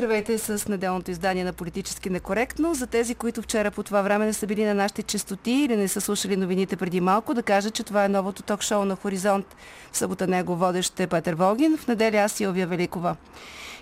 Здравейте 0.00 0.38
с 0.38 0.68
неделното 0.68 1.10
издание 1.10 1.44
на 1.44 1.52
Политически 1.52 2.10
некоректно. 2.10 2.74
За 2.74 2.86
тези, 2.86 3.14
които 3.14 3.42
вчера 3.42 3.70
по 3.70 3.82
това 3.82 4.02
време 4.02 4.26
не 4.26 4.32
са 4.32 4.46
били 4.46 4.64
на 4.64 4.74
нашите 4.74 5.02
частоти 5.02 5.50
или 5.50 5.76
не 5.76 5.88
са 5.88 6.00
слушали 6.00 6.36
новините 6.36 6.76
преди 6.76 7.00
малко, 7.00 7.34
да 7.34 7.42
кажа, 7.42 7.70
че 7.70 7.82
това 7.82 8.04
е 8.04 8.08
новото 8.08 8.42
ток-шоу 8.42 8.84
на 8.84 8.96
Хоризонт. 8.96 9.56
В 9.92 9.96
събота 9.96 10.26
него 10.26 10.56
водещ 10.56 11.00
е 11.00 11.06
Петър 11.06 11.34
Волгин, 11.34 11.76
в 11.76 11.86
неделя 11.86 12.16
аз 12.16 12.32
Силвия 12.32 12.66
Великова. 12.66 13.16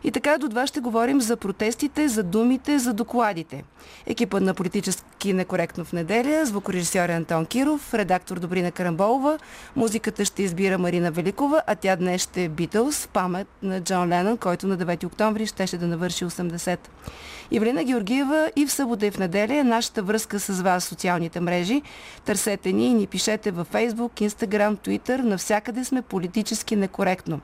И 0.04 0.10
така 0.10 0.38
до 0.38 0.48
два 0.48 0.66
ще 0.66 0.80
говорим 0.80 1.20
за 1.20 1.36
протестите, 1.36 2.08
за 2.08 2.22
думите, 2.22 2.78
за 2.78 2.92
докладите. 2.92 3.64
Екипът 4.06 4.42
на 4.42 4.54
политически 4.54 5.32
некоректно 5.32 5.84
в 5.84 5.92
неделя, 5.92 6.46
звукорежисьор 6.46 7.08
Антон 7.08 7.46
Киров, 7.46 7.94
редактор 7.94 8.38
Добрина 8.38 8.70
Карамболова, 8.70 9.38
музиката 9.76 10.24
ще 10.24 10.42
избира 10.42 10.78
Марина 10.78 11.10
Великова, 11.10 11.62
а 11.66 11.74
тя 11.74 11.96
днес 11.96 12.22
ще 12.22 12.44
е 12.44 12.48
Битълс 12.48 13.08
памет 13.12 13.48
на 13.62 13.80
Джон 13.80 14.08
Ленън, 14.08 14.36
който 14.36 14.66
на 14.66 14.78
9 14.78 15.06
октомври 15.06 15.46
щеше 15.46 15.76
да 15.76 15.86
навърши 15.86 16.24
80. 16.24 16.78
Ивелина 17.50 17.84
Георгиева 17.84 18.50
и 18.56 18.66
в 18.66 18.72
събота 18.72 19.06
и 19.06 19.10
в 19.10 19.18
неделя 19.18 19.54
е 19.54 19.64
нашата 19.64 20.02
връзка 20.02 20.40
с 20.40 20.60
вас 20.60 20.84
в 20.84 20.88
социалните 20.88 21.40
мрежи. 21.40 21.82
Търсете 22.24 22.72
ни 22.72 22.86
и 22.86 22.94
ни 22.94 23.06
пишете 23.06 23.50
във 23.50 23.70
Facebook, 23.72 24.28
Instagram, 24.28 24.76
Twitter. 24.76 25.22
Навсякъде 25.22 25.84
сме 25.84 26.02
политически 26.02 26.76
некоректно 26.76 27.40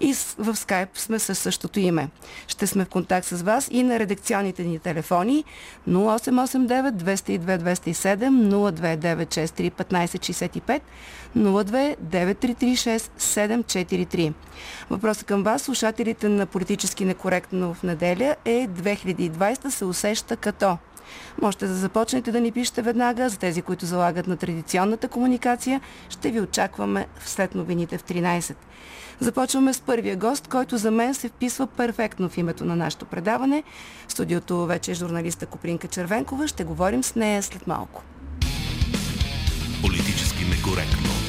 и 0.00 0.14
в 0.38 0.56
скайп 0.56 0.98
сме 0.98 1.18
със 1.18 1.38
същото 1.38 1.80
име. 1.80 2.08
Ще 2.46 2.66
сме 2.66 2.84
в 2.84 2.88
контакт 2.88 3.26
с 3.26 3.42
вас 3.42 3.68
и 3.70 3.82
на 3.82 3.98
редакционните 3.98 4.64
ни 4.64 4.78
телефони 4.78 5.44
0889 5.88 6.90
202 6.90 7.58
207 7.58 8.48
0296 8.54 9.70
1565 9.72 10.80
02 11.36 11.96
9336 11.96 12.98
743. 13.18 14.32
Въпросът 14.90 15.24
към 15.24 15.42
вас, 15.42 15.62
слушателите 15.62 16.28
на 16.28 16.46
политически 16.46 17.04
некоректно 17.04 17.74
в 17.74 17.82
неделя 17.82 18.36
е 18.44 18.68
2020 18.68 19.68
се 19.68 19.84
усеща 19.84 20.36
като 20.36 20.76
Можете 21.42 21.66
да 21.66 21.74
започнете 21.74 22.32
да 22.32 22.40
ни 22.40 22.52
пишете 22.52 22.82
веднага. 22.82 23.28
За 23.28 23.38
тези, 23.38 23.62
които 23.62 23.86
залагат 23.86 24.26
на 24.26 24.36
традиционната 24.36 25.08
комуникация, 25.08 25.80
ще 26.08 26.30
ви 26.30 26.40
очакваме 26.40 27.06
след 27.24 27.54
новините 27.54 27.98
в 27.98 28.04
13. 28.04 28.54
Започваме 29.20 29.72
с 29.72 29.80
първия 29.80 30.16
гост, 30.16 30.48
който 30.48 30.78
за 30.78 30.90
мен 30.90 31.14
се 31.14 31.28
вписва 31.28 31.66
перфектно 31.66 32.28
в 32.28 32.38
името 32.38 32.64
на 32.64 32.76
нашето 32.76 33.04
предаване. 33.04 33.62
В 34.08 34.12
студиото 34.12 34.66
вече 34.66 34.90
е 34.90 34.94
журналиста 34.94 35.46
Копринка 35.46 35.88
Червенкова. 35.88 36.48
Ще 36.48 36.64
говорим 36.64 37.02
с 37.02 37.14
нея 37.14 37.42
след 37.42 37.66
малко. 37.66 38.02
Политически 39.82 40.44
некоректно. 40.44 41.23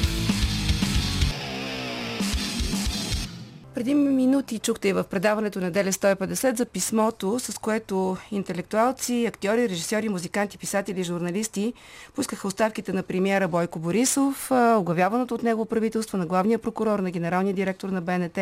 Преди 3.76 3.94
минути 3.94 4.58
чухте 4.58 4.88
и 4.88 4.92
в 4.92 5.04
предаването 5.04 5.60
на 5.60 5.70
Деле 5.70 5.92
150 5.92 6.56
за 6.56 6.66
писмото, 6.66 7.38
с 7.38 7.58
което 7.58 8.16
интелектуалци, 8.30 9.26
актьори, 9.28 9.68
режисьори, 9.68 10.08
музиканти, 10.08 10.58
писатели, 10.58 11.04
журналисти 11.04 11.72
пускаха 12.14 12.48
оставките 12.48 12.92
на 12.92 13.02
премиера 13.02 13.48
Бойко 13.48 13.78
Борисов, 13.78 14.50
оглавяваното 14.50 15.34
от 15.34 15.42
него 15.42 15.66
правителство, 15.66 16.18
на 16.18 16.26
главния 16.26 16.58
прокурор, 16.58 16.98
на 16.98 17.10
генералния 17.10 17.54
директор 17.54 17.88
на 17.88 18.00
БНТ 18.00 18.38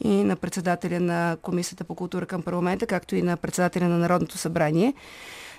и 0.00 0.08
на 0.08 0.36
председателя 0.36 1.00
на 1.00 1.36
Комисията 1.42 1.84
по 1.84 1.94
култура 1.94 2.26
към 2.26 2.42
парламента, 2.42 2.86
както 2.86 3.16
и 3.16 3.22
на 3.22 3.36
председателя 3.36 3.88
на 3.88 3.98
Народното 3.98 4.38
събрание. 4.38 4.94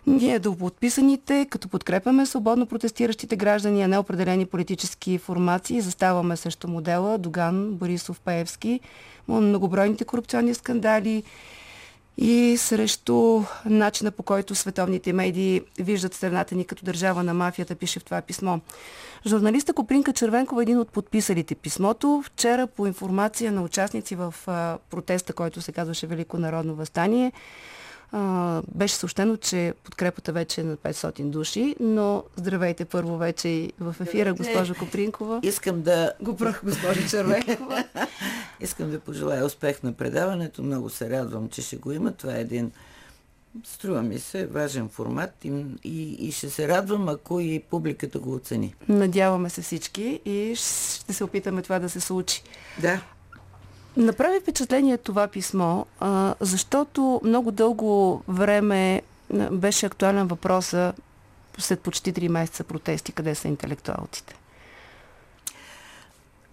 Ние 0.08 0.40
до 0.40 0.56
подписаните, 0.56 1.48
като 1.50 1.68
подкрепяме 1.68 2.26
свободно 2.26 2.66
протестиращите 2.66 3.36
граждани, 3.36 3.84
а 3.84 3.88
не 3.88 3.98
определени 3.98 4.46
политически 4.46 5.18
формации, 5.18 5.82
заставаме 5.82 6.38
също 6.38 6.68
модела 6.68 7.18
Доган, 7.18 7.72
Борисов, 7.72 8.20
Паевски, 8.20 8.80
многобройните 9.28 10.06
корупционни 10.06 10.54
скандали 10.54 11.24
и 12.18 12.58
срещу 12.58 13.44
начина 13.66 14.12
по 14.12 14.24
който 14.24 14.56
световните 14.56 15.14
медии 15.14 15.62
виждат 15.80 16.14
страната 16.14 16.56
ни 16.56 16.66
като 16.66 16.86
държава 16.86 17.24
на 17.24 17.34
мафията, 17.34 17.76
пише 17.76 18.00
в 18.00 18.04
това 18.04 18.22
писмо. 18.22 18.60
Журналиста 19.28 19.74
Копринка 19.74 20.14
Червенкова 20.14 20.62
е 20.62 20.64
един 20.64 20.80
от 20.80 20.90
подписалите 20.90 21.56
писмото. 21.56 22.24
Вчера 22.26 22.68
по 22.68 22.88
информация 22.88 23.52
на 23.52 23.62
участници 23.62 24.16
в 24.16 24.34
протеста, 24.90 25.34
който 25.34 25.62
се 25.62 25.72
казваше 25.72 26.08
Велико 26.08 26.38
народно 26.38 26.76
възстание, 26.76 27.32
а, 28.12 28.62
беше 28.76 28.96
съобщено, 28.96 29.38
че 29.38 29.74
подкрепата 29.84 30.32
вече 30.32 30.62
е 30.62 30.64
на 30.64 30.78
500 30.78 31.24
души, 31.24 31.76
но 31.80 32.24
здравейте 32.36 32.86
първо 32.86 33.18
вече 33.18 33.48
и 33.48 33.74
в 33.80 33.96
ефира, 34.02 34.34
госпожа 34.34 34.74
Копринкова. 34.74 35.40
Искам 35.44 35.82
да... 35.82 36.14
Го 36.22 36.36
прах, 36.36 36.62
госпожа 36.64 37.08
Червенкова. 37.10 37.84
Искам 38.60 38.92
да 38.92 39.00
пожелая 39.00 39.46
успех 39.46 39.84
на 39.84 39.94
предаването. 39.94 40.64
Много 40.64 40.90
се 40.90 41.10
радвам, 41.10 41.50
че 41.50 41.62
ще 41.62 41.78
го 41.78 41.92
има. 41.92 42.12
Това 42.12 42.36
е 42.36 42.42
един 42.42 42.72
Струва 43.64 44.02
ми 44.02 44.20
се 44.20 44.48
важен 44.48 44.90
формат 44.90 45.32
и, 45.44 45.66
и, 45.84 46.28
и 46.28 46.32
ще 46.32 46.50
се 46.50 46.68
радвам, 46.68 47.10
ако 47.10 47.40
и 47.40 47.64
публиката 47.70 48.20
го 48.20 48.34
оцени. 48.34 48.76
Надяваме 48.90 49.50
се 49.50 49.62
всички 49.62 50.20
и 50.26 50.54
ще 50.56 51.14
се 51.14 51.24
опитаме 51.24 51.62
това 51.62 51.80
да 51.80 51.90
се 51.90 52.00
случи. 52.00 52.44
Да. 52.82 53.02
Направи 53.98 54.40
впечатление 54.40 54.98
това 54.98 55.28
писмо, 55.28 55.86
защото 56.40 57.22
много 57.24 57.52
дълго 57.52 58.24
време 58.28 59.02
беше 59.52 59.86
актуален 59.86 60.28
въпроса 60.28 60.94
след 61.58 61.80
почти 61.80 62.14
3 62.14 62.28
месеца 62.28 62.64
протести, 62.64 63.12
къде 63.12 63.36
са 63.36 63.48
интелектуалците. 63.48 64.36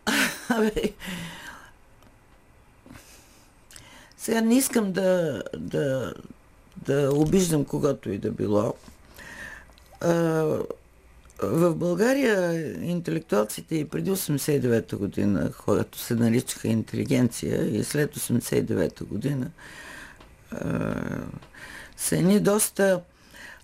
сега 4.17 4.41
не 4.41 4.55
искам 4.55 4.93
да, 4.93 5.43
да, 5.57 6.15
да 6.77 7.11
обиждам 7.15 7.65
когато 7.65 8.11
и 8.11 8.19
да 8.19 8.31
било. 8.31 8.75
В 11.43 11.75
България 11.75 12.63
интелектуалците 12.85 13.77
и 13.77 13.89
преди 13.89 14.11
89-та 14.11 14.97
година, 14.97 15.51
когато 15.65 15.99
се 15.99 16.15
наричаха 16.15 16.69
интелигенция 16.69 17.77
и 17.79 17.85
след 17.85 18.17
89-та 18.17 19.05
година, 19.05 19.51
са 21.97 22.17
едни 22.17 22.41
доста 22.41 23.01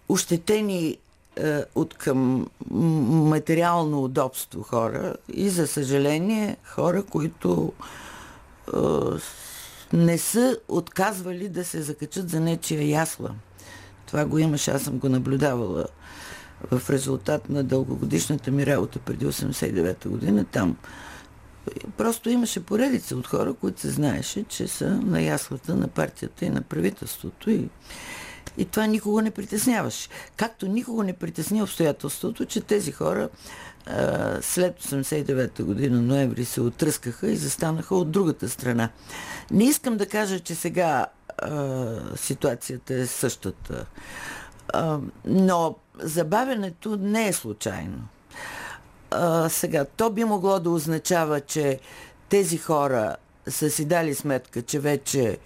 ощетени 0.09 0.99
от 1.75 1.94
към 1.94 2.47
материално 3.28 4.05
удобство 4.05 4.62
хора 4.62 5.17
и 5.33 5.49
за 5.49 5.67
съжаление 5.67 6.56
хора, 6.65 7.03
които 7.03 7.72
не 9.93 10.19
са 10.19 10.59
отказвали 10.69 11.49
да 11.49 11.65
се 11.65 11.83
закачат 11.83 12.31
за 12.31 12.41
нечия 12.41 12.88
ясла. 12.88 13.31
Това 14.06 14.25
го 14.25 14.38
имаше, 14.38 14.71
аз 14.71 14.83
съм 14.83 14.99
го 14.99 15.09
наблюдавала 15.09 15.87
в 16.71 16.91
резултат 16.91 17.49
на 17.49 17.65
дългогодишната 17.65 18.51
ми 18.51 18.67
работа 18.67 18.99
преди 18.99 19.27
89-та 19.27 20.09
година 20.09 20.45
там. 20.45 20.77
Просто 21.97 22.31
имаше 22.31 22.65
поредица 22.65 23.17
от 23.17 23.27
хора, 23.27 23.55
които 23.55 23.81
се 23.81 23.91
знаеше, 23.91 24.45
че 24.49 24.69
са 24.69 24.91
на 24.91 25.23
яслата 25.23 25.75
на 25.75 25.89
партията 25.89 26.45
и 26.45 26.51
на 26.51 26.63
правителството 26.63 27.51
и, 27.51 27.69
и 28.59 28.65
това 28.65 28.87
никого 28.87 29.21
не 29.21 29.31
притесняваше. 29.31 30.09
Както 30.37 30.67
никого 30.67 31.03
не 31.03 31.13
притесни 31.13 31.63
обстоятелството, 31.63 32.45
че 32.45 32.61
тези 32.61 32.93
хора 32.93 33.29
а, 33.87 34.39
след 34.43 34.83
89-та 34.83 35.65
година, 35.65 36.03
ноември, 36.03 36.44
се 36.44 36.61
отръскаха 36.61 37.31
и 37.31 37.37
застанаха 37.37 37.94
от 37.94 38.11
другата 38.11 38.49
страна. 38.49 38.88
Не 39.50 39.65
искам 39.65 39.97
да 39.97 40.06
кажа, 40.06 40.41
че 40.41 40.55
сега 40.55 41.06
а, 41.38 42.17
ситуацията 42.17 42.94
е 42.94 43.06
същата. 43.06 43.87
А, 44.73 44.99
но 45.25 45.77
забавянето 46.00 46.97
не 46.97 47.29
е 47.29 47.33
случайно. 47.33 48.09
А, 49.11 49.49
сега, 49.49 49.85
то 49.85 50.11
би 50.11 50.25
могло 50.25 50.61
да 50.61 50.71
означава, 50.71 51.41
че 51.41 51.81
тези 52.29 52.59
хора 52.59 53.17
са 53.49 53.71
си 53.71 53.85
дали 53.85 54.15
сметка, 54.15 54.62
че 54.62 54.81
вече 54.81 55.39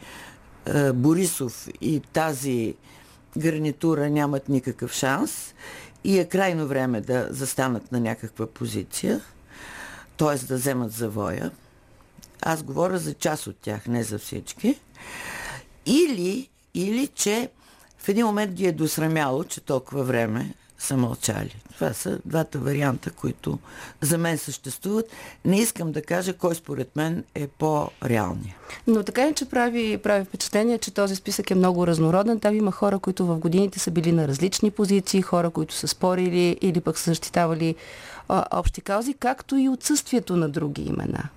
а, 0.66 0.92
Борисов 0.92 1.68
и 1.80 2.00
тази 2.00 2.74
гарнитура 3.38 4.10
нямат 4.10 4.48
никакъв 4.48 4.92
шанс 4.92 5.54
и 6.04 6.18
е 6.18 6.24
крайно 6.24 6.66
време 6.66 7.00
да 7.00 7.26
застанат 7.30 7.92
на 7.92 8.00
някаква 8.00 8.46
позиция, 8.46 9.20
т.е. 10.16 10.46
да 10.46 10.54
вземат 10.54 10.92
завоя. 10.92 11.50
Аз 12.42 12.62
говоря 12.62 12.98
за 12.98 13.14
част 13.14 13.46
от 13.46 13.56
тях, 13.56 13.86
не 13.86 14.02
за 14.02 14.18
всички. 14.18 14.80
Или, 15.86 16.48
или 16.74 17.06
че 17.06 17.48
в 18.02 18.08
един 18.08 18.26
момент 18.26 18.52
ги 18.52 18.66
е 18.66 18.72
досрамяло, 18.72 19.44
че 19.44 19.60
толкова 19.60 20.04
време 20.04 20.54
са 20.78 20.96
мълчали. 20.96 21.56
Това 21.74 21.92
са 21.92 22.18
двата 22.24 22.58
варианта, 22.58 23.10
които 23.10 23.58
за 24.00 24.18
мен 24.18 24.38
съществуват. 24.38 25.06
Не 25.44 25.58
искам 25.58 25.92
да 25.92 26.02
кажа 26.02 26.32
кой 26.32 26.54
според 26.54 26.96
мен 26.96 27.24
е 27.34 27.46
по-реалният. 27.46 28.56
Но 28.86 29.02
така 29.02 29.22
е, 29.22 29.34
че 29.34 29.48
прави, 29.48 29.98
прави 29.98 30.24
впечатление, 30.24 30.78
че 30.78 30.94
този 30.94 31.16
списък 31.16 31.50
е 31.50 31.54
много 31.54 31.86
разнороден. 31.86 32.40
Там 32.40 32.56
има 32.56 32.72
хора, 32.72 32.98
които 32.98 33.26
в 33.26 33.38
годините 33.38 33.78
са 33.78 33.90
били 33.90 34.12
на 34.12 34.28
различни 34.28 34.70
позиции, 34.70 35.22
хора, 35.22 35.50
които 35.50 35.74
са 35.74 35.88
спорили 35.88 36.58
или 36.60 36.80
пък 36.80 36.98
са 36.98 37.10
защитавали 37.10 37.74
а, 38.28 38.44
общи 38.50 38.80
каузи, 38.80 39.14
както 39.14 39.56
и 39.56 39.68
отсъствието 39.68 40.36
на 40.36 40.48
други 40.48 40.82
имена. 40.82 41.28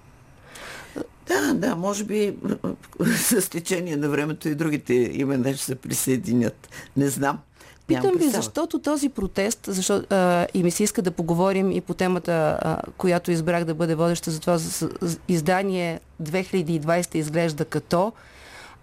Да, 1.27 1.53
да, 1.53 1.75
може 1.75 2.03
би 2.03 2.35
с 3.15 3.49
течение 3.49 3.97
на 3.97 4.09
времето 4.09 4.49
и 4.49 4.55
другите 4.55 4.93
имена 4.93 5.53
ще 5.53 5.63
се 5.63 5.75
присъединят. 5.75 6.69
Не 6.97 7.09
знам. 7.09 7.39
Питам 7.87 8.11
ви, 8.17 8.29
защото 8.29 8.79
този 8.79 9.09
протест, 9.09 9.59
защото, 9.67 10.07
а, 10.09 10.47
и 10.53 10.63
ми 10.63 10.71
се 10.71 10.83
иска 10.83 11.01
да 11.01 11.11
поговорим 11.11 11.71
и 11.71 11.81
по 11.81 11.93
темата, 11.93 12.59
а, 12.61 12.77
която 12.97 13.31
избрах 13.31 13.63
да 13.63 13.73
бъде 13.73 13.95
водеща 13.95 14.31
за 14.31 14.39
това 14.39 14.57
за, 14.57 14.89
за, 15.01 15.17
издание 15.27 15.99
2020 16.23 17.15
изглежда 17.15 17.65
като 17.65 18.13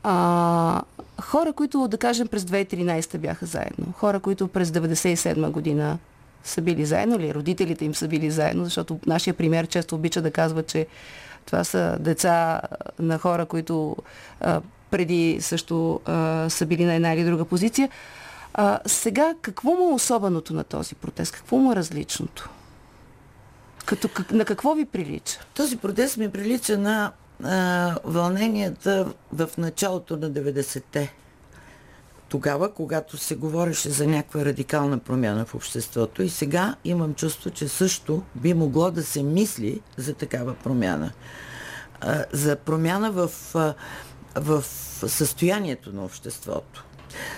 а, 0.03 0.83
хора, 1.23 1.53
които, 1.53 1.89
да 1.89 1.99
кажем, 1.99 2.29
през 2.29 2.45
2013 2.45 3.19
бяха 3.19 3.47
заедно, 3.47 3.93
хора, 3.97 4.21
които 4.21 4.49
през 4.49 4.71
1997 4.71 5.51
година 5.51 5.99
са 6.45 6.61
били 6.61 6.85
заедно 6.85 7.17
или 7.17 7.35
родителите 7.35 7.85
им 7.85 7.95
са 7.95 8.09
били 8.09 8.31
заедно, 8.31 8.65
защото 8.65 8.99
нашия 9.07 9.35
пример 9.35 9.67
често 9.67 9.95
обича 9.95 10.23
да 10.23 10.31
казва, 10.31 10.63
че 10.63 10.87
това 11.47 11.65
са 11.65 11.97
деца 12.01 12.61
на 12.99 13.19
хора, 13.19 13.47
които 13.47 13.97
а, 14.41 14.61
преди 14.91 15.39
също 15.41 16.01
а, 16.05 16.47
са 16.51 16.67
били 16.67 16.85
на 16.85 16.95
една 16.95 17.13
или 17.13 17.25
друга 17.25 17.45
позиция. 17.45 17.89
А, 18.55 18.81
сега, 18.87 19.35
какво 19.43 19.71
му 19.71 19.91
е 19.91 19.95
особеното 19.95 20.55
на 20.55 20.65
този 20.65 20.95
протест? 20.95 21.33
Какво 21.33 21.57
му 21.57 21.73
е 21.73 21.77
различното? 21.77 22.51
Като, 23.87 24.09
как, 24.09 24.31
на 24.31 24.45
какво 24.45 24.75
ви 24.75 24.85
прилича? 24.85 25.41
Този 25.55 25.77
протест 25.77 26.17
ми 26.17 26.31
прилича 26.31 26.79
на 26.79 27.13
а, 27.45 27.97
вълненията 28.05 29.13
в 29.33 29.49
началото 29.59 30.17
на 30.17 30.31
90-те. 30.31 31.15
Тогава, 32.33 32.73
когато 32.73 33.17
се 33.17 33.35
говореше 33.35 33.91
за 33.91 34.07
някаква 34.07 34.45
радикална 34.45 34.99
промяна 34.99 35.45
в 35.45 35.55
обществото 35.55 36.23
и 36.23 36.29
сега 36.29 36.77
имам 36.85 37.15
чувство, 37.15 37.51
че 37.51 37.69
също 37.69 38.23
би 38.35 38.55
могло 38.55 38.91
да 38.91 39.05
се 39.05 39.23
мисли 39.23 39.81
за 39.97 40.15
такава 40.15 40.55
промяна. 40.55 41.13
За 42.33 42.57
промяна 42.57 43.11
в, 43.11 43.31
в 44.35 44.65
състоянието 45.07 45.93
на 45.93 46.05
обществото. 46.05 46.85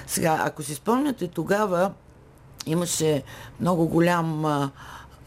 Сега, 0.06 0.38
ако 0.41 0.62
си 0.62 0.75
спомняте, 0.75 1.29
тогава 1.29 1.93
имаше 2.67 3.23
много 3.61 3.88
голям 3.88 4.44
а, 4.44 4.70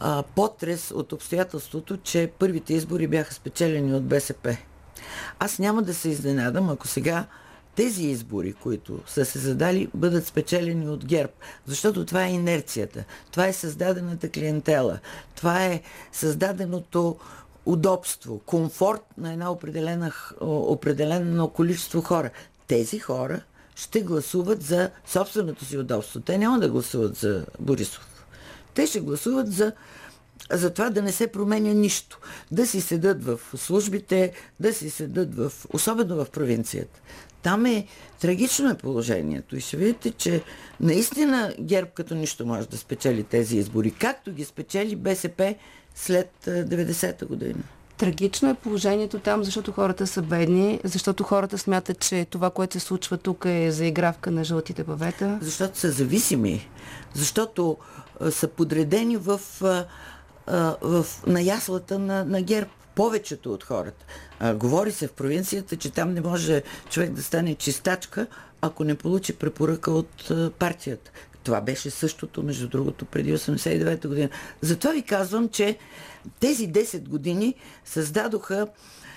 а, 0.00 0.22
потрес 0.22 0.90
от 0.90 1.12
обстоятелството, 1.12 1.96
че 1.96 2.32
първите 2.38 2.74
избори 2.74 3.06
бяха 3.06 3.34
спечелени 3.34 3.94
от 3.94 4.04
БСП. 4.04 4.56
Аз 5.38 5.58
няма 5.58 5.82
да 5.82 5.94
се 5.94 6.08
изненадам, 6.08 6.70
ако 6.70 6.86
сега 6.86 7.26
тези 7.78 8.06
избори, 8.06 8.52
които 8.52 9.00
са 9.06 9.24
се 9.24 9.38
задали, 9.38 9.88
бъдат 9.94 10.26
спечелени 10.26 10.88
от 10.88 11.04
ГЕРБ. 11.04 11.32
Защото 11.66 12.06
това 12.06 12.24
е 12.24 12.32
инерцията. 12.32 13.04
Това 13.30 13.46
е 13.46 13.52
създадената 13.52 14.28
клиентела. 14.28 14.98
Това 15.34 15.64
е 15.64 15.82
създаденото 16.12 17.16
удобство, 17.66 18.38
комфорт 18.46 19.02
на 19.18 19.32
една 19.32 19.50
определена, 19.50 20.12
определено 20.40 21.48
количество 21.48 22.02
хора. 22.02 22.30
Тези 22.66 22.98
хора 22.98 23.40
ще 23.74 24.00
гласуват 24.00 24.62
за 24.62 24.90
собственото 25.06 25.64
си 25.64 25.78
удобство. 25.78 26.20
Те 26.20 26.38
няма 26.38 26.58
да 26.58 26.68
гласуват 26.68 27.16
за 27.16 27.46
Борисов. 27.60 28.24
Те 28.74 28.86
ще 28.86 29.00
гласуват 29.00 29.52
за 29.52 29.72
за 30.52 30.70
това 30.70 30.90
да 30.90 31.02
не 31.02 31.12
се 31.12 31.26
променя 31.26 31.72
нищо. 31.72 32.18
Да 32.50 32.66
си 32.66 32.80
седат 32.80 33.24
в 33.24 33.40
службите, 33.56 34.32
да 34.60 34.74
си 34.74 34.90
седат 34.90 35.34
в, 35.34 35.52
особено 35.72 36.24
в 36.24 36.30
провинцията. 36.30 37.00
Там 37.42 37.66
е 37.66 37.86
трагично 38.20 38.70
е 38.70 38.76
положението 38.76 39.56
и 39.56 39.60
ще 39.60 39.76
видите, 39.76 40.10
че 40.10 40.42
наистина 40.80 41.54
ГЕРБ 41.60 41.90
като 41.94 42.14
нищо 42.14 42.46
може 42.46 42.68
да 42.68 42.78
спечели 42.78 43.24
тези 43.24 43.56
избори, 43.56 43.90
както 43.90 44.32
ги 44.32 44.44
спечели 44.44 44.96
БСП 44.96 45.54
след 45.94 46.30
90-та 46.46 47.26
година. 47.26 47.62
Трагично 47.96 48.50
е 48.50 48.54
положението 48.54 49.18
там, 49.18 49.44
защото 49.44 49.72
хората 49.72 50.06
са 50.06 50.22
бедни, 50.22 50.80
защото 50.84 51.24
хората 51.24 51.58
смятат, 51.58 52.00
че 52.00 52.24
това, 52.24 52.50
което 52.50 52.72
се 52.72 52.80
случва 52.80 53.18
тук 53.18 53.44
е 53.44 53.70
заигравка 53.70 54.30
на 54.30 54.44
жълтите 54.44 54.84
павета. 54.84 55.38
Защото 55.42 55.78
са 55.78 55.90
зависими, 55.90 56.68
защото 57.14 57.76
са 58.30 58.48
подредени 58.48 59.16
в, 59.16 59.40
а, 60.48 60.76
в 60.82 61.06
наяслата 61.26 61.98
на, 61.98 62.24
на 62.24 62.42
ГЕРБ 62.42 62.70
повечето 62.94 63.52
от 63.52 63.64
хората. 63.64 64.04
А, 64.40 64.54
говори 64.54 64.92
се 64.92 65.06
в 65.06 65.12
провинцията, 65.12 65.76
че 65.76 65.90
там 65.90 66.14
не 66.14 66.20
може 66.20 66.62
човек 66.90 67.10
да 67.10 67.22
стане 67.22 67.54
чистачка, 67.54 68.26
ако 68.60 68.84
не 68.84 68.94
получи 68.94 69.36
препоръка 69.36 69.90
от 69.90 70.30
а, 70.30 70.50
партията. 70.50 71.10
Това 71.42 71.60
беше 71.60 71.90
същото, 71.90 72.42
между 72.42 72.68
другото, 72.68 73.04
преди 73.04 73.34
89-та 73.34 74.08
година. 74.08 74.28
Затова 74.60 74.92
ви 74.92 75.02
казвам, 75.02 75.48
че 75.48 75.78
тези 76.40 76.72
10 76.72 77.08
години 77.08 77.54
създадоха 77.84 78.66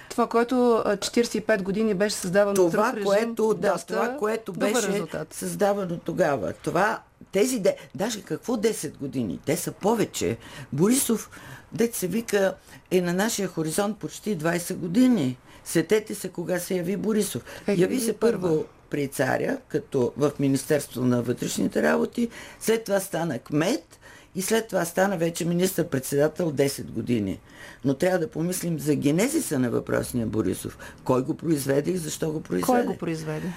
това, 0.10 0.28
което 0.28 0.56
45 0.56 1.62
години 1.62 1.94
беше 1.94 2.16
създавано 2.16 2.56
това, 2.56 2.94
режим, 2.94 3.06
което, 3.06 3.54
да, 3.54 3.78
това, 3.88 4.16
което 4.20 4.54
беше 4.54 5.04
създавано 5.32 5.98
тогава. 5.98 6.54
Това, 6.54 7.00
тези, 7.32 7.60
де, 7.60 7.76
даже 7.96 8.22
какво 8.22 8.58
10 8.58 8.98
години? 8.98 9.40
Те 9.46 9.58
са 9.58 9.72
повече. 9.72 10.38
Борисов, 10.74 11.30
дет 11.72 11.96
се 11.96 12.08
вика, 12.08 12.56
е 12.92 13.02
на 13.02 13.14
нашия 13.14 13.48
хоризонт 13.48 13.98
почти 13.98 14.38
20 14.38 14.76
години. 14.76 15.38
Сетете 15.66 16.16
се 16.16 16.30
кога 16.30 16.60
се 16.60 16.76
яви 16.76 16.98
Борисов. 16.98 17.44
Е, 17.68 17.74
яви 17.74 18.00
се 18.00 18.14
първо 18.14 18.66
при 18.90 19.08
царя, 19.08 19.58
като 19.68 20.14
в 20.18 20.32
Министерство 20.40 21.06
на 21.06 21.22
вътрешните 21.22 21.82
работи, 21.82 22.30
след 22.60 22.84
това 22.84 23.00
стана 23.00 23.40
кмет 23.40 24.00
и 24.36 24.42
след 24.42 24.68
това 24.68 24.86
стана 24.86 25.18
вече 25.18 25.46
министър-председател 25.46 26.52
10 26.52 26.84
години. 26.84 27.40
Но 27.86 27.94
трябва 27.94 28.20
да 28.20 28.28
помислим 28.28 28.80
за 28.80 28.96
генезиса 28.96 29.60
на 29.60 29.70
въпросния 29.70 30.28
Борисов. 30.28 30.78
Кой 31.04 31.24
го 31.24 31.38
произведе 31.38 31.92
и 31.92 31.98
защо 31.98 32.32
го 32.32 32.42
произведе? 32.42 32.66
Кой 32.66 32.86
го 32.86 32.98
произведе? 32.98 33.54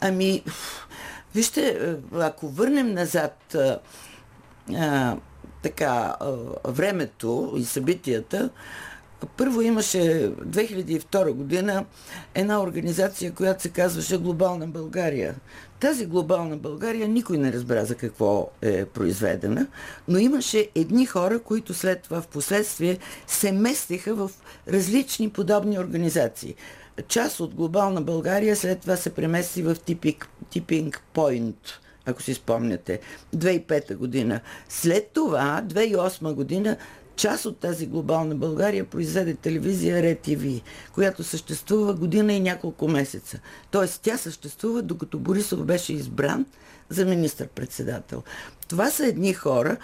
Ами, 0.00 0.42
вижте, 1.34 1.96
ако 2.12 2.48
върнем 2.48 2.92
назад 2.92 3.54
а, 3.54 3.78
а, 4.76 5.16
така, 5.62 6.16
а, 6.20 6.32
времето 6.64 7.54
и 7.56 7.64
събитията, 7.64 8.50
първо 9.36 9.62
имаше 9.62 9.98
2002 9.98 11.32
година 11.32 11.84
една 12.34 12.62
организация, 12.62 13.32
която 13.32 13.62
се 13.62 13.68
казваше 13.68 14.18
Глобална 14.18 14.66
България. 14.66 15.34
Тази 15.80 16.06
глобална 16.06 16.56
България 16.56 17.08
никой 17.08 17.38
не 17.38 17.52
разбра 17.52 17.84
за 17.84 17.94
какво 17.94 18.50
е 18.62 18.84
произведена, 18.84 19.66
но 20.08 20.18
имаше 20.18 20.68
едни 20.74 21.06
хора, 21.06 21.38
които 21.38 21.74
след 21.74 22.02
това 22.02 22.22
в 22.22 22.26
последствие 22.26 22.98
се 23.26 23.52
местиха 23.52 24.14
в 24.14 24.30
различни 24.68 25.30
подобни 25.30 25.78
организации. 25.78 26.54
Част 27.08 27.40
от 27.40 27.54
глобална 27.54 28.02
България 28.02 28.56
след 28.56 28.80
това 28.80 28.96
се 28.96 29.10
премести 29.10 29.62
в 29.62 29.76
Типинг 30.50 31.02
Point 31.14 31.78
ако 32.10 32.22
си 32.22 32.34
спомняте, 32.34 33.00
2005 33.36 33.96
година. 33.96 34.40
След 34.68 35.10
това, 35.14 35.62
2008 35.66 36.32
година, 36.34 36.76
част 37.16 37.46
от 37.46 37.58
тази 37.58 37.86
глобална 37.86 38.34
България 38.34 38.84
произведе 38.84 39.34
телевизия 39.34 40.02
РЕ-ТВ, 40.02 40.60
която 40.92 41.24
съществува 41.24 41.94
година 41.94 42.32
и 42.32 42.40
няколко 42.40 42.88
месеца. 42.88 43.38
Тоест 43.70 44.00
тя 44.02 44.16
съществува 44.16 44.82
докато 44.82 45.18
Борисов 45.18 45.64
беше 45.64 45.92
избран 45.92 46.46
за 46.90 47.04
министър-председател. 47.04 48.22
Това 48.68 48.90
са 48.90 49.06
едни 49.06 49.32
хора 49.32 49.76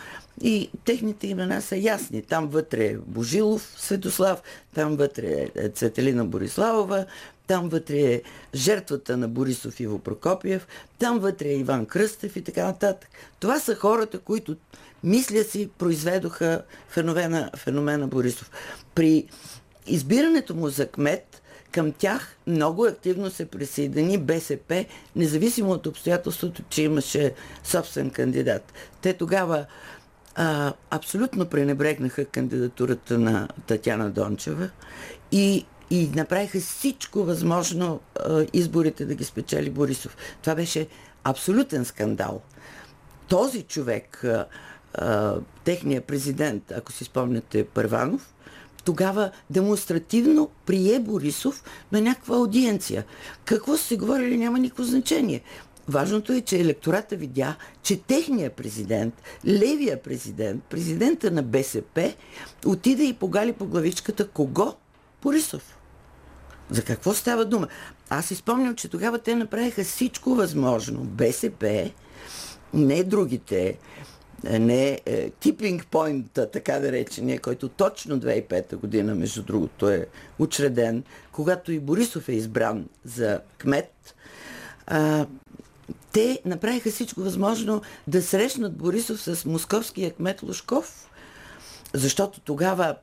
и 0.43 0.71
техните 0.85 1.27
имена 1.27 1.63
са 1.63 1.77
ясни. 1.77 2.23
Там 2.23 2.49
вътре 2.49 2.85
е 2.85 2.97
Божилов 2.97 3.75
Светослав, 3.77 4.43
там 4.75 4.97
вътре 4.97 5.47
е 5.55 5.69
Цветелина 5.69 6.25
Бориславова, 6.25 7.07
там 7.47 7.69
вътре 7.69 7.99
е 7.99 8.23
жертвата 8.55 9.17
на 9.17 9.29
Борисов 9.29 9.81
Иво 9.81 9.99
Прокопиев, 9.99 10.67
там 10.99 11.19
вътре 11.19 11.49
е 11.49 11.59
Иван 11.59 11.87
Кръстев 11.87 12.37
и 12.37 12.43
така 12.43 12.65
нататък. 12.65 13.11
Това 13.41 13.61
са 13.61 13.75
хората, 13.75 14.19
които 14.19 14.57
мисля 15.05 15.45
си, 15.45 15.71
произведоха 15.79 16.63
феномена, 16.89 17.51
феномена 17.57 18.07
Борисов. 18.07 18.51
При 18.95 19.29
избирането 19.87 20.55
му 20.55 20.69
за 20.69 20.87
кмет, 20.87 21.43
към 21.75 21.93
тях 21.93 22.37
много 22.47 22.85
активно 22.85 23.31
се 23.31 23.47
присъедини 23.47 24.19
БСП, 24.19 24.85
независимо 25.17 25.71
от 25.71 25.87
обстоятелството, 25.87 26.63
че 26.69 26.83
имаше 26.83 27.35
собствен 27.65 28.11
кандидат. 28.11 28.73
Те 29.03 29.13
тогава 29.13 29.67
а, 30.35 30.73
абсолютно 30.91 31.47
пренебрегнаха 31.47 32.25
кандидатурата 32.25 33.19
на 33.19 33.49
Татяна 33.67 34.11
Дончева 34.11 34.71
и, 35.33 35.67
и 35.91 36.11
направиха 36.15 36.61
всичко 36.61 37.25
възможно 37.25 38.01
а, 38.21 38.47
изборите 38.53 39.05
да 39.05 39.15
ги 39.15 39.25
спечели 39.25 39.71
Борисов. 39.71 40.17
Това 40.43 40.55
беше 40.55 40.87
абсолютен 41.25 41.85
скандал. 41.85 42.41
Този 43.29 43.63
човек 43.63 44.25
а, 44.25 44.47
а, 44.95 45.37
техния 45.65 46.01
президент, 46.01 46.73
ако 46.73 46.93
си 46.93 47.05
спомняте 47.05 47.65
Първанов, 47.65 48.34
тогава 48.85 49.31
демонстративно 49.51 50.51
прие 50.67 50.99
Борисов 50.99 51.65
на 51.93 52.01
някаква 52.01 52.37
аудиенция. 52.37 53.05
Какво 53.45 53.77
се 53.77 53.97
говорили 53.97 54.37
няма 54.37 54.59
никакво 54.59 54.85
значение. 54.85 55.43
Важното 55.89 56.33
е, 56.33 56.41
че 56.41 56.61
електората 56.61 57.17
видя, 57.17 57.57
че 57.83 58.01
техният 58.01 58.53
президент, 58.53 59.23
левия 59.47 60.03
президент, 60.03 60.65
президента 60.65 61.31
на 61.31 61.43
БСП, 61.43 62.15
отиде 62.67 63.05
и 63.05 63.13
погали 63.13 63.53
по 63.53 63.67
главичката 63.67 64.29
кого? 64.29 64.75
Борисов. 65.23 65.79
За 66.71 66.83
какво 66.83 67.15
става 67.15 67.45
дума? 67.45 67.69
Аз 68.11 68.31
изпомням, 68.31 68.75
че 68.75 68.89
тогава 68.89 69.19
те 69.19 69.35
направиха 69.35 69.85
всичко 69.85 70.35
възможно. 70.35 71.01
БСП, 71.01 71.91
не 72.75 73.05
другите, 73.05 73.79
не 74.43 75.01
е, 75.07 75.31
типинг 75.31 75.87
пойнта, 75.87 76.51
така 76.51 76.79
да 76.79 76.93
речения, 76.93 77.41
който 77.41 77.69
точно 77.69 78.21
2005 78.21 78.77
година, 78.77 79.15
между 79.15 79.43
другото, 79.43 79.89
е 79.89 80.07
учреден, 80.39 81.05
когато 81.33 81.73
и 81.73 81.79
Борисов 81.79 82.29
е 82.29 82.33
избран 82.33 82.89
за 83.05 83.41
кмет, 83.59 84.15
а, 84.87 85.27
те 86.13 86.41
направиха 86.45 86.91
всичко 86.91 87.21
възможно 87.21 87.83
да 88.07 88.23
срещнат 88.23 88.77
Борисов 88.77 89.23
с 89.23 89.45
московския 89.45 90.13
кмет 90.13 90.43
Лужков, 90.43 91.11
защото 91.93 92.41
тогава 92.41 92.97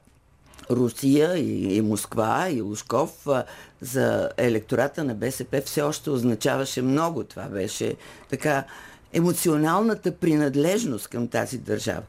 Русия 0.71 1.38
и, 1.38 1.75
и 1.75 1.81
Москва 1.81 2.50
и 2.50 2.61
Лужков 2.61 3.27
а, 3.27 3.43
за 3.81 4.29
електората 4.38 5.03
на 5.03 5.15
БСП 5.15 5.61
все 5.65 5.81
още 5.81 6.09
означаваше 6.09 6.81
много. 6.81 7.23
Това 7.23 7.43
беше 7.43 7.95
така 8.29 8.63
емоционалната 9.13 10.11
принадлежност 10.11 11.07
към 11.07 11.27
тази 11.27 11.57
държава. 11.57 12.03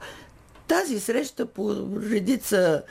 Тази 0.68 1.00
среща 1.00 1.46
по 1.46 1.76
редица 2.10 2.82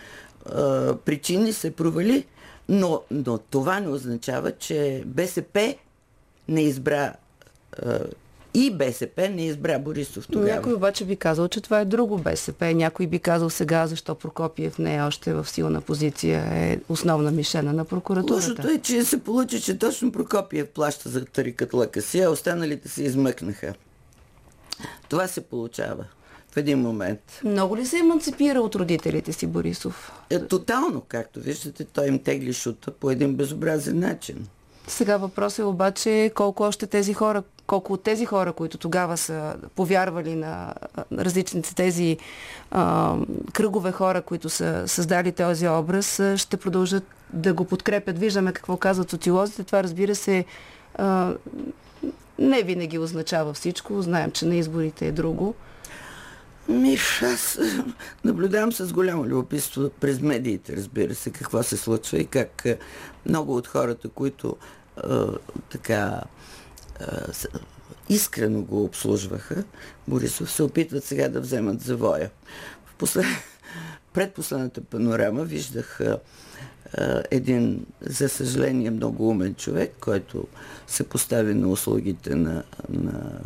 а, 0.45 0.95
причини 0.95 1.53
се 1.53 1.71
провали, 1.71 2.25
но, 2.69 3.01
но 3.11 3.37
това 3.37 3.79
не 3.79 3.87
означава, 3.87 4.51
че 4.51 5.03
БСП 5.05 5.75
не 6.47 6.61
избра 6.61 7.13
а, 7.83 7.99
и 8.53 8.71
БСП 8.71 9.29
не 9.29 9.45
избра 9.45 9.79
Борисов 9.79 10.27
тогава. 10.27 10.55
Някой 10.55 10.73
обаче 10.73 11.05
би 11.05 11.15
казал, 11.15 11.47
че 11.47 11.61
това 11.61 11.79
е 11.79 11.85
друго 11.85 12.17
БСП. 12.17 12.73
Някой 12.73 13.07
би 13.07 13.19
казал 13.19 13.49
сега, 13.49 13.87
защо 13.87 14.15
Прокопиев 14.15 14.79
не 14.79 14.95
е 14.95 15.01
още 15.01 15.33
в 15.33 15.49
силна 15.49 15.81
позиция, 15.81 16.43
е 16.51 16.79
основна 16.89 17.31
мишена 17.31 17.73
на 17.73 17.85
прокуратурата. 17.85 18.33
Лошото 18.33 18.67
е, 18.67 18.77
че 18.77 19.03
се 19.03 19.19
получи, 19.19 19.61
че 19.61 19.77
точно 19.77 20.11
Прокопиев 20.11 20.67
плаща 20.67 21.09
за 21.09 21.25
тарикът 21.25 21.73
лъка 21.73 21.99
а 22.15 22.29
останалите 22.29 22.89
се 22.89 23.03
измъкнаха. 23.03 23.73
Това 25.09 25.27
се 25.27 25.41
получава 25.41 26.05
в 26.51 26.57
един 26.57 26.79
момент. 26.79 27.41
Много 27.43 27.77
ли 27.77 27.85
се 27.85 27.97
еманципира 27.97 28.61
от 28.61 28.75
родителите 28.75 29.33
си 29.33 29.47
Борисов? 29.47 30.11
Е, 30.29 30.39
тотално, 30.47 31.01
както 31.07 31.39
виждате, 31.39 31.85
той 31.85 32.07
им 32.07 32.19
тегли 32.19 32.53
шута 32.53 32.91
по 32.91 33.11
един 33.11 33.35
безобразен 33.35 33.99
начин. 33.99 34.47
Сега 34.87 35.17
въпрос 35.17 35.59
е 35.59 35.63
обаче 35.63 36.31
колко 36.35 36.63
още 36.63 36.87
тези 36.87 37.13
хора, 37.13 37.43
колко 37.67 37.93
от 37.93 38.03
тези 38.03 38.25
хора, 38.25 38.53
които 38.53 38.77
тогава 38.77 39.17
са 39.17 39.55
повярвали 39.75 40.35
на 40.35 40.73
различните 41.11 41.75
тези 41.75 42.17
а, 42.71 43.15
кръгове 43.53 43.91
хора, 43.91 44.21
които 44.21 44.49
са 44.49 44.83
създали 44.87 45.31
този 45.31 45.67
образ, 45.67 46.21
ще 46.35 46.57
продължат 46.57 47.03
да 47.33 47.53
го 47.53 47.65
подкрепят. 47.65 48.19
Виждаме 48.19 48.53
какво 48.53 48.77
казват 48.77 49.09
социолозите. 49.09 49.63
Това 49.63 49.83
разбира 49.83 50.15
се 50.15 50.45
а, 50.95 51.33
не 52.41 52.63
винаги 52.63 52.97
означава 52.97 53.53
всичко. 53.53 54.01
Знаем, 54.01 54.31
че 54.31 54.45
на 54.45 54.55
изборите 54.55 55.07
е 55.07 55.11
друго. 55.11 55.55
Ми, 56.69 56.97
аз 57.21 57.59
наблюдавам 58.23 58.71
с 58.71 58.93
голямо 58.93 59.25
любопитство 59.25 59.89
през 59.99 60.21
медиите, 60.21 60.75
разбира 60.75 61.15
се, 61.15 61.31
какво 61.31 61.63
се 61.63 61.77
случва 61.77 62.17
и 62.17 62.25
как 62.25 62.65
много 63.25 63.55
от 63.55 63.67
хората, 63.67 64.09
които 64.09 64.57
а, 64.97 65.27
така 65.69 66.21
а, 66.99 67.05
искрено 68.09 68.61
го 68.61 68.83
обслужваха, 68.83 69.63
Борисов, 70.07 70.51
се 70.51 70.63
опитват 70.63 71.03
сега 71.03 71.29
да 71.29 71.41
вземат 71.41 71.81
завоя. 71.81 72.29
В 72.85 72.95
послед... 72.95 73.25
предпоследната 74.13 74.81
панорама 74.81 75.43
виждах 75.43 76.01
а, 76.01 76.19
един, 77.31 77.85
за 78.01 78.29
съжаление, 78.29 78.91
много 78.91 79.29
умен 79.29 79.55
човек, 79.55 79.93
който 79.99 80.47
се 80.87 81.03
постави 81.03 81.53
на 81.53 81.67
услугите 81.67 82.35
на, 82.35 82.63
на 82.89 83.39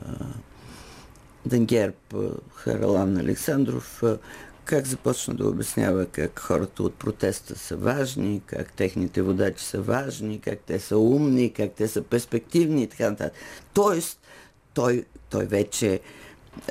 Денгерб 1.46 2.16
Харалан 2.56 3.18
Александров, 3.18 4.04
как 4.66 4.86
започна 4.88 5.34
да 5.34 5.48
обяснява 5.48 6.06
как 6.06 6.40
хората 6.40 6.84
от 6.84 6.96
протеста 6.96 7.56
са 7.56 7.76
важни, 7.76 8.42
как 8.46 8.74
техните 8.74 9.22
водачи 9.22 9.66
са 9.66 9.82
важни, 9.82 10.42
как 10.42 10.60
те 10.60 10.80
са 10.80 10.98
умни, 10.98 11.54
как 11.54 11.72
те 11.72 11.88
са 11.88 12.02
перспективни 12.02 12.84
и 12.84 12.88
така 12.88 13.10
нататък. 13.10 13.34
Тоест, 13.74 14.20
той, 14.74 15.06
той 15.30 15.46
вече 15.46 16.00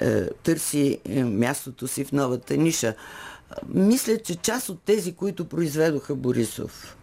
е, 0.01 0.31
търси 0.31 0.99
е, 1.05 1.25
мястото 1.25 1.89
си 1.89 2.05
в 2.05 2.13
новата 2.13 2.57
ниша. 2.57 2.95
Мисля, 3.69 4.19
че 4.19 4.37
част 4.37 4.69
от 4.69 4.83
тези, 4.83 5.15
които 5.15 5.45
произведоха 5.45 6.15
Борисов, 6.15 6.97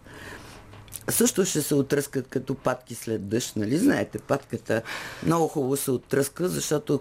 също 1.08 1.44
ще 1.44 1.62
се 1.62 1.74
отръскат 1.74 2.28
като 2.28 2.54
патки 2.54 2.94
след 2.94 3.28
дъжд, 3.28 3.56
нали? 3.56 3.78
Знаете, 3.78 4.18
патката 4.18 4.82
много 5.26 5.48
хубаво 5.48 5.76
се 5.76 5.90
отръска, 5.90 6.48
защото 6.48 7.00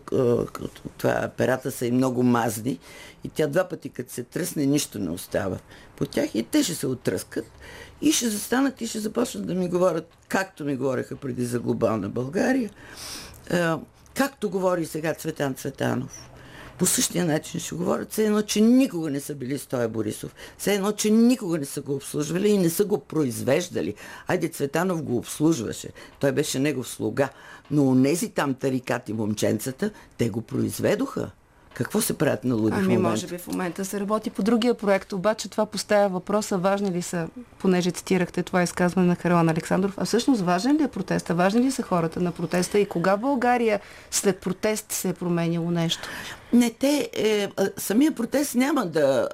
това 0.98 1.29
перата 1.38 1.72
са 1.72 1.86
и 1.86 1.91
много 1.91 2.24
мазни 2.24 2.79
и 3.24 3.29
тя 3.29 3.48
два 3.48 3.70
пъти 3.70 3.89
като 3.89 4.12
се 4.12 4.24
тръсне, 4.24 4.65
нищо 4.65 5.00
не 5.00 5.10
остава 5.10 5.60
по 5.96 6.05
тях 6.05 6.36
и 6.36 6.43
те 6.43 6.63
ще 6.63 6.75
се 6.75 6.88
отръскат 6.88 7.46
и 8.01 8.12
ще 8.12 8.29
застанат 8.29 8.81
и 8.81 8.88
ще 8.88 9.00
започнат 9.00 9.48
да 9.48 9.53
ми 9.53 9.70
говорят, 9.70 10.17
както 10.27 10.65
ми 10.65 10.75
говореха 10.75 11.15
преди 11.15 11.46
за 11.46 11.60
глобална 11.60 12.10
България, 12.10 12.70
както 14.13 14.50
говори 14.50 14.86
сега 14.86 15.13
Цветан 15.13 15.55
Цветанов 15.55 16.31
по 16.82 16.88
същия 16.88 17.26
начин 17.26 17.60
ще 17.60 17.76
говорят, 17.76 18.12
все 18.12 18.26
едно, 18.26 18.42
че 18.42 18.62
никога 18.62 19.10
не 19.10 19.20
са 19.20 19.36
били 19.36 19.58
с 19.58 19.66
този 19.66 19.88
Борисов. 19.88 20.36
Все 20.58 20.74
едно, 20.74 20.92
че 20.92 21.12
никога 21.12 21.58
не 21.58 21.66
са 21.66 21.82
го 21.82 21.96
обслужвали 21.96 22.50
и 22.50 22.58
не 22.58 22.70
са 22.70 22.86
го 22.86 23.00
произвеждали. 23.00 23.96
Айде, 24.28 24.50
Цветанов 24.50 25.04
го 25.04 25.18
обслужваше. 25.18 25.90
Той 26.20 26.32
беше 26.32 26.60
негов 26.60 26.88
слуга. 26.88 27.30
Но 27.72 27.88
онези 27.88 28.30
там 28.30 28.54
тарикати 28.54 29.14
момченцата, 29.14 29.92
те 30.18 30.30
го 30.30 30.42
произведоха. 30.42 31.32
Какво 31.74 32.01
се 32.01 32.18
правят 32.18 32.44
на 32.44 32.56
луди 32.56 32.75
ами, 32.75 32.84
в 32.84 32.88
момента? 32.88 33.10
може 33.10 33.28
би 33.28 33.38
в 33.38 33.48
момента 33.48 33.86
се 33.86 34.00
работи 34.00 34.30
по 34.30 34.44
другия 34.44 34.74
проект, 34.74 35.13
обаче 35.13 35.50
това 35.50 35.66
поставя 35.66 36.10
въпроса, 36.10 36.58
важни 36.58 36.92
ли 36.92 37.01
са, 37.01 37.28
понеже 37.60 37.92
цитирахте 37.92 38.44
това 38.44 38.63
изказване 38.63 39.08
на 39.08 39.16
Харалан 39.16 39.50
Александров, 39.50 39.94
а 39.98 40.06
всъщност 40.06 40.42
важен 40.42 40.78
ли 40.78 40.84
е 40.84 40.88
протеста? 40.88 41.36
Важни 41.36 41.62
ли 41.62 41.72
са 41.72 41.82
хората 41.82 42.20
на 42.20 42.32
протеста 42.32 42.80
и 42.80 42.86
кога 42.86 43.18
България 43.18 43.80
след 44.12 44.38
протест 44.38 44.92
се 44.92 45.10
е 45.10 45.13
променило 45.13 45.72
нещо? 45.72 46.10
Не, 46.54 46.70
те, 46.70 47.10
е, 47.13 47.50
самия 47.78 48.12
протест 48.12 48.56
няма 48.56 48.86
да, 48.86 49.28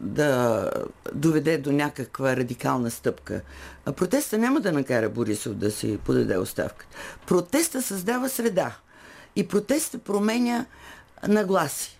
да 0.00 0.70
доведе 1.14 1.58
до 1.58 1.72
някаква 1.72 2.36
радикална 2.36 2.90
стъпка. 2.90 3.40
Протеста 3.96 4.38
няма 4.38 4.60
да 4.60 4.72
накара 4.72 5.08
Борисов 5.08 5.54
да 5.54 5.70
си 5.70 5.98
подаде 6.04 6.38
оставка. 6.38 6.86
Протеста 7.26 7.82
създава 7.82 8.28
среда. 8.28 8.76
И 9.36 9.48
протеста 9.48 9.98
променя 9.98 10.66
na 11.22 11.42
Glácia. 11.42 11.95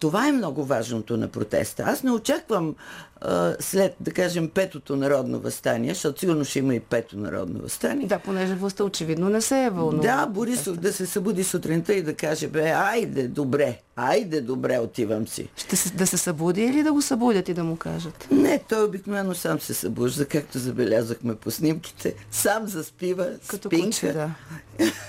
Това 0.00 0.28
е 0.28 0.32
много 0.32 0.64
важното 0.64 1.16
на 1.16 1.28
протеста. 1.28 1.82
Аз 1.86 2.02
не 2.02 2.10
очаквам 2.10 2.74
а, 3.20 3.56
след, 3.60 3.96
да 4.00 4.10
кажем, 4.10 4.48
петото 4.48 4.96
народно 4.96 5.40
възстание, 5.40 5.94
защото 5.94 6.20
сигурно 6.20 6.44
ще 6.44 6.58
има 6.58 6.74
и 6.74 6.80
пето 6.80 7.18
народно 7.18 7.60
възстание. 7.62 8.06
Да, 8.06 8.18
понеже 8.18 8.54
властта 8.54 8.84
очевидно 8.84 9.28
не 9.28 9.40
се 9.40 9.64
е 9.64 9.70
вълнува. 9.70 10.02
Да, 10.02 10.26
Борисов 10.26 10.76
да 10.76 10.92
се 10.92 11.06
събуди 11.06 11.44
сутринта 11.44 11.94
и 11.94 12.02
да 12.02 12.14
каже, 12.14 12.48
бе, 12.48 12.70
айде, 12.70 13.28
добре, 13.28 13.78
айде, 13.96 14.40
добре, 14.40 14.78
отивам 14.78 15.28
си. 15.28 15.48
Ще 15.56 15.76
се, 15.76 15.90
да 15.90 16.06
се 16.06 16.18
събуди 16.18 16.62
или 16.62 16.82
да 16.82 16.92
го 16.92 17.02
събудят 17.02 17.48
и 17.48 17.54
да 17.54 17.64
му 17.64 17.76
кажат? 17.76 18.28
Не, 18.30 18.60
той 18.68 18.84
обикновено 18.84 19.34
сам 19.34 19.60
се 19.60 19.74
събужда, 19.74 20.26
както 20.26 20.58
забелязахме 20.58 21.34
по 21.34 21.50
снимките. 21.50 22.14
Сам 22.30 22.68
заспива, 22.68 23.28
Като 23.46 23.68
спинка. 23.68 23.86
Куче, 23.86 24.12
да. 24.12 24.30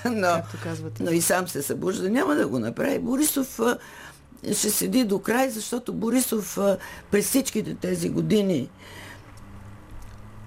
но, 0.12 0.42
но 1.00 1.12
и 1.12 1.22
сам 1.22 1.48
се 1.48 1.62
събужда. 1.62 2.10
Няма 2.10 2.36
да 2.36 2.48
го 2.48 2.60
направи. 2.60 3.00
Борисов 3.00 3.60
ще 4.44 4.70
седи 4.70 5.04
до 5.04 5.20
край, 5.20 5.50
защото 5.50 5.94
Борисов 5.94 6.58
през 7.12 7.26
всичките 7.26 7.76
тези 7.76 8.10
години 8.10 8.70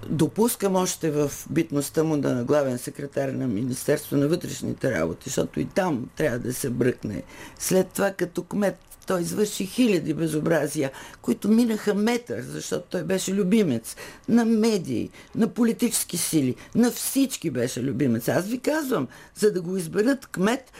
допускам 0.09 0.75
още 0.75 1.11
в 1.11 1.31
битността 1.49 2.03
му 2.03 2.17
на 2.17 2.43
главен 2.43 2.77
секретар 2.77 3.29
на 3.29 3.47
Министерство 3.47 4.17
на 4.17 4.27
вътрешните 4.27 4.91
работи, 4.91 5.23
защото 5.29 5.59
и 5.59 5.65
там 5.65 6.09
трябва 6.15 6.39
да 6.39 6.53
се 6.53 6.69
бръкне. 6.69 7.23
След 7.59 7.87
това 7.87 8.11
като 8.11 8.43
кмет 8.43 8.77
той 9.07 9.21
извърши 9.21 9.65
хиляди 9.65 10.13
безобразия, 10.13 10.91
които 11.21 11.47
минаха 11.47 11.93
метър, 11.93 12.41
защото 12.41 12.85
той 12.89 13.03
беше 13.03 13.33
любимец 13.33 13.95
на 14.29 14.45
медии, 14.45 15.09
на 15.35 15.47
политически 15.47 16.17
сили, 16.17 16.55
на 16.75 16.91
всички 16.91 17.51
беше 17.51 17.83
любимец. 17.83 18.27
Аз 18.27 18.47
ви 18.47 18.59
казвам, 18.59 19.07
за 19.35 19.53
да 19.53 19.61
го 19.61 19.77
изберат 19.77 20.27
кмет, 20.27 20.71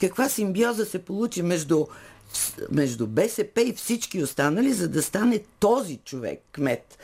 каква 0.00 0.28
симбиоза 0.28 0.84
се 0.84 0.98
получи 0.98 1.42
между 1.42 1.86
между 2.70 3.06
БСП 3.06 3.60
и 3.60 3.72
всички 3.72 4.22
останали, 4.22 4.72
за 4.72 4.88
да 4.88 5.02
стане 5.02 5.40
този 5.60 5.96
човек 5.96 6.40
кмет. 6.52 6.98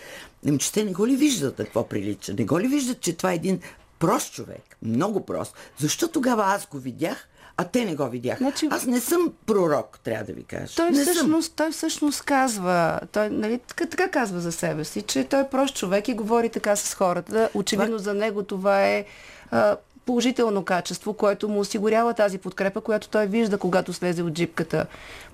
Ами, 0.49 0.59
че 0.59 0.73
те 0.73 0.85
не 0.85 0.93
го 0.93 1.07
ли 1.07 1.17
виждат 1.17 1.57
какво 1.57 1.89
прилича? 1.89 2.35
Не 2.35 2.45
го 2.45 2.61
ли 2.61 2.69
виждат, 2.69 3.01
че 3.01 3.17
това 3.17 3.33
е 3.33 3.35
един 3.35 3.61
прост 3.99 4.33
човек? 4.33 4.77
Много 4.83 5.27
прост. 5.27 5.55
Защо 5.79 6.09
тогава 6.09 6.45
аз 6.45 6.67
го 6.67 6.79
видях, 6.79 7.29
а 7.57 7.65
те 7.65 7.85
не 7.85 7.95
го 7.95 8.09
видяха. 8.09 8.39
Значи... 8.39 8.69
Аз 8.71 8.87
не 8.87 9.01
съм 9.01 9.33
пророк, 9.47 9.99
трябва 10.05 10.25
да 10.25 10.33
ви 10.33 10.45
кажа. 10.45 10.77
Той, 10.77 10.91
не 10.91 11.03
всъщност, 11.03 11.47
съм. 11.47 11.55
той 11.57 11.71
всъщност 11.71 12.23
казва, 12.23 13.01
той 13.13 13.31
нали, 13.31 13.59
така, 13.59 13.87
така 13.87 14.09
казва 14.09 14.41
за 14.41 14.53
себе 14.53 14.85
си, 14.85 15.03
че 15.03 15.25
той 15.25 15.41
е 15.41 15.49
прост 15.49 15.77
човек 15.77 16.09
и 16.09 16.15
говори 16.15 16.49
така 16.49 16.77
с 16.77 16.95
хората. 16.95 17.51
Очевидно 17.55 17.97
това... 17.97 18.05
за 18.05 18.15
него 18.15 18.43
това 18.43 18.87
е 18.87 19.05
а, 19.51 19.77
положително 20.07 20.65
качество, 20.65 21.15
което 21.15 21.49
му 21.49 21.61
осигурява 21.61 22.15
тази 22.15 22.39
подкрепа, 22.39 22.81
която 22.81 23.09
той 23.09 23.27
вижда, 23.27 23.59
когато 23.59 23.93
слезе 23.93 24.23
от 24.23 24.33
джипката 24.33 24.87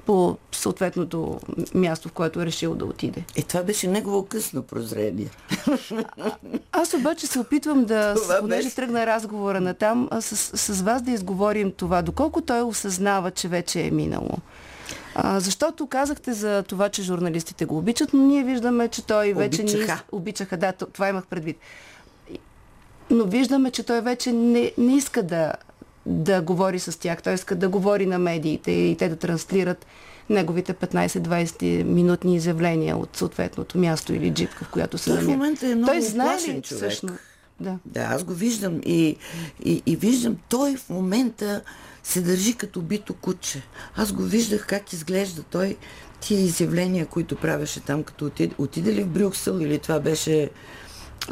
по 0.07 0.37
съответното 0.53 1.41
място, 1.75 2.09
в 2.09 2.13
което 2.13 2.43
е 2.43 2.47
решил 2.47 2.75
да 2.75 2.85
отиде. 2.85 3.25
И 3.37 3.43
това 3.43 3.63
беше 3.63 3.89
негово 3.89 4.27
късно 4.27 4.63
прозрение. 4.63 5.29
Аз 6.73 6.95
обаче 6.95 7.27
се 7.27 7.39
опитвам 7.39 7.85
да, 7.85 8.15
това 8.15 8.39
понеже 8.41 8.63
беше... 8.63 8.77
тръгна 8.77 9.07
разговора 9.07 9.61
на 9.61 9.75
там, 9.75 10.09
с, 10.21 10.37
с 10.75 10.83
вас 10.83 11.03
да 11.03 11.11
изговорим 11.11 11.73
това, 11.73 12.03
доколко 12.03 12.41
той 12.41 12.63
осъзнава, 12.63 13.31
че 13.31 13.49
вече 13.49 13.81
е 13.81 13.91
минало. 13.91 14.39
А, 15.15 15.41
защото 15.41 15.87
казахте 15.87 16.33
за 16.33 16.63
това, 16.63 16.89
че 16.89 17.03
журналистите 17.03 17.65
го 17.65 17.79
обичат, 17.79 18.13
но 18.13 18.23
ние 18.23 18.45
виждаме, 18.45 18.89
че 18.89 19.07
той 19.07 19.33
вече 19.33 19.63
обичаха. 19.63 19.93
ни 19.93 20.01
обичаха. 20.13 20.57
Да, 20.57 20.73
това 20.73 21.09
имах 21.09 21.27
предвид 21.27 21.59
но 23.11 23.25
виждаме, 23.25 23.71
че 23.71 23.83
той 23.83 24.01
вече 24.01 24.33
не, 24.33 24.73
не 24.79 24.97
иска 24.97 25.23
да, 25.23 25.53
да 26.07 26.43
говори 26.43 26.79
с 26.79 26.99
тях. 26.99 27.23
Той 27.23 27.35
иска 27.35 27.57
да 27.57 27.69
говори 27.69 28.07
на 28.07 28.19
медиите 28.19 28.71
и 28.71 28.97
те 28.97 29.09
да 29.09 29.17
транслират 29.17 29.87
неговите 30.31 30.75
15-20 30.75 31.83
минутни 31.83 32.37
изявления 32.37 32.97
от 32.97 33.17
съответното 33.17 33.79
място 33.79 34.15
или 34.15 34.31
джипка, 34.31 34.65
в 34.65 34.69
която 34.69 34.99
се 34.99 35.11
намира. 35.11 35.27
в 35.27 35.29
момента 35.29 35.67
е 35.67 35.75
много 35.75 35.93
той 35.93 36.03
знае 36.03 36.37
ли, 36.37 36.63
човек. 36.63 36.65
Всъщност? 36.65 37.19
Да. 37.61 37.79
да, 37.87 38.01
аз 38.01 38.25
го 38.25 38.33
виждам 38.33 38.81
и, 38.87 39.17
и, 39.65 39.83
и 39.87 39.97
виждам, 39.97 40.37
той 40.49 40.77
в 40.77 40.91
момента 40.91 41.63
се 42.03 42.21
държи 42.21 42.55
като 42.55 42.81
бито 42.81 43.15
куче. 43.15 43.63
Аз 43.97 44.13
го 44.13 44.23
виждах 44.23 44.67
как 44.67 44.93
изглежда 44.93 45.43
той 45.43 45.77
тия 46.21 46.41
изявления, 46.41 47.07
които 47.07 47.37
правеше 47.37 47.81
там, 47.81 48.03
като 48.03 48.27
отиде, 48.27 48.55
отиде 48.59 48.93
ли 48.93 49.03
в 49.03 49.09
Брюксел 49.09 49.61
или 49.61 49.79
това 49.79 50.01
беше 50.01 50.51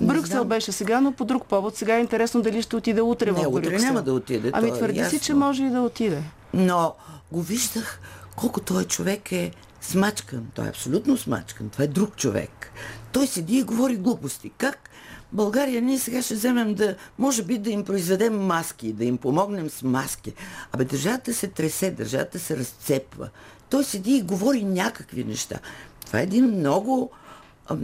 Брюксел 0.01 0.45
беше 0.45 0.73
сега, 0.73 1.01
но 1.01 1.13
по 1.13 1.25
друг 1.25 1.47
повод. 1.47 1.77
Сега 1.77 1.97
е 1.97 2.01
интересно 2.01 2.43
дали 2.43 2.63
ще 2.63 2.77
отиде 2.77 3.01
утре 3.01 3.27
не, 3.27 3.33
в 3.33 3.51
Брюксел. 3.51 3.59
утре 3.59 3.79
няма 3.79 4.03
да 4.03 4.13
отиде. 4.13 4.51
Ами 4.55 4.69
е 4.69 4.73
твърди 4.73 5.05
си, 5.05 5.19
че 5.19 5.35
може 5.35 5.65
и 5.65 5.71
да 5.71 5.81
отиде. 5.81 6.23
Но 6.55 6.95
го 7.33 7.43
виждах 7.43 8.01
колко 8.37 8.61
той 8.61 8.85
човек 8.85 9.33
е 9.33 9.51
смачкан. 9.81 10.47
Той 10.55 10.67
е 10.67 10.69
абсолютно 10.69 11.17
смачкан. 11.17 11.69
Това 11.69 11.85
е 11.85 11.89
друг 11.89 12.17
човек. 12.17 12.73
Той 13.13 13.27
седи 13.27 13.59
и 13.59 13.63
говори 13.63 13.97
глупости. 13.97 14.51
Как 14.59 14.91
България 15.33 15.83
ние 15.83 15.99
сега 15.99 16.23
ще 16.23 16.35
вземем 16.35 16.75
да, 16.75 16.97
може 17.19 17.43
би 17.43 17.59
да 17.59 17.71
им 17.71 17.85
произведем 17.85 18.47
маски, 18.47 18.93
да 18.93 19.05
им 19.05 19.19
помогнем 19.19 19.71
с 19.71 19.83
маски. 19.83 20.33
Абе 20.73 20.85
държавата 20.85 21.35
се 21.35 21.47
тресе, 21.47 21.91
държавата 21.91 22.39
се 22.39 22.57
разцепва. 22.57 23.29
Той 23.71 23.85
седи 23.85 24.17
и 24.17 24.23
говори 24.23 24.65
някакви 24.65 25.25
неща. 25.25 25.59
Това 26.07 26.21
е 26.21 26.23
един 26.23 26.45
много 26.45 27.11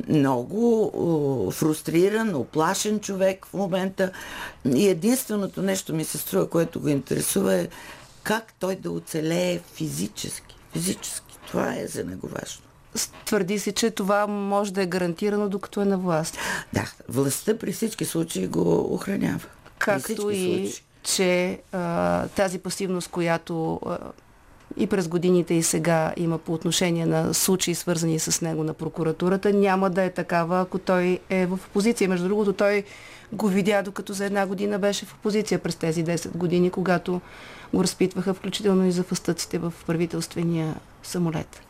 много 0.09 1.50
фрустриран, 1.55 2.35
оплашен 2.35 3.00
човек 3.00 3.47
в 3.47 3.55
момента. 3.55 4.11
И 4.75 4.88
единственото 4.88 5.62
нещо 5.62 5.95
ми 5.95 6.05
се 6.05 6.19
струва, 6.19 6.50
което 6.50 6.81
го 6.81 6.88
интересува 6.88 7.55
е 7.55 7.69
как 8.23 8.52
той 8.59 8.76
да 8.76 8.90
оцелее 8.90 9.61
физически. 9.75 10.57
Физически. 10.73 11.38
Това 11.47 11.75
е 11.75 11.87
за 11.87 12.05
него 12.05 12.28
важно. 12.28 12.62
Твърди 13.25 13.59
се, 13.59 13.73
че 13.73 13.90
това 13.90 14.26
може 14.26 14.73
да 14.73 14.83
е 14.83 14.87
гарантирано 14.87 15.49
докато 15.49 15.81
е 15.81 15.85
на 15.85 15.99
власт. 15.99 16.38
Да, 16.73 16.93
властта 17.09 17.59
при 17.59 17.73
всички 17.73 18.05
случаи 18.05 18.47
го 18.47 18.95
охранява. 18.95 19.46
Както 19.79 20.12
и, 20.12 20.16
случаи. 20.16 20.75
че 21.03 21.61
а, 21.72 22.29
тази 22.29 22.59
пасивност, 22.59 23.09
която 23.09 23.81
а, 23.87 23.99
и 24.76 24.86
през 24.86 25.08
годините 25.08 25.54
и 25.54 25.62
сега 25.62 26.12
има 26.16 26.38
по 26.38 26.52
отношение 26.52 27.06
на 27.06 27.34
случаи 27.34 27.74
свързани 27.74 28.18
с 28.18 28.40
него 28.40 28.64
на 28.64 28.74
прокуратурата, 28.74 29.52
няма 29.52 29.90
да 29.90 30.02
е 30.02 30.10
такава, 30.10 30.60
ако 30.60 30.78
той 30.78 31.18
е 31.30 31.46
в 31.46 31.58
опозиция. 31.68 32.08
Между 32.08 32.28
другото, 32.28 32.52
той 32.52 32.84
го 33.32 33.48
видя, 33.48 33.82
докато 33.82 34.12
за 34.12 34.24
една 34.24 34.46
година 34.46 34.78
беше 34.78 35.06
в 35.06 35.14
опозиция 35.14 35.58
през 35.58 35.76
тези 35.76 36.04
10 36.04 36.36
години, 36.36 36.70
когато 36.70 37.20
го 37.74 37.82
разпитваха, 37.82 38.34
включително 38.34 38.86
и 38.86 38.92
за 38.92 39.02
фастъците 39.02 39.58
в 39.58 39.72
правителствения 39.86 40.74
самолет. 41.02 41.60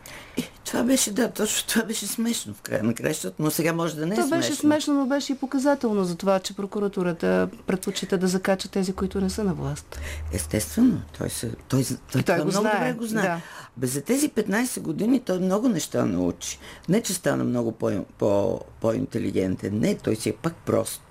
Това 0.64 0.82
беше, 0.82 1.12
да, 1.12 1.30
точно 1.30 1.68
това 1.68 1.82
беше 1.82 2.06
смешно 2.06 2.54
в 2.54 2.62
края 2.62 2.82
на 2.82 2.94
кращата, 2.94 3.36
но 3.38 3.50
сега 3.50 3.72
може 3.72 3.96
да 3.96 4.06
не 4.06 4.14
е 4.14 4.16
това 4.16 4.26
смешно. 4.26 4.48
беше 4.48 4.60
смешно, 4.60 4.94
но 4.94 5.06
беше 5.06 5.32
и 5.32 5.36
показателно 5.36 6.04
за 6.04 6.16
това, 6.16 6.38
че 6.38 6.56
прокуратурата 6.56 7.48
предпочита 7.66 8.18
да 8.18 8.28
закача 8.28 8.68
тези, 8.68 8.92
които 8.92 9.20
не 9.20 9.30
са 9.30 9.44
на 9.44 9.54
власт. 9.54 10.00
Естествено, 10.32 11.02
той, 11.18 11.30
се, 11.30 11.50
той, 11.68 11.84
той, 11.84 11.96
той, 12.12 12.22
той 12.22 12.36
го 12.36 12.44
много 12.44 12.60
знае. 12.60 12.74
добре 12.74 12.92
го 12.92 13.06
знае. 13.06 13.22
Да. 13.22 13.40
Бе, 13.76 13.86
за 13.86 14.02
тези 14.02 14.30
15 14.30 14.80
години 14.80 15.20
той 15.20 15.38
много 15.38 15.68
неща 15.68 16.04
научи. 16.04 16.58
Не, 16.88 17.02
че 17.02 17.14
стана 17.14 17.44
много 17.44 17.72
по, 17.72 18.04
по, 18.18 18.60
по-интелигентен, 18.80 19.78
не, 19.78 19.94
той 19.94 20.16
си 20.16 20.28
е 20.28 20.32
пак 20.32 20.54
прост. 20.54 21.02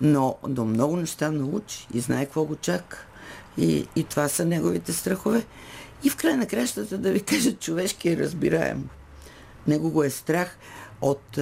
Но, 0.00 0.36
но 0.48 0.64
много 0.64 0.96
неща 0.96 1.30
научи 1.30 1.86
и 1.94 2.00
знае 2.00 2.24
какво 2.24 2.44
го 2.44 2.56
чака. 2.56 3.06
И, 3.58 3.86
и 3.96 4.04
това 4.04 4.28
са 4.28 4.44
неговите 4.44 4.92
страхове. 4.92 5.44
И 6.04 6.10
в 6.10 6.16
край 6.16 6.36
на 6.36 6.46
кращата 6.46 6.98
да 6.98 7.12
ви 7.12 7.20
кажа, 7.20 7.52
човешки 7.52 8.08
е 8.08 8.16
разбираем. 8.16 8.88
Него 9.66 9.90
го 9.90 10.02
е 10.02 10.10
страх 10.10 10.58
от, 11.00 11.38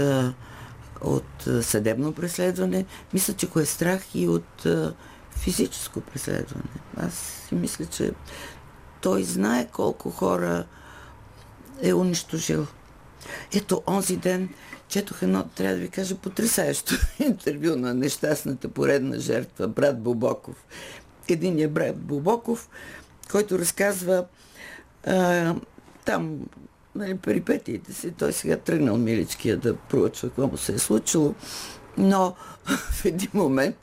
от 1.00 1.48
съдебно 1.62 2.12
преследване. 2.12 2.84
Мисля, 3.12 3.34
че 3.34 3.46
го 3.46 3.60
е 3.60 3.66
страх 3.66 4.14
и 4.14 4.28
от 4.28 4.66
физическо 5.30 6.00
преследване. 6.00 6.64
Аз 6.96 7.14
си 7.48 7.54
мисля, 7.54 7.86
че 7.86 8.12
той 9.00 9.22
знае 9.24 9.68
колко 9.72 10.10
хора 10.10 10.64
е 11.82 11.94
унищожил. 11.94 12.66
Ето, 13.52 13.82
онзи 13.86 14.16
ден 14.16 14.48
четох 14.88 15.22
едно, 15.22 15.44
трябва 15.54 15.74
да 15.74 15.80
ви 15.80 15.88
кажа, 15.88 16.14
потрясаещо 16.14 16.94
интервю 17.18 17.76
на 17.76 17.94
нещастната 17.94 18.68
поредна 18.68 19.18
жертва, 19.18 19.68
брат 19.68 20.02
Бобоков. 20.02 20.64
Единият 21.28 21.72
брат 21.72 21.96
Бобоков, 21.96 22.68
който 23.30 23.58
разказва 23.58 24.24
а, 25.06 25.54
там 26.04 26.40
нали, 26.94 27.16
перипетиите 27.16 27.92
си. 27.92 28.10
Той 28.10 28.32
сега 28.32 28.56
тръгнал 28.56 28.96
миличкия 28.96 29.56
да 29.56 29.76
проучва 29.76 30.28
какво 30.28 30.46
му 30.46 30.56
се 30.56 30.74
е 30.74 30.78
случило, 30.78 31.34
но 31.98 32.34
в 32.92 33.04
един 33.04 33.30
момент 33.34 33.76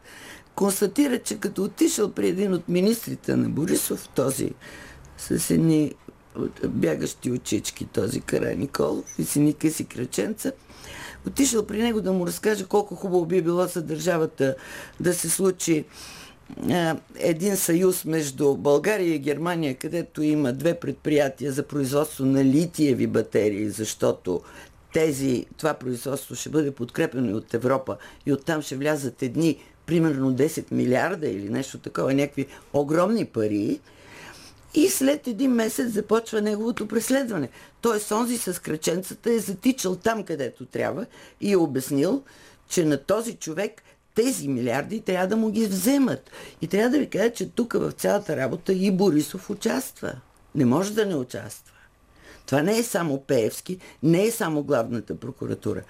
констатира, 0.56 1.19
че 1.19 1.39
като 1.39 1.63
отишъл 1.63 2.12
при 2.12 2.27
един 2.27 2.53
от 2.53 2.69
министрите 2.69 3.36
на 3.36 3.49
Борисов, 3.49 4.10
този 4.10 4.51
с 5.17 5.49
едни 5.49 5.95
бягащи 6.67 7.32
очички, 7.32 7.86
този 7.86 8.21
Кара 8.21 8.56
Николов 8.56 9.19
и 9.19 9.23
си 9.23 9.56
къси 9.60 9.86
краченца, 9.86 10.51
отишъл 11.27 11.65
при 11.65 11.84
него 11.84 12.01
да 12.01 12.13
му 12.13 12.27
разкаже 12.27 12.65
колко 12.65 12.95
хубаво 12.95 13.25
би 13.25 13.41
било 13.41 13.65
за 13.65 13.82
държавата 13.82 14.56
да 14.99 15.13
се 15.13 15.30
случи 15.30 15.86
един 17.16 17.58
съюз 17.58 18.06
между 18.06 18.56
България 18.56 19.16
и 19.16 19.20
Германия, 19.20 19.76
където 19.76 20.24
има 20.24 20.54
две 20.54 20.80
предприятия 20.80 21.52
за 21.52 21.64
производство 21.64 22.26
на 22.26 22.46
литиеви 22.46 23.08
батерии, 23.08 23.70
защото 23.70 24.42
тези, 24.94 25.46
това 25.58 25.74
производство 25.74 26.36
ще 26.36 26.50
бъде 26.50 26.72
подкрепено 26.72 27.38
от 27.38 27.54
Европа 27.54 27.98
и 28.26 28.34
оттам 28.34 28.62
ще 28.62 28.76
влязат 28.76 29.24
едни, 29.24 29.58
примерно 29.86 30.34
10 30.34 30.72
милиарда 30.72 31.28
или 31.28 31.50
нещо 31.50 31.78
такова, 31.78 32.14
някакви 32.14 32.48
огромни 32.74 33.26
пари. 33.26 33.80
И 34.74 34.90
след 34.90 35.28
един 35.28 35.52
месец 35.52 35.92
започва 35.92 36.42
неговото 36.42 36.88
преследване. 36.88 37.50
Тоест, 37.82 38.12
онзи 38.12 38.38
с 38.38 38.62
кръченцата 38.62 39.34
е 39.34 39.40
затичал 39.40 39.96
там, 39.96 40.24
където 40.24 40.66
трябва 40.66 41.06
и 41.42 41.52
е 41.52 41.58
обяснил, 41.58 42.24
че 42.70 42.86
на 42.86 42.98
този 42.98 43.34
човек 43.34 43.82
тези 44.17 44.47
милиарди 44.47 45.01
трябва 45.01 45.27
да 45.27 45.38
му 45.38 45.49
ги 45.49 45.65
вземат. 45.65 46.32
И 46.62 46.67
трябва 46.67 46.89
да 46.89 46.99
ви 46.99 47.10
кажа, 47.10 47.34
че 47.34 47.49
тук 47.49 47.73
в 47.73 47.91
цялата 47.91 48.38
работа 48.38 48.73
и 48.73 48.91
Борисов 48.91 49.49
участва. 49.49 50.13
Не 50.56 50.65
може 50.65 50.93
да 50.93 51.06
не 51.06 51.15
участва. 51.15 51.73
Това 52.45 52.62
не 52.62 52.77
е 52.77 52.84
само 52.84 53.21
Пеевски, 53.21 53.77
не 54.03 54.25
е 54.25 54.32
само 54.32 54.63
главната 54.63 55.15
прокуратура. 55.15 55.82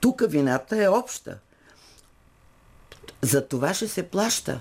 Тук 0.00 0.22
вината 0.28 0.82
е 0.82 0.88
обща. 0.88 1.38
За 3.22 3.46
това 3.46 3.74
ще 3.74 3.88
се 3.88 4.02
плаща. 4.02 4.60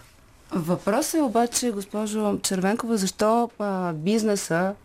Въпросът 0.51 1.13
е 1.13 1.21
обаче, 1.21 1.71
госпожо 1.71 2.39
Червенкова, 2.39 2.97
защо 2.97 3.49
а, 3.59 3.93
бизнеса 3.93 4.75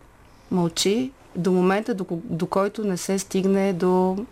мълчи 0.51 1.13
до 1.37 1.53
момента, 1.53 1.95
до, 1.95 2.07
до 2.11 2.47
който 2.47 2.85
не 2.85 2.97
се 2.97 3.19
стигне 3.19 3.73
до 3.73 4.27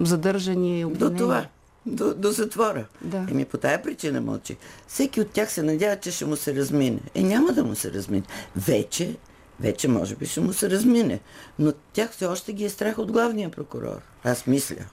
задържани 0.00 0.80
и 0.80 0.84
До 0.84 1.10
това 1.10 1.46
до, 1.86 2.14
до 2.14 2.32
затвора. 2.32 2.86
Да. 3.02 3.26
Еми 3.30 3.44
по 3.44 3.58
тая 3.58 3.82
причина 3.82 4.20
мълчи. 4.20 4.56
Всеки 4.88 5.20
от 5.20 5.30
тях 5.30 5.52
се 5.52 5.62
надява, 5.62 5.96
че 5.96 6.10
ще 6.10 6.24
му 6.24 6.36
се 6.36 6.54
размине. 6.54 7.00
Е, 7.14 7.22
няма 7.22 7.52
да 7.52 7.64
му 7.64 7.74
се 7.74 7.92
размине. 7.92 8.24
Вече 8.56 9.16
вече 9.60 9.88
може 9.88 10.16
би 10.16 10.26
ще 10.26 10.40
му 10.40 10.52
се 10.52 10.70
размине. 10.70 11.20
Но 11.58 11.72
тях 11.92 12.10
все 12.10 12.26
още 12.26 12.52
ги 12.52 12.64
е 12.64 12.70
страх 12.70 12.98
от 12.98 13.12
главния 13.12 13.50
прокурор. 13.50 14.00
Аз 14.24 14.46
мисля. 14.46 14.84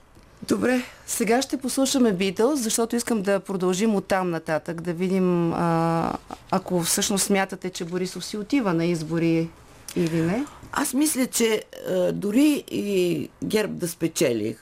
Добре, 0.48 0.82
сега 1.06 1.42
ще 1.42 1.56
послушаме 1.56 2.16
Beatles, 2.16 2.54
защото 2.54 2.96
искам 2.96 3.22
да 3.22 3.40
продължим 3.40 3.94
от 3.94 4.06
там 4.06 4.30
нататък, 4.30 4.80
да 4.80 4.92
видим 4.92 5.52
а, 5.52 6.12
ако 6.50 6.82
всъщност 6.82 7.24
смятате, 7.24 7.70
че 7.70 7.84
Борисов 7.84 8.24
си 8.24 8.36
отива 8.36 8.74
на 8.74 8.84
избори 8.84 9.50
или 9.96 10.20
не. 10.20 10.44
Аз 10.72 10.94
мисля, 10.94 11.26
че 11.26 11.62
а, 11.88 12.12
дори 12.12 12.64
и 12.70 13.28
ГЕРБ 13.44 13.72
да 13.74 13.88
спечели, 13.88 14.56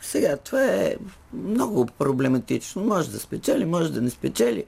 сега 0.00 0.36
това 0.36 0.64
е 0.64 0.96
много 1.44 1.86
проблематично. 1.86 2.84
Може 2.84 3.10
да 3.10 3.18
спечели, 3.18 3.64
може 3.64 3.92
да 3.92 4.00
не 4.00 4.10
спечели. 4.10 4.64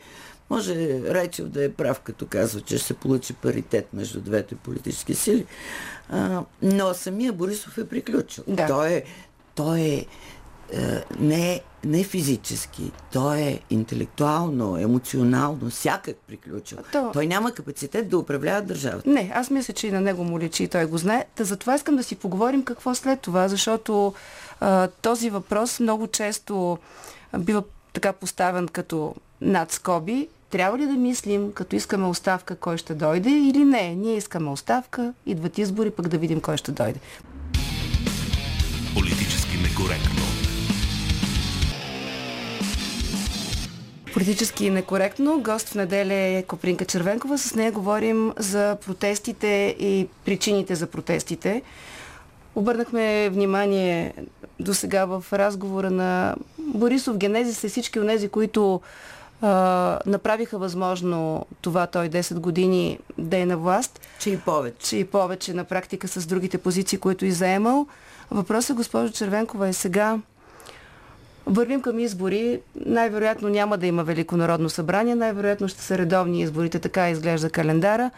Може 0.51 1.03
Райчев 1.15 1.49
да 1.49 1.65
е 1.65 1.73
прав, 1.73 2.01
като 2.01 2.27
казва, 2.27 2.61
че 2.61 2.79
ще 2.79 2.87
се 2.87 2.95
получи 2.95 3.33
паритет 3.33 3.89
между 3.93 4.21
двете 4.21 4.55
политически 4.55 5.15
сили. 5.15 5.47
А, 6.09 6.45
но 6.63 6.95
самия 6.95 7.33
Борисов 7.33 7.79
е 7.79 7.89
приключил. 7.89 8.45
Да. 8.47 8.67
Той 8.67 8.89
е, 8.89 9.05
той 9.55 9.81
е 9.81 10.07
е, 10.73 11.05
не, 11.19 11.61
не 11.85 12.05
физически, 12.05 12.93
той 13.13 13.39
е 13.39 13.61
интелектуално, 13.71 14.79
емоционално, 14.79 15.71
всякак 15.71 16.17
приключил. 16.17 16.79
То... 16.93 17.11
Той 17.13 17.27
няма 17.27 17.53
капацитет 17.53 18.09
да 18.09 18.19
управлява 18.19 18.63
държавата. 18.63 19.11
Не, 19.11 19.31
аз 19.35 19.51
мисля, 19.51 19.75
че 19.75 19.87
и 19.87 19.91
на 19.91 20.01
него 20.01 20.25
му 20.25 20.39
личи 20.39 20.65
и 20.65 20.69
той 20.69 20.87
го 20.87 20.99
знае. 20.99 21.25
Та 21.35 21.45
затова 21.45 21.75
искам 21.75 21.97
да 21.97 22.03
си 22.03 22.17
поговорим 22.17 22.65
какво 22.65 22.95
след 22.95 23.21
това, 23.21 23.49
защото 23.49 24.15
а, 24.61 24.89
този 24.89 25.31
въпрос 25.31 25.81
много 25.81 26.07
често 26.07 26.79
бива 27.39 27.63
така 27.93 28.13
поставен 28.13 28.69
като 28.69 29.15
над 29.41 29.73
скоби. 29.73 30.29
Трябва 30.51 30.79
ли 30.79 30.87
да 30.87 30.93
мислим, 30.93 31.53
като 31.53 31.77
искаме 31.77 32.07
оставка, 32.07 32.57
кой 32.57 32.77
ще 32.77 32.95
дойде 32.95 33.31
или 33.31 33.65
не? 33.65 33.95
Ние 33.95 34.17
искаме 34.17 34.51
оставка, 34.51 35.13
идват 35.27 35.59
избори, 35.59 35.91
пък 35.91 36.09
да 36.09 36.19
видим 36.19 36.41
кой 36.41 36.57
ще 36.57 36.73
дойде. 36.73 37.01
Политически 38.95 39.57
некоректно. 39.57 40.28
Политически 44.19 44.71
некоректно. 44.71 45.41
Гост 45.41 45.69
в 45.69 45.75
неделя 45.75 46.15
е 46.15 46.43
Копринка 46.43 46.85
Червенкова. 46.85 47.39
С 47.39 47.55
нея 47.55 47.73
говорим 47.73 48.33
за 48.37 48.77
протестите 48.87 49.77
и 49.79 50.09
причините 50.25 50.75
за 50.75 50.87
протестите. 50.87 51.63
Обърнахме 52.55 53.31
внимание 53.31 54.15
до 54.61 54.75
сега 54.75 55.05
в 55.05 55.25
разговора 55.33 55.91
на 55.91 56.37
Борисов 56.59 57.17
Генезис 57.17 57.65
и 57.65 57.69
всички 57.69 58.01
от 58.01 58.07
тези, 58.07 58.29
които 58.29 58.81
а, 59.43 59.99
направиха 60.07 60.59
възможно 60.59 61.47
това 61.61 61.87
той 61.87 62.09
10 62.09 62.35
години 62.35 62.99
да 63.19 63.39
е 63.39 63.47
на 63.47 63.57
власт. 63.57 64.01
Че 64.19 64.31
и 64.31 64.39
повече. 64.39 64.89
Че 64.89 64.97
и 64.97 65.05
повече 65.05 65.55
на 65.55 65.65
практика 65.65 66.09
с 66.09 66.27
другите 66.27 66.59
позиции, 66.59 66.99
които 66.99 67.25
и 67.25 67.33
заемал. 67.33 67.87
Въпросът, 68.31 68.77
госпожо 68.77 69.13
Червенкова, 69.13 69.69
е 69.69 69.73
сега 69.73 70.19
Вървим 71.47 71.81
към 71.81 71.99
избори. 71.99 72.61
Най-вероятно 72.87 73.49
няма 73.49 73.79
да 73.79 73.87
има 73.87 74.05
Велико 74.05 74.37
народно 74.37 74.71
събрание. 74.71 75.15
Най-вероятно 75.15 75.69
ще 75.69 75.83
са 75.83 75.99
редовни 75.99 76.43
изборите. 76.43 76.79
Така 76.79 77.11
изглежда 77.11 77.51
календара. 77.51 78.11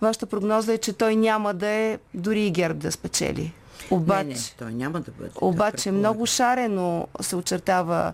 Вашата 0.00 0.26
прогноза 0.26 0.72
е, 0.72 0.78
че 0.78 0.92
той 0.92 1.16
няма 1.16 1.54
да 1.54 1.66
е 1.66 1.98
дори 2.14 2.46
и 2.46 2.50
ГЕРБ 2.50 2.78
да 2.78 2.92
спечели. 2.92 3.52
Обаче, 3.90 4.24
не, 4.24 4.34
не, 4.34 4.40
той 4.58 4.72
няма 4.72 5.00
да 5.00 5.10
бъде. 5.18 5.30
Обаче 5.40 5.90
много 5.90 6.26
шарено 6.26 7.08
се 7.20 7.36
очертава 7.36 8.12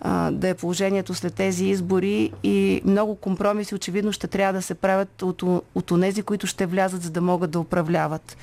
а, 0.00 0.30
да 0.30 0.48
е 0.48 0.54
положението 0.54 1.14
след 1.14 1.34
тези 1.34 1.64
избори 1.64 2.32
и 2.42 2.82
много 2.84 3.16
компромиси 3.16 3.74
очевидно 3.74 4.12
ще 4.12 4.26
трябва 4.26 4.52
да 4.52 4.62
се 4.62 4.74
правят 4.74 5.22
от, 5.22 5.42
от 5.74 5.90
онези, 5.90 6.22
които 6.22 6.46
ще 6.46 6.66
влязат, 6.66 7.02
за 7.02 7.10
да 7.10 7.20
могат 7.20 7.50
да 7.50 7.60
управляват. 7.60 8.36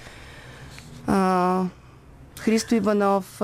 А, 1.07 1.63
Христо 2.39 2.75
Иванов, 2.75 3.36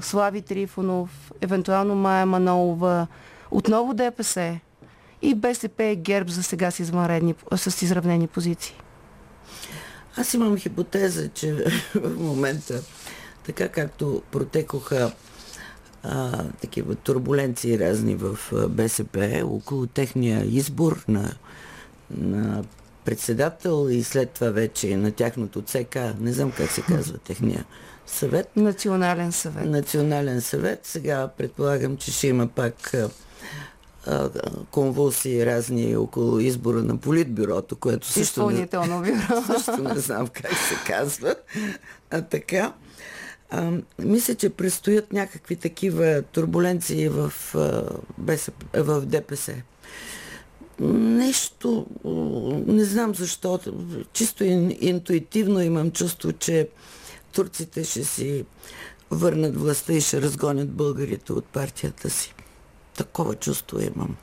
Слави 0.00 0.42
Трифонов, 0.42 1.32
евентуално 1.40 1.94
Майя 1.94 2.26
Манолова, 2.26 3.06
отново 3.50 3.94
ДПС 3.94 4.60
и 5.22 5.34
БСП 5.34 5.84
и 5.84 5.96
ГЕРБ 5.96 6.30
за 6.30 6.42
сега 6.42 6.70
с, 6.70 6.84
с 7.56 7.82
изравнени 7.82 8.26
позиции. 8.26 8.74
Аз 10.16 10.34
имам 10.34 10.56
хипотеза, 10.56 11.28
че 11.28 11.52
в 11.94 12.18
момента, 12.18 12.82
така 13.46 13.68
както 13.68 14.22
протекоха 14.30 15.12
а, 16.02 16.44
такива 16.60 16.94
турбуленции 16.94 17.78
разни 17.78 18.14
в 18.14 18.38
БСП 18.68 19.42
около 19.44 19.86
техния 19.86 20.44
избор 20.44 21.04
на, 21.08 21.34
на 22.10 22.64
председател 23.04 23.88
и 23.90 24.02
след 24.02 24.30
това 24.30 24.50
вече 24.50 24.96
на 24.96 25.12
тяхното 25.12 25.62
ЦК, 25.62 25.98
не 26.20 26.32
знам 26.32 26.52
как 26.52 26.70
се 26.70 26.82
казва 26.82 27.18
техния 27.18 27.64
съвет. 28.06 28.56
Национален 28.56 29.32
съвет. 29.32 29.66
Национален 29.66 30.40
съвет. 30.40 30.80
Сега 30.82 31.28
предполагам, 31.28 31.96
че 31.96 32.12
ще 32.12 32.26
има 32.26 32.46
пак 32.46 32.94
конвулсии 34.70 35.46
разни 35.46 35.96
около 35.96 36.38
избора 36.38 36.82
на 36.82 36.96
политбюрото, 36.96 37.76
което 37.76 38.06
също 38.06 38.20
Изпълнително 38.20 39.02
бюро. 39.02 39.42
също 39.46 39.82
не 39.82 39.98
знам 39.98 40.26
как 40.26 40.52
се 40.52 40.74
казва. 40.86 41.34
А 42.10 42.22
така. 42.22 42.72
А, 43.50 43.72
мисля, 43.98 44.34
че 44.34 44.50
предстоят 44.50 45.12
някакви 45.12 45.56
такива 45.56 46.22
турбуленции 46.22 47.08
в, 47.08 47.32
БСП, 48.18 48.82
в 48.82 49.06
ДПС. 49.06 49.54
Нещо, 50.80 51.86
не 52.66 52.84
знам 52.84 53.14
защо, 53.14 53.60
чисто 54.12 54.44
интуитивно 54.80 55.62
имам 55.62 55.90
чувство, 55.90 56.32
че 56.32 56.68
турците 57.34 57.84
ще 57.84 58.04
си 58.04 58.44
върнат 59.10 59.56
властта 59.56 59.92
и 59.92 60.00
ще 60.00 60.22
разгонят 60.22 60.72
българите 60.72 61.32
от 61.32 61.44
партията 61.44 62.10
си. 62.10 62.34
Такова 62.96 63.34
чувство 63.34 63.80
имам. 63.80 64.16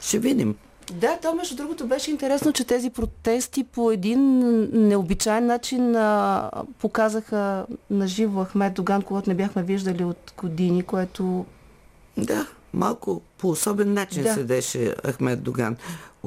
Ще 0.00 0.18
видим. 0.18 0.54
Да, 0.92 1.18
то 1.22 1.34
между 1.34 1.56
другото 1.56 1.86
беше 1.86 2.10
интересно, 2.10 2.52
че 2.52 2.64
тези 2.64 2.90
протести 2.90 3.64
по 3.64 3.90
един 3.90 4.38
необичайен 4.88 5.46
начин 5.46 5.96
а, 5.96 6.50
показаха 6.78 7.66
на 7.90 8.06
живо 8.06 8.44
Ахмед 8.44 8.74
Доган, 8.74 9.02
когато 9.02 9.30
не 9.30 9.36
бяхме 9.36 9.62
виждали 9.62 10.04
от 10.04 10.32
години, 10.36 10.82
което... 10.82 11.46
Да, 12.16 12.46
малко 12.72 13.22
по 13.38 13.48
особен 13.48 13.92
начин 13.94 14.22
да. 14.22 14.34
седеше 14.34 14.94
Ахмед 15.06 15.42
Доган. 15.42 15.76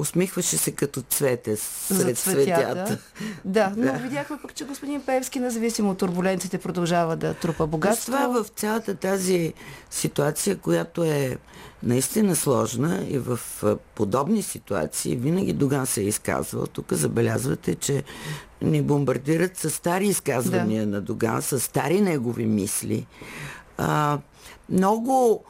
Усмихваше 0.02 0.56
се 0.56 0.72
като 0.72 1.02
цвете 1.02 1.56
сред 1.56 2.18
цветята. 2.18 2.98
Да, 3.44 3.72
но 3.76 3.84
да. 3.84 3.92
видяхме 3.92 4.38
пък, 4.42 4.54
че 4.54 4.64
господин 4.64 5.02
Певски, 5.02 5.40
независимо 5.40 5.90
от 5.90 5.98
турбуленциите, 5.98 6.58
продължава 6.58 7.16
да 7.16 7.34
трупа 7.34 7.66
богатство. 7.66 8.12
това 8.12 8.42
в 8.42 8.48
цялата 8.48 8.94
тази 8.94 9.52
ситуация, 9.90 10.56
която 10.56 11.04
е 11.04 11.38
наистина 11.82 12.36
сложна 12.36 13.04
и 13.08 13.18
в 13.18 13.40
подобни 13.94 14.42
ситуации 14.42 15.16
винаги 15.16 15.52
Доган 15.52 15.86
се 15.86 16.00
е 16.00 16.04
изказвал. 16.04 16.66
Тук 16.66 16.92
забелязвате, 16.92 17.74
че 17.74 18.02
ни 18.62 18.82
бомбардират 18.82 19.56
с 19.56 19.70
стари 19.70 20.06
изказвания 20.06 20.86
да. 20.86 20.92
на 20.92 21.00
Доган, 21.00 21.42
с 21.42 21.60
стари 21.60 22.00
негови 22.00 22.46
мисли. 22.46 23.06
А, 23.78 24.18
много, 24.68 25.44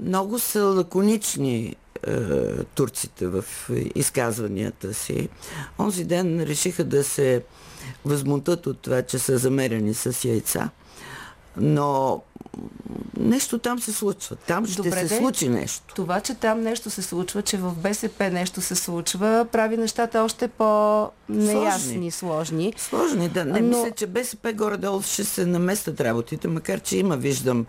много 0.00 0.38
са 0.38 0.64
лаконични 0.64 1.76
турците 2.74 3.26
в 3.26 3.44
изказванията 3.94 4.94
си. 4.94 5.28
Онзи 5.78 6.04
ден 6.04 6.42
решиха 6.42 6.84
да 6.84 7.04
се 7.04 7.42
възмутат 8.04 8.66
от 8.66 8.78
това, 8.78 9.02
че 9.02 9.18
са 9.18 9.38
замерени 9.38 9.94
с 9.94 10.28
яйца. 10.28 10.70
Но 11.56 12.22
нещо 13.16 13.58
там 13.58 13.78
се 13.78 13.92
случва. 13.92 14.36
Там 14.36 14.66
ще 14.66 14.76
Добре, 14.76 15.08
се 15.08 15.16
случи 15.16 15.48
нещо. 15.48 15.94
Това, 15.94 16.20
че 16.20 16.34
там 16.34 16.60
нещо 16.60 16.90
се 16.90 17.02
случва, 17.02 17.42
че 17.42 17.56
в 17.56 17.74
БСП 17.76 18.30
нещо 18.30 18.60
се 18.60 18.74
случва, 18.74 19.46
прави 19.52 19.76
нещата 19.76 20.22
още 20.22 20.48
по-неясни, 20.48 22.10
сложни. 22.10 22.74
Сложни, 22.76 23.28
да. 23.28 23.44
Не 23.44 23.60
Но... 23.60 23.68
мисля, 23.68 23.90
че 23.90 24.06
БСП 24.06 24.52
горе-долу 24.52 25.02
ще 25.02 25.24
се 25.24 25.46
наместят 25.46 26.00
работите, 26.00 26.48
макар 26.48 26.80
че 26.80 26.96
има, 26.96 27.16
виждам, 27.16 27.66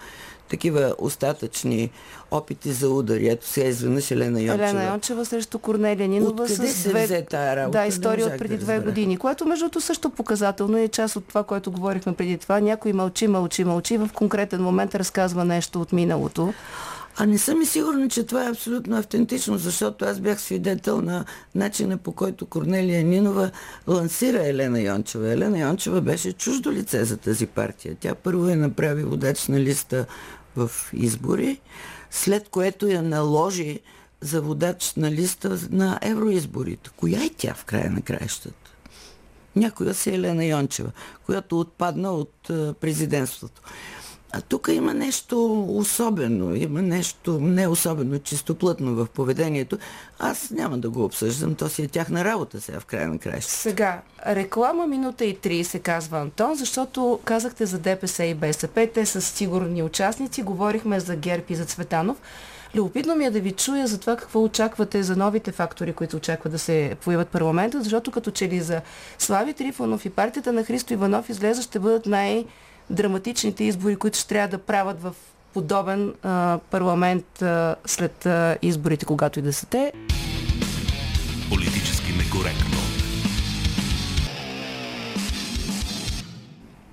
такива 0.50 0.96
остатъчни 0.98 1.92
опити 2.32 2.72
за 2.72 2.90
удари. 2.90 3.28
Ето 3.28 3.48
сега 3.48 3.68
изведнъж 3.68 4.12
Елена 4.12 4.42
Йончева. 4.42 4.70
Елена 4.70 4.86
Йончева 4.86 5.26
срещу 5.26 5.60
Корнелия 5.60 6.08
Нинова 6.08 6.44
Откъде 6.44 6.68
с 6.68 6.74
се 6.74 6.90
две... 6.90 7.06
взе 7.06 7.26
тая 7.30 7.56
работа? 7.56 7.78
Да, 7.78 7.86
история 7.86 8.28
от 8.28 8.38
преди 8.38 8.58
да 8.58 8.64
две 8.64 8.80
години, 8.80 9.18
което 9.18 9.46
между 9.46 9.66
другото 9.66 9.82
също 9.82 10.10
показателно 10.10 10.78
е 10.78 10.88
част 10.88 11.16
от 11.16 11.28
това, 11.28 11.44
което 11.44 11.72
говорихме 11.72 12.14
преди 12.14 12.38
това. 12.38 12.60
Някой 12.60 12.94
мълчи, 12.94 13.28
мълчи, 13.28 13.64
мълчи, 13.64 13.98
в 13.98 14.10
конкретен 14.14 14.62
момент 14.62 14.96
разказва 14.96 15.46
нещо 15.46 15.82
от 15.82 15.94
миналото. 15.94 16.54
А 17.18 17.26
не 17.26 17.38
съм 17.38 17.62
и 17.62 17.66
сигурна, 17.66 18.10
че 18.10 18.24
това 18.24 18.46
е 18.46 18.50
абсолютно 18.50 18.98
автентично, 18.98 19.58
защото 19.58 20.06
аз 20.06 20.20
бях 20.20 20.42
свидетел 20.42 21.02
на 21.02 21.26
начина 21.56 21.98
по 21.98 22.12
който 22.12 22.46
Корнелия 22.46 23.04
Нинова 23.04 23.52
лансира 23.88 24.48
Елена 24.48 24.82
Йончева. 24.82 25.32
Елена 25.32 25.60
Йончева 25.60 26.02
беше 26.02 26.34
чуждо 26.34 26.72
лице 26.72 27.06
за 27.06 27.18
тази 27.18 27.48
партия. 27.48 27.96
Тя 28.00 28.16
първо 28.16 28.48
я 28.48 28.58
направи 28.58 29.04
водач 29.04 29.48
на 29.48 29.60
листа 29.60 30.06
в 30.56 30.72
избори, 30.94 31.62
след 32.12 32.50
което 32.50 32.88
я 32.88 33.02
наложи 33.02 33.80
за 34.22 34.42
водач 34.42 34.94
на 34.98 35.12
листа 35.12 35.60
на 35.70 36.00
евроизборите. 36.02 36.90
Коя 36.98 37.24
е 37.24 37.30
тя 37.38 37.54
в 37.54 37.66
края 37.66 37.92
на 37.92 38.02
краищата? 38.02 38.72
Някоя 39.56 39.94
си 39.94 40.10
Елена 40.10 40.46
Йончева, 40.46 40.92
която 41.26 41.60
отпадна 41.60 42.12
от 42.12 42.34
президентството. 42.80 43.62
А 44.38 44.42
тук 44.42 44.70
има 44.72 44.94
нещо 44.94 45.66
особено, 45.70 46.56
има 46.56 46.82
нещо 46.82 47.40
не 47.40 47.68
особено 47.68 48.20
чистоплътно 48.20 48.96
в 48.96 49.08
поведението. 49.14 49.78
Аз 50.20 50.52
няма 50.52 50.78
да 50.78 50.90
го 50.90 51.04
обсъждам, 51.04 51.56
то 51.56 51.70
си 51.70 51.82
е 51.84 51.88
тяхна 51.88 52.24
работа 52.24 52.62
сега 52.62 52.80
в 52.80 52.86
края 52.86 53.08
на 53.08 53.18
краища. 53.18 53.52
Сега, 53.52 54.02
реклама 54.28 54.88
минута 54.88 55.26
и 55.26 55.38
30, 55.38 55.82
казва 55.82 56.20
Антон, 56.20 56.56
защото 56.56 57.20
казахте 57.26 57.66
за 57.66 57.80
ДПС 57.80 58.24
и 58.24 58.34
БСП, 58.34 58.90
те 58.94 59.06
са 59.06 59.22
сигурни 59.22 59.84
участници, 59.84 60.44
говорихме 60.44 61.00
за 61.00 61.16
ГЕРБ 61.16 61.44
и 61.50 61.56
за 61.56 61.66
Цветанов. 61.66 62.18
Любопитно 62.76 63.16
ми 63.16 63.26
е 63.26 63.32
да 63.32 63.40
ви 63.40 63.52
чуя 63.52 63.88
за 63.88 63.98
това 64.00 64.16
какво 64.16 64.44
очаквате 64.44 65.04
за 65.04 65.16
новите 65.16 65.52
фактори, 65.52 65.94
които 65.94 66.18
очакват 66.18 66.52
да 66.52 66.60
се 66.60 66.96
появят 67.04 67.28
парламента, 67.28 67.84
защото 67.84 68.12
като 68.12 68.32
че 68.32 68.50
ли 68.50 68.62
за 68.62 68.82
Слави 69.18 69.54
Трифонов 69.54 70.06
и 70.06 70.10
партията 70.10 70.54
на 70.54 70.64
Христо 70.64 70.94
Иванов 70.94 71.30
излеза 71.30 71.62
ще 71.62 71.80
бъдат 71.80 72.06
най- 72.06 72.46
драматичните 72.90 73.64
избори, 73.64 73.96
които 73.96 74.18
ще 74.18 74.28
трябва 74.28 74.48
да 74.48 74.58
правят 74.58 75.02
в 75.02 75.16
подобен 75.54 76.14
а, 76.24 76.60
парламент 76.72 77.42
а, 77.42 77.76
след 77.86 78.26
а, 78.26 78.58
изборите, 78.62 79.06
когато 79.06 79.40
и 79.40 79.42
да 79.42 79.54
са 79.54 79.66
те. 79.66 79.94
Политически 81.50 82.12
некоректно. 82.12 82.78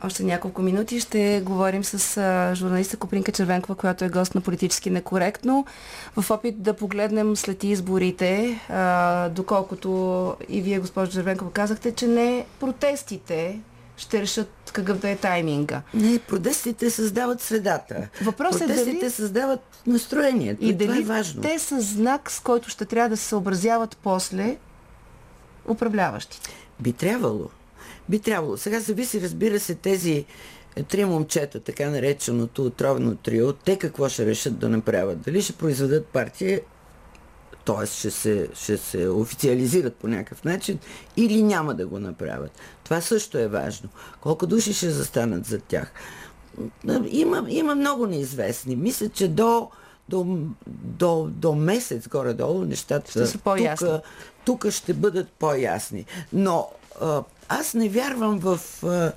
Още 0.04 0.22
няколко 0.22 0.62
минути 0.62 1.00
ще 1.00 1.42
говорим 1.44 1.84
с 1.84 2.16
а, 2.16 2.54
журналиста 2.54 2.96
Копринка 2.96 3.32
Червенкова, 3.32 3.74
която 3.74 4.04
е 4.04 4.08
гост 4.08 4.34
на 4.34 4.40
Политически 4.40 4.90
некоректно, 4.90 5.66
в 6.16 6.30
опит 6.30 6.62
да 6.62 6.74
погледнем 6.74 7.36
след 7.36 7.64
изборите, 7.64 8.60
а, 8.68 9.28
доколкото 9.28 10.34
и 10.48 10.62
вие, 10.62 10.78
госпожо 10.78 11.12
Червенкова, 11.12 11.52
казахте, 11.52 11.94
че 11.94 12.06
не 12.06 12.44
протестите 12.60 13.60
ще 13.96 14.20
решат 14.20 14.70
какъв 14.72 14.98
да 14.98 15.10
е 15.10 15.16
тайминга. 15.16 15.82
Не, 15.94 16.18
протестите 16.18 16.90
създават 16.90 17.40
средата. 17.40 18.08
Въпросът 18.22 18.70
е 18.70 18.84
дали... 18.84 19.10
създават 19.10 19.60
настроението. 19.86 20.64
И, 20.64 20.78
това 20.78 20.96
е 20.96 21.00
важно. 21.00 21.42
те 21.42 21.58
са 21.58 21.80
знак, 21.80 22.30
с 22.30 22.40
който 22.40 22.68
ще 22.68 22.84
трябва 22.84 23.08
да 23.08 23.16
се 23.16 23.24
съобразяват 23.24 23.96
после 24.02 24.56
управляващите. 25.68 26.50
Би 26.80 26.92
трябвало. 26.92 27.48
Би 28.08 28.18
трябвало. 28.18 28.56
Сега 28.56 28.80
зависи, 28.80 29.20
разбира 29.20 29.60
се, 29.60 29.74
тези 29.74 30.24
три 30.88 31.04
момчета, 31.04 31.60
така 31.60 31.90
нареченото 31.90 32.64
отровно 32.64 33.16
трио, 33.16 33.52
те 33.52 33.78
какво 33.78 34.08
ще 34.08 34.26
решат 34.26 34.58
да 34.58 34.68
направят? 34.68 35.20
Дали 35.20 35.42
ще 35.42 35.52
произведат 35.52 36.06
партия 36.06 36.60
т.е. 37.64 37.86
Ще 37.86 38.10
се, 38.10 38.48
ще 38.54 38.76
се 38.76 39.08
официализират 39.08 39.94
по 39.94 40.08
някакъв 40.08 40.44
начин 40.44 40.78
или 41.16 41.42
няма 41.42 41.74
да 41.74 41.86
го 41.86 41.98
направят. 41.98 42.50
Това 42.84 43.00
също 43.00 43.38
е 43.38 43.48
важно. 43.48 43.88
Колко 44.20 44.46
души 44.46 44.74
ще 44.74 44.90
застанат 44.90 45.46
за 45.46 45.58
тях? 45.58 45.92
Има, 47.10 47.46
има 47.48 47.74
много 47.74 48.06
неизвестни. 48.06 48.76
Мисля, 48.76 49.08
че 49.08 49.28
до, 49.28 49.68
до, 50.08 50.38
до, 50.66 51.28
до 51.30 51.54
месец 51.54 52.08
горе-долу 52.08 52.64
нещата 52.64 53.10
ще 53.10 53.26
са 53.26 53.38
по-ясни. 53.38 53.88
Тук, 54.44 54.62
тук 54.62 54.72
ще 54.72 54.94
бъдат 54.94 55.28
по-ясни. 55.28 56.04
Но 56.32 56.68
аз 57.48 57.74
не 57.74 57.88
вярвам 57.88 58.38
в 58.38 58.60
а, 58.84 59.12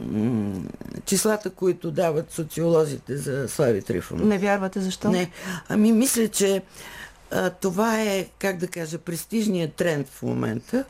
м- 0.00 0.62
числата, 1.04 1.50
които 1.50 1.90
дават 1.90 2.32
социолозите 2.32 3.16
за 3.16 3.48
Слави 3.48 3.82
Трифонов. 3.82 4.26
Не 4.26 4.38
вярвате 4.38 4.80
защо? 4.80 5.10
Не. 5.10 5.30
Ами 5.68 5.92
мисля, 5.92 6.28
че 6.28 6.62
а, 7.30 7.50
това 7.50 8.02
е, 8.02 8.26
как 8.38 8.58
да 8.58 8.68
кажа, 8.68 8.98
престижният 8.98 9.74
тренд 9.74 10.08
в 10.08 10.22
момента. 10.22 10.84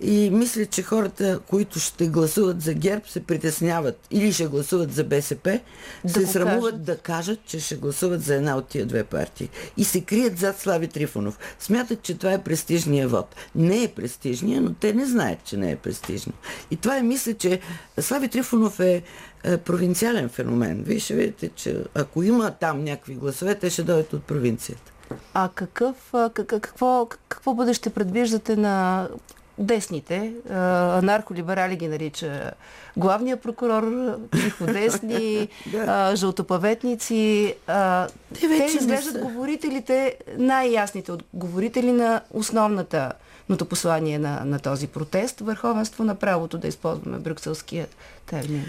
И 0.00 0.30
мисля, 0.30 0.66
че 0.66 0.82
хората, 0.82 1.40
които 1.46 1.78
ще 1.78 2.08
гласуват 2.08 2.62
за 2.62 2.74
ГЕРБ, 2.74 3.02
се 3.08 3.24
притесняват 3.24 3.98
или 4.10 4.32
ще 4.32 4.46
гласуват 4.46 4.92
за 4.92 5.04
БСП, 5.04 5.60
да 6.04 6.12
се 6.12 6.26
срамуват 6.26 6.70
кажат. 6.70 6.84
да 6.84 6.96
кажат, 6.96 7.38
че 7.46 7.60
ще 7.60 7.76
гласуват 7.76 8.22
за 8.22 8.34
една 8.34 8.56
от 8.56 8.68
тия 8.68 8.86
две 8.86 9.04
партии. 9.04 9.48
И 9.76 9.84
се 9.84 10.00
крият 10.00 10.38
зад 10.38 10.60
Слави 10.60 10.88
Трифонов. 10.88 11.38
Смятат, 11.58 12.02
че 12.02 12.18
това 12.18 12.32
е 12.32 12.42
престижния 12.42 13.08
вод. 13.08 13.36
Не 13.54 13.82
е 13.82 13.88
престижния, 13.88 14.60
но 14.60 14.74
те 14.74 14.92
не 14.92 15.06
знаят, 15.06 15.44
че 15.44 15.56
не 15.56 15.70
е 15.70 15.76
престижно. 15.76 16.32
И 16.70 16.76
това 16.76 16.96
е, 16.96 17.02
мисля, 17.02 17.34
че 17.34 17.60
Слави 18.00 18.28
Трифонов 18.28 18.80
е, 18.80 19.02
е 19.44 19.56
провинциален 19.56 20.28
феномен. 20.28 20.82
Вие 20.82 20.98
ще 20.98 21.14
видите, 21.14 21.48
че 21.48 21.76
ако 21.94 22.22
има 22.22 22.50
там 22.50 22.84
някакви 22.84 23.14
гласове, 23.14 23.54
те 23.54 23.70
ще 23.70 23.82
дойдат 23.82 24.12
от 24.12 24.24
провинцията. 24.24 24.92
А 25.34 25.48
какъв, 25.54 26.14
какво, 26.46 27.08
какво 27.28 27.54
бъдеще 27.54 27.90
предвиждате 27.90 28.56
на 28.56 29.08
десните, 29.58 30.32
анархолиберали 30.50 31.76
ги 31.76 31.88
нарича 31.88 32.50
главния 32.96 33.36
прокурор, 33.36 34.16
психодесни, 34.30 35.48
да. 35.72 36.16
жълтопаветници. 36.16 37.54
те, 37.66 38.48
те 38.48 38.64
изглеждат 38.80 39.14
са... 39.14 39.20
говорителите, 39.20 40.16
най-ясните 40.38 41.12
говорители 41.34 41.92
на 41.92 42.20
основната 42.30 43.12
ното 43.48 43.64
послание 43.64 44.18
на, 44.18 44.44
на 44.44 44.58
този 44.58 44.86
протест, 44.86 45.40
върховенство 45.40 46.04
на 46.04 46.14
правото, 46.14 46.58
да 46.58 46.68
използваме 46.68 47.18
брюкселския 47.18 47.86
термин. 48.26 48.64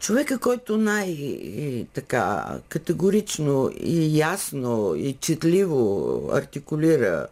Човека, 0.00 0.38
който 0.38 0.76
най-така 0.76 2.44
категорично 2.68 3.70
и 3.80 4.18
ясно 4.18 4.94
и 4.94 5.16
четливо 5.20 6.30
артикулира 6.32 7.26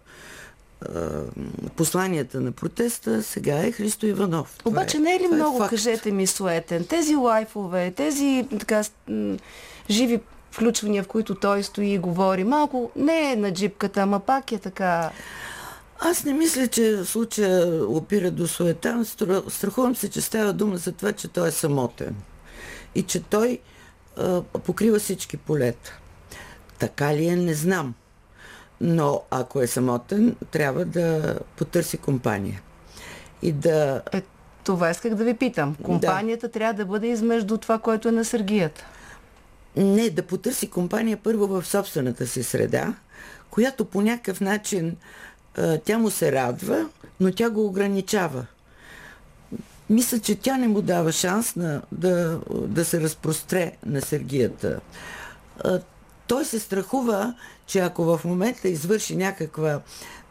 посланията 1.76 2.40
на 2.40 2.52
протеста 2.52 3.22
сега 3.22 3.59
е 3.59 3.72
Христо 3.72 4.07
Иванов. 4.07 4.55
Това 4.59 4.70
Обаче 4.70 4.96
е, 4.96 5.00
не 5.00 5.14
е 5.14 5.20
ли 5.20 5.29
много, 5.29 5.64
е 5.64 5.68
кажете 5.68 6.11
ми, 6.11 6.26
суетен? 6.26 6.85
Тези 6.85 7.16
лайфове, 7.16 7.90
тези 7.90 8.46
така 8.59 8.83
живи 9.90 10.20
включвания, 10.50 11.02
в 11.02 11.09
които 11.09 11.35
той 11.35 11.62
стои 11.62 11.88
и 11.88 11.98
говори, 11.98 12.44
малко 12.44 12.90
не 12.96 13.33
е 13.33 13.37
на 13.37 13.52
джипката, 13.52 14.00
ама 14.00 14.20
пак 14.20 14.52
е 14.52 14.59
така... 14.59 15.11
Аз 15.98 16.24
не 16.24 16.33
мисля, 16.33 16.66
че 16.66 17.05
случая 17.05 17.85
опира 17.88 18.31
до 18.31 18.46
суета. 18.46 19.05
Страхувам 19.48 19.96
се, 19.96 20.11
че 20.11 20.20
става 20.20 20.52
дума 20.52 20.76
за 20.76 20.92
това, 20.92 21.12
че 21.12 21.29
той 21.29 21.48
е 21.48 21.50
самотен 21.50 22.16
и 22.96 23.02
че 23.02 23.22
той 23.22 23.59
а, 24.16 24.42
покрива 24.42 24.98
всички 24.98 25.37
полета. 25.37 25.98
Така 26.78 27.14
ли 27.14 27.26
е, 27.26 27.37
не 27.37 27.54
знам. 27.54 27.94
Но 28.80 29.22
ако 29.30 29.61
е 29.61 29.66
самотен, 29.66 30.37
трябва 30.50 30.85
да 30.85 31.38
потърси 31.56 31.98
компания. 31.98 32.62
И 33.42 33.52
да... 33.52 34.02
Е, 34.12 34.22
това 34.64 34.90
исках 34.90 35.14
да 35.14 35.24
ви 35.24 35.35
питам. 35.35 35.76
Компанията 35.82 36.46
да. 36.46 36.52
трябва 36.52 36.74
да 36.74 36.87
бъде 36.87 37.06
измежду 37.06 37.56
това, 37.56 37.78
което 37.78 38.09
е 38.09 38.12
на 38.12 38.24
Сергията. 38.24 38.87
Не, 39.76 40.11
да 40.11 40.22
потърси 40.22 40.70
компания 40.70 41.16
първо 41.16 41.46
в 41.46 41.66
собствената 41.66 42.26
си 42.26 42.42
среда, 42.42 42.94
която 43.50 43.85
по 43.85 44.02
някакъв 44.02 44.40
начин 44.40 44.96
тя 45.85 45.98
му 45.98 46.11
се 46.11 46.32
радва, 46.32 46.88
но 47.20 47.32
тя 47.32 47.50
го 47.50 47.66
ограничава 47.66 48.46
мисля, 49.90 50.18
че 50.18 50.35
тя 50.35 50.57
не 50.57 50.68
му 50.68 50.83
дава 50.83 51.12
шанс 51.12 51.57
на, 51.57 51.83
да, 51.92 52.40
да 52.51 52.85
се 52.85 53.01
разпростре 53.01 53.72
на 53.87 54.01
Сергията. 54.01 54.81
Той 56.27 56.44
се 56.44 56.59
страхува, 56.59 57.35
че 57.66 57.79
ако 57.79 58.05
в 58.05 58.20
момента 58.25 58.68
извърши 58.68 59.16
някаква 59.16 59.81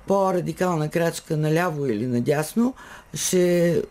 по-радикална 0.08 0.90
крачка 0.90 1.38
наляво 1.38 1.86
или 1.86 2.08
надясно, 2.08 2.74
ще, 3.14 3.82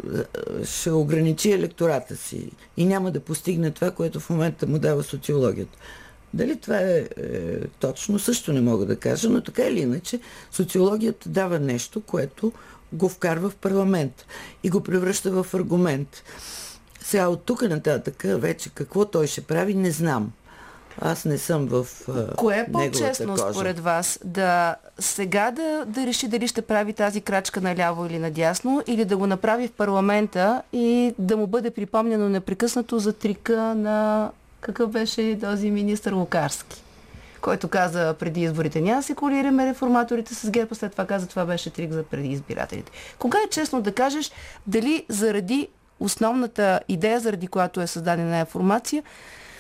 ще 0.65 0.91
ограничи 0.91 1.53
електората 1.53 2.17
си 2.17 2.51
и 2.77 2.85
няма 2.87 3.11
да 3.11 3.21
постигне 3.21 3.71
това, 3.71 3.91
което 3.91 4.21
в 4.21 4.31
момента 4.31 4.67
му 4.67 4.79
дава 4.79 5.03
социологията. 5.03 5.79
Дали 6.35 6.57
това 6.57 6.79
е, 6.79 6.99
е 6.99 7.09
точно, 7.81 8.19
също 8.19 8.53
не 8.53 8.61
мога 8.61 8.87
да 8.87 8.97
кажа, 8.97 9.31
но 9.31 9.41
така 9.41 9.63
или 9.63 9.81
иначе 9.81 10.21
социологията 10.51 11.29
дава 11.29 11.59
нещо, 11.59 12.01
което 12.01 12.53
го 12.93 13.09
вкарва 13.09 13.51
в 13.51 13.57
парламент 13.57 14.27
и 14.63 14.71
го 14.71 14.81
превръща 14.81 15.43
в 15.43 15.55
аргумент. 15.55 16.23
Сега 17.01 17.29
от 17.29 17.45
тук 17.45 17.63
нататък 17.63 18.23
вече 18.25 18.71
какво 18.71 19.05
той 19.05 19.27
ще 19.27 19.41
прави, 19.41 19.75
не 19.75 19.91
знам. 19.91 20.33
Аз 21.01 21.25
не 21.25 21.39
съм 21.39 21.67
в 21.67 21.87
Кое 22.37 22.59
е 22.59 22.73
по-честно 22.73 23.37
според 23.37 23.81
вас? 23.81 24.19
Да 24.25 24.77
сега 24.99 25.51
да, 25.51 25.85
да 25.87 26.07
реши 26.07 26.29
дали 26.29 26.49
ще 26.49 26.63
прави 26.63 26.93
тази 26.93 27.21
крачка 27.21 27.61
наляво 27.61 28.07
или 28.07 28.19
надясно 28.19 28.83
или 28.87 29.05
да 29.05 29.17
го 29.17 29.27
направи 29.27 29.69
в 29.69 29.73
парламента 29.73 30.63
и 30.73 31.15
да 31.19 31.37
му 31.37 31.47
бъде 31.47 31.71
припомнено 31.71 32.29
непрекъснато 32.29 32.99
за 32.99 33.13
трика 33.13 33.75
на 33.75 34.31
какъв 34.61 34.91
беше 34.91 35.39
този 35.41 35.71
министър 35.71 36.13
Лукарски? 36.13 36.84
Който 37.45 37.69
каза 37.69 38.15
преди 38.19 38.43
изборите 38.43 38.81
няма 38.81 39.03
се 39.03 39.15
колираме 39.15 39.67
реформаторите 39.67 40.35
с 40.35 40.51
ГЕРБ, 40.51 40.75
след 40.75 40.93
това 40.93 41.07
каза 41.07 41.27
това 41.27 41.45
беше 41.45 41.71
трик 41.71 41.93
за 41.93 42.03
преди 42.03 42.29
избирателите. 42.29 42.93
Кога 43.19 43.39
е 43.39 43.51
честно 43.51 43.83
да 43.83 43.93
кажеш 43.93 44.31
дали 44.67 45.05
заради 45.09 45.69
основната 46.01 46.81
идея, 46.89 47.21
заради 47.21 47.47
която 47.47 47.81
е 47.81 47.87
създадена 47.87 48.39
информация, 48.39 49.03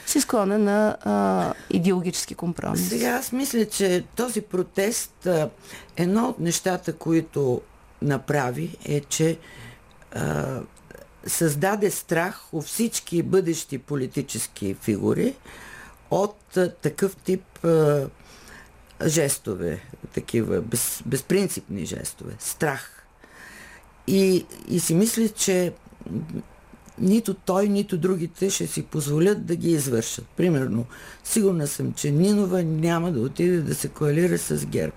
си 0.07 0.20
склонен 0.20 0.64
на 0.64 0.97
а, 1.05 1.55
идеологически 1.70 2.35
компромис. 2.35 2.88
Сега 2.88 3.09
аз 3.09 3.33
мисля, 3.33 3.66
че 3.66 4.05
този 4.16 4.40
протест, 4.40 5.27
а, 5.27 5.51
едно 5.97 6.29
от 6.29 6.40
нещата, 6.40 6.92
които 6.92 7.61
направи 8.03 8.77
е, 8.85 9.01
че 9.01 9.38
а, 10.14 10.61
създаде 11.27 11.90
страх 11.90 12.40
у 12.53 12.61
всички 12.62 13.23
бъдещи 13.23 13.79
политически 13.79 14.77
фигури 14.81 15.35
от 16.11 16.59
такъв 16.83 17.17
тип 17.17 17.67
жестове, 19.07 19.81
такива 20.14 20.61
без, 20.61 21.03
безпринципни 21.07 21.87
жестове, 21.87 22.33
страх. 22.38 23.07
И, 24.07 24.47
и 24.69 24.81
си 24.81 24.95
мисля, 24.95 25.29
че 25.29 25.73
нито 26.99 27.35
той, 27.35 27.69
нито 27.69 27.99
другите 27.99 28.51
ще 28.51 28.67
си 28.67 28.83
позволят 28.83 29.47
да 29.47 29.57
ги 29.57 29.71
извършат. 29.71 30.27
Примерно, 30.37 30.87
сигурна 31.25 31.67
съм, 31.67 31.93
че 31.93 32.11
Нинова 32.11 32.62
няма 32.62 33.12
да 33.12 33.21
отиде 33.21 33.61
да 33.61 33.75
се 33.75 33.88
коалира 33.88 34.38
с 34.38 34.67
ГЕРБ. 34.67 34.97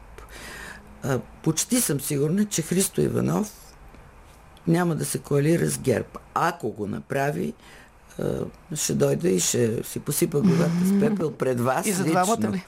А, 1.03 1.19
почти 1.43 1.81
съм 1.81 2.01
сигурна, 2.01 2.45
че 2.45 2.61
Христо 2.61 3.01
Иванов 3.01 3.75
няма 4.67 4.95
да 4.95 5.05
се 5.05 5.19
коалира 5.19 5.69
с 5.69 5.79
ГЕРБ. 5.79 6.07
Ако 6.33 6.71
го 6.71 6.87
направи, 6.87 7.53
ще 8.75 8.93
дойде 8.93 9.29
и 9.29 9.39
ще 9.39 9.83
си 9.83 9.99
посипа 9.99 10.39
главата 10.39 10.85
с 10.85 10.99
пепел 10.99 11.31
пред 11.31 11.59
вас. 11.59 11.87
И 11.87 11.91
за 11.91 12.03
двамата 12.03 12.51
ли? 12.51 12.63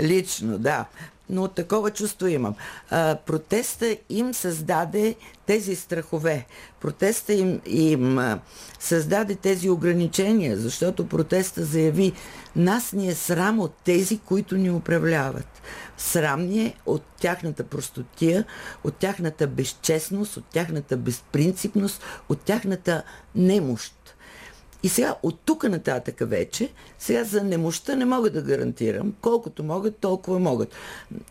Лично, 0.00 0.58
да. 0.58 0.84
Но 1.30 1.48
такова 1.48 1.90
чувство 1.90 2.26
имам. 2.26 2.54
А, 2.90 3.16
протеста 3.26 3.96
им 4.10 4.34
създаде 4.34 5.14
тези 5.46 5.76
страхове. 5.76 6.46
Протеста 6.80 7.32
им, 7.32 7.60
им 7.66 8.18
а, 8.18 8.40
създаде 8.80 9.34
тези 9.34 9.70
ограничения, 9.70 10.56
защото 10.56 11.08
протеста 11.08 11.64
заяви 11.64 12.12
нас 12.56 12.92
ни 12.92 13.08
е 13.08 13.14
срам 13.14 13.60
от 13.60 13.74
тези, 13.84 14.18
които 14.18 14.56
ни 14.56 14.70
управляват. 14.70 15.62
Срам 15.96 16.46
ни 16.46 16.66
е 16.66 16.74
от 16.86 17.02
тяхната 17.20 17.64
простотия, 17.64 18.44
от 18.84 18.96
тяхната 18.96 19.46
безчестност, 19.46 20.36
от 20.36 20.44
тяхната 20.44 20.96
безпринципност, 20.96 22.02
от 22.28 22.40
тяхната 22.40 23.02
немощ. 23.34 23.94
И 24.82 24.88
сега 24.88 25.14
от 25.22 25.40
тук 25.44 25.64
нататък 25.64 26.16
вече, 26.20 26.68
сега 26.98 27.24
за 27.24 27.44
немощта 27.44 27.96
не 27.96 28.04
мога 28.04 28.30
да 28.30 28.42
гарантирам. 28.42 29.14
Колкото 29.20 29.64
могат, 29.64 29.96
толкова 29.98 30.38
могат. 30.38 30.74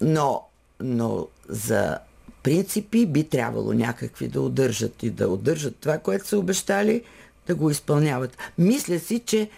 Но, 0.02 0.44
но 0.80 1.28
за 1.50 2.00
принципи 2.44 3.06
би 3.06 3.24
трябвало 3.24 3.74
някакви 3.74 4.28
да 4.28 4.42
удържат 4.42 5.04
и 5.04 5.10
да 5.10 5.30
удържат 5.30 5.76
това, 5.76 5.98
което 5.98 6.28
са 6.28 6.38
обещали, 6.38 7.04
да 7.48 7.56
го 7.56 7.70
изпълняват. 7.70 8.38
Мисля 8.58 9.00
си, 9.00 9.20
че 9.20 9.50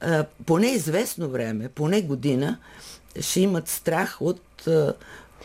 а, 0.00 0.24
поне 0.46 0.66
известно 0.66 1.28
време, 1.28 1.68
поне 1.68 2.02
година, 2.02 2.58
ще 3.20 3.40
имат 3.40 3.68
страх 3.68 4.16
от 4.20 4.66
а, 4.66 4.94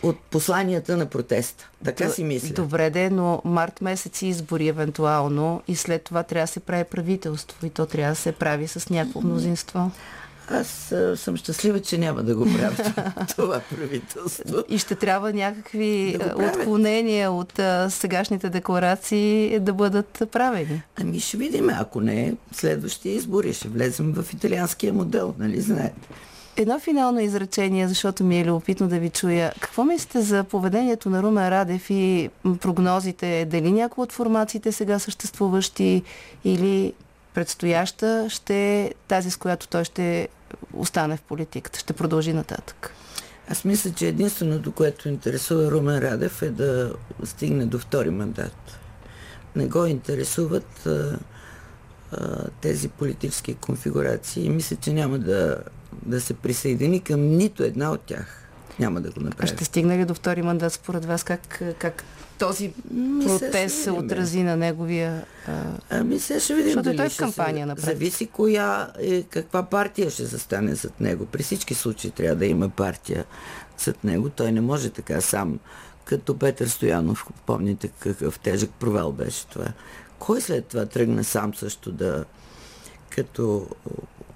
от 0.06 0.20
посланията 0.20 0.98
на 0.98 1.06
протеста. 1.06 1.70
Така 1.84 2.10
си 2.10 2.24
мисля. 2.24 2.54
Добре 2.54 2.90
де, 2.90 3.10
но 3.10 3.42
март 3.46 3.82
месец 3.82 4.22
избори 4.22 4.68
евентуално 4.68 5.62
и 5.68 5.76
след 5.76 6.04
това 6.04 6.24
трябва 6.24 6.44
да 6.44 6.52
се 6.52 6.60
прави 6.60 6.84
правителство 6.84 7.66
и 7.66 7.70
то 7.70 7.86
трябва 7.86 8.12
да 8.12 8.16
се 8.16 8.32
прави 8.32 8.68
с 8.68 8.90
някакво 8.90 9.22
мнозинство. 9.22 9.92
Аз 10.50 10.92
а, 10.92 11.18
съм 11.18 11.38
щастлива, 11.38 11.82
че 11.82 11.98
няма 11.98 12.24
да 12.24 12.36
го 12.36 12.46
правя 12.46 12.94
това 13.36 13.62
правителство. 13.76 14.64
И 14.70 14.78
ще 14.78 14.96
трябва 14.96 15.34
някакви 15.34 16.18
да 16.20 16.46
отклонения 16.48 17.32
от 17.32 17.60
а, 17.60 17.90
сегашните 17.90 18.50
декларации 18.50 19.60
да 19.60 19.74
бъдат 19.74 20.24
правени. 20.32 20.84
Ами 21.02 21.20
ще 21.20 21.38
видим, 21.38 21.70
ако 21.70 22.02
не, 22.02 22.36
следващия 22.52 23.16
избори 23.16 23.54
ще 23.54 23.68
влезем 23.68 24.14
в 24.14 24.34
италианския 24.34 24.94
модел, 24.94 25.36
нали 25.40 25.62
знаете. 25.62 26.10
Едно 26.58 26.80
финално 26.80 27.20
изречение, 27.20 27.88
защото 27.88 28.24
ми 28.24 28.40
е 28.40 28.46
любопитно 28.46 28.88
да 28.88 29.00
ви 29.00 29.10
чуя. 29.10 29.54
Какво 29.60 29.84
мислите 29.84 30.22
за 30.22 30.44
поведението 30.44 31.10
на 31.10 31.24
Румен 31.24 31.50
Радев 31.50 31.90
и 31.90 32.30
прогнозите? 32.62 33.48
Дали 33.50 33.72
някои 33.72 34.04
от 34.04 34.12
формациите 34.12 34.72
сега 34.72 35.00
съществуващи 35.00 36.04
или 36.44 36.94
предстояща 37.34 38.28
ще 38.30 38.82
е 38.82 38.94
тази, 39.08 39.32
с 39.32 39.38
която 39.38 39.68
той 39.68 39.84
ще 39.84 40.28
остане 40.74 41.18
в 41.18 41.22
политиката, 41.22 41.80
ще 41.80 41.94
продължи 41.94 42.34
нататък? 42.34 42.92
Аз 43.50 43.66
мисля, 43.66 43.92
че 43.92 44.08
единственото, 44.08 44.72
което 44.72 45.10
интересува 45.10 45.72
Румен 45.72 46.00
Радев 46.00 46.42
е 46.42 46.50
да 46.50 46.94
стигне 47.24 47.66
до 47.66 47.80
втори 47.80 48.10
мандат. 48.10 48.80
Не 49.56 49.68
го 49.68 49.86
интересуват 49.86 50.86
а, 50.86 51.20
а, 52.12 52.48
тези 52.62 52.90
политически 52.90 53.54
конфигурации 53.54 54.46
и 54.46 54.50
мисля, 54.50 54.76
че 54.76 54.94
няма 54.94 55.20
да 55.20 55.58
да 56.06 56.22
се 56.22 56.34
присъедини 56.34 57.00
към 57.00 57.38
нито 57.38 57.64
една 57.64 57.92
от 57.92 58.02
тях. 58.02 58.42
Няма 58.80 59.02
да 59.02 59.12
го 59.12 59.20
направи. 59.20 59.44
А 59.44 59.56
ще 59.56 59.66
стигне 59.66 59.98
ли 59.98 60.06
до 60.06 60.14
втори 60.14 60.42
мандат 60.42 60.74
според 60.74 61.06
вас? 61.06 61.24
Как, 61.24 61.62
как 61.80 62.04
този 62.40 62.74
Ми 62.92 63.26
протест 63.26 63.84
се, 63.84 63.92
отрази 63.92 64.44
на 64.44 64.56
неговия... 64.56 65.26
А... 65.48 65.64
Ами 65.90 66.20
се 66.20 66.40
ще 66.40 66.56
видим. 66.56 66.74
Защото 66.74 66.96
той 66.96 67.06
е 67.06 67.10
в 67.10 67.18
кампания 67.18 67.68
напред. 67.68 67.86
Зависи 67.86 68.28
коя, 68.28 68.92
е, 69.00 69.24
каква 69.24 69.64
партия 69.64 70.10
ще 70.10 70.26
застане 70.26 70.76
зад 70.76 71.02
него. 71.02 71.26
При 71.26 71.44
всички 71.44 71.74
случаи 71.74 72.12
трябва 72.12 72.36
да 72.36 72.46
има 72.46 72.70
партия 72.70 73.26
зад 73.78 74.04
него. 74.04 74.30
Той 74.30 74.52
не 74.52 74.62
може 74.62 74.90
така 74.90 75.22
сам, 75.22 75.60
като 76.06 76.38
Петър 76.38 76.68
Стоянов. 76.68 77.26
Помните 77.46 77.88
какъв 77.88 78.40
тежък 78.40 78.70
провал 78.80 79.12
беше 79.12 79.48
това. 79.48 79.68
Кой 80.20 80.42
след 80.42 80.66
това 80.66 80.86
тръгна 80.86 81.24
сам 81.24 81.56
също 81.56 81.92
да 81.92 82.26
като 83.10 83.68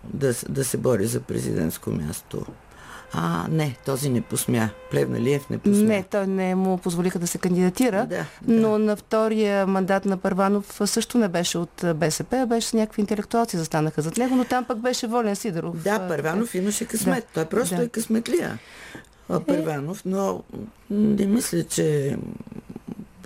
да, 0.03 0.33
да 0.49 0.65
се 0.65 0.77
бори 0.77 1.05
за 1.05 1.19
президентско 1.19 1.89
място. 1.89 2.45
А, 3.13 3.47
не, 3.49 3.75
този 3.85 4.09
не 4.09 4.21
посмя. 4.21 4.69
Плевналиев 4.91 5.49
не 5.49 5.57
посмя. 5.57 5.83
Не, 5.83 6.03
той 6.03 6.27
не 6.27 6.55
му 6.55 6.77
позволиха 6.77 7.19
да 7.19 7.27
се 7.27 7.37
кандидатира. 7.37 8.05
Да, 8.05 8.25
но 8.47 8.71
да. 8.71 8.79
на 8.79 8.95
втория 8.95 9.67
мандат 9.67 10.05
на 10.05 10.17
Първанов 10.17 10.81
също 10.85 11.17
не 11.17 11.27
беше 11.27 11.57
от 11.57 11.85
БСП, 11.95 12.37
а 12.37 12.45
беше 12.45 12.67
с 12.67 12.73
някакви 12.73 13.01
интелектуалци 13.01 13.57
застанаха 13.57 14.01
зад 14.01 14.17
него, 14.17 14.35
но 14.35 14.45
там 14.45 14.65
пък 14.65 14.79
беше 14.79 15.07
Волен 15.07 15.35
Сидоров. 15.35 15.83
Да, 15.83 16.07
Първанов 16.07 16.55
имаше 16.55 16.85
късмет. 16.85 17.23
Да. 17.23 17.33
Той 17.33 17.45
просто 17.45 17.75
да. 17.75 17.83
е 17.83 17.87
късметлия. 17.87 18.59
А 19.29 19.39
Първанов, 19.39 20.05
но 20.05 20.43
не 20.89 21.25
мисля, 21.25 21.63
че 21.63 22.17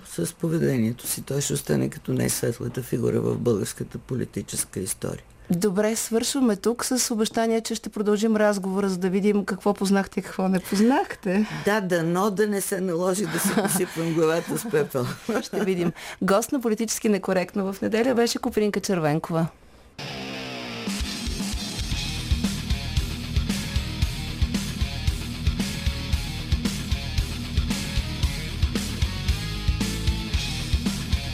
с 0.06 0.34
поведението 0.34 1.06
си 1.06 1.22
той 1.22 1.40
ще 1.40 1.52
остане 1.52 1.88
като 1.90 2.12
най-светлата 2.12 2.82
фигура 2.82 3.20
в 3.20 3.38
българската 3.38 3.98
политическа 3.98 4.80
история. 4.80 5.24
Добре, 5.50 5.96
свършваме 5.96 6.56
тук 6.56 6.84
с 6.84 7.10
обещание, 7.10 7.60
че 7.60 7.74
ще 7.74 7.88
продължим 7.88 8.36
разговора, 8.36 8.88
за 8.88 8.98
да 8.98 9.10
видим 9.10 9.44
какво 9.44 9.74
познахте 9.74 10.20
и 10.20 10.22
какво 10.22 10.48
не 10.48 10.60
познахте. 10.60 11.46
Да, 11.64 11.80
да, 11.80 12.02
но 12.02 12.30
да 12.30 12.46
не 12.46 12.60
се 12.60 12.80
наложи 12.80 13.26
да 13.26 13.38
се 13.38 13.54
посипвам 13.62 14.14
главата 14.14 14.58
с 14.58 14.70
пепел. 14.70 15.06
Ще 15.42 15.64
видим. 15.64 15.92
Гост 16.22 16.52
на 16.52 16.60
политически 16.60 17.08
некоректно 17.08 17.72
в 17.72 17.82
неделя 17.82 18.14
беше 18.14 18.38
Купринка 18.38 18.80
Червенкова. 18.80 19.46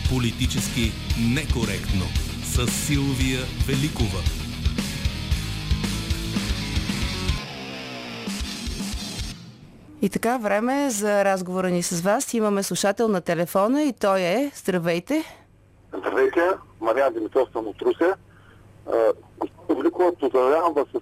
Политически 0.09 0.93
некоректно 1.19 2.30
с 2.61 2.71
Силвия 2.71 3.41
Великова. 3.67 4.21
И 10.03 10.09
така, 10.09 10.39
време 10.39 10.85
е 10.85 10.91
за 10.91 11.25
разговора 11.25 11.71
ни 11.71 11.83
с 11.83 12.01
вас. 12.01 12.35
Имаме 12.35 12.63
слушател 12.63 13.09
на 13.09 13.21
телефона 13.21 13.83
и 13.83 13.93
той 13.93 14.21
е... 14.21 14.51
Здравейте! 14.55 15.25
Здравейте! 15.99 16.41
Мария 16.81 17.11
Димитров 17.11 17.49
съм 17.53 17.67
от 17.67 17.83
Русе. 17.83 18.13
Господин 19.41 19.83
Великова, 19.83 20.13
поздравявам 20.15 20.75
вас 20.75 20.87
с 20.95 21.01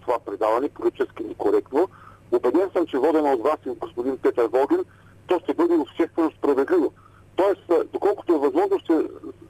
това 0.00 0.18
предаване, 0.26 0.68
политически 0.68 1.22
некоректно. 1.24 1.88
Убеден 2.32 2.70
съм, 2.72 2.86
че 2.86 2.98
водено 2.98 3.32
от 3.32 3.42
вас 3.42 3.56
и 3.66 3.70
господин 3.70 4.18
Петър 4.18 4.48
Волгин, 4.52 4.84
то 5.26 5.40
ще 5.44 5.54
бъде 5.54 5.74
обществено 5.74 6.30
справедливо. 6.38 6.92
Тоест, 7.38 7.90
доколкото 7.92 8.34
е 8.34 8.38
възможно, 8.38 8.78
ще 8.78 8.94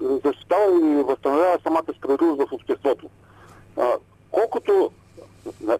защитава 0.00 0.64
и 0.82 1.02
възстановява 1.02 1.58
самата 1.62 1.94
справедливост 1.98 2.40
в 2.48 2.52
обществото. 2.52 3.06
А, 3.76 3.92
колкото 4.30 4.90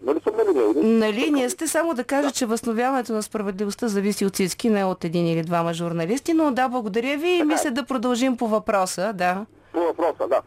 Нали 0.01 0.19
съм 0.19 0.35
на 0.35 0.45
линия? 0.45 0.83
На 0.83 1.13
линия 1.13 1.49
сте, 1.49 1.67
само 1.67 1.93
да 1.93 2.03
кажа, 2.03 2.31
че 2.31 2.45
възстановяването 2.45 3.13
на 3.13 3.23
справедливостта 3.23 3.87
зависи 3.87 4.25
от 4.25 4.33
всички, 4.33 4.69
не 4.69 4.85
от 4.85 5.03
един 5.03 5.27
или 5.27 5.41
двама 5.43 5.73
журналисти, 5.73 6.33
но 6.33 6.51
да, 6.51 6.69
благодаря 6.69 7.17
ви 7.17 7.29
и 7.29 7.43
мисля 7.43 7.71
да 7.71 7.85
продължим 7.85 8.37
по 8.37 8.47
въпроса, 8.47 9.13
да. 9.13 9.45
По 9.73 9.79
въпроса, 9.79 10.27
да. 10.27 10.41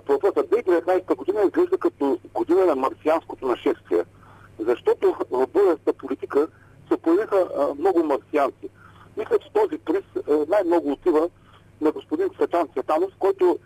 По 0.00 0.12
въпроса, 0.12 0.42
2019 0.42 1.16
година 1.16 1.40
изглежда 1.44 1.78
като 1.78 2.18
година 2.34 2.66
на 2.66 2.76
марсианското 2.76 3.46
нашествие, 3.46 4.04
защото 4.58 5.16
в 5.30 5.46
българската 5.54 5.92
политика 5.92 6.48
се 6.92 6.96
появиха 6.96 7.48
много 7.78 8.04
марсианци. 8.04 8.68
Мисля, 9.16 9.38
че 9.38 9.52
този 9.52 9.78
приз 9.78 10.04
най-много 10.48 10.92
отива 10.92 11.28
на 11.80 11.92
господин 11.92 12.30
Цветан 12.30 12.68
Цветанов, 12.68 13.10
който 13.18 13.58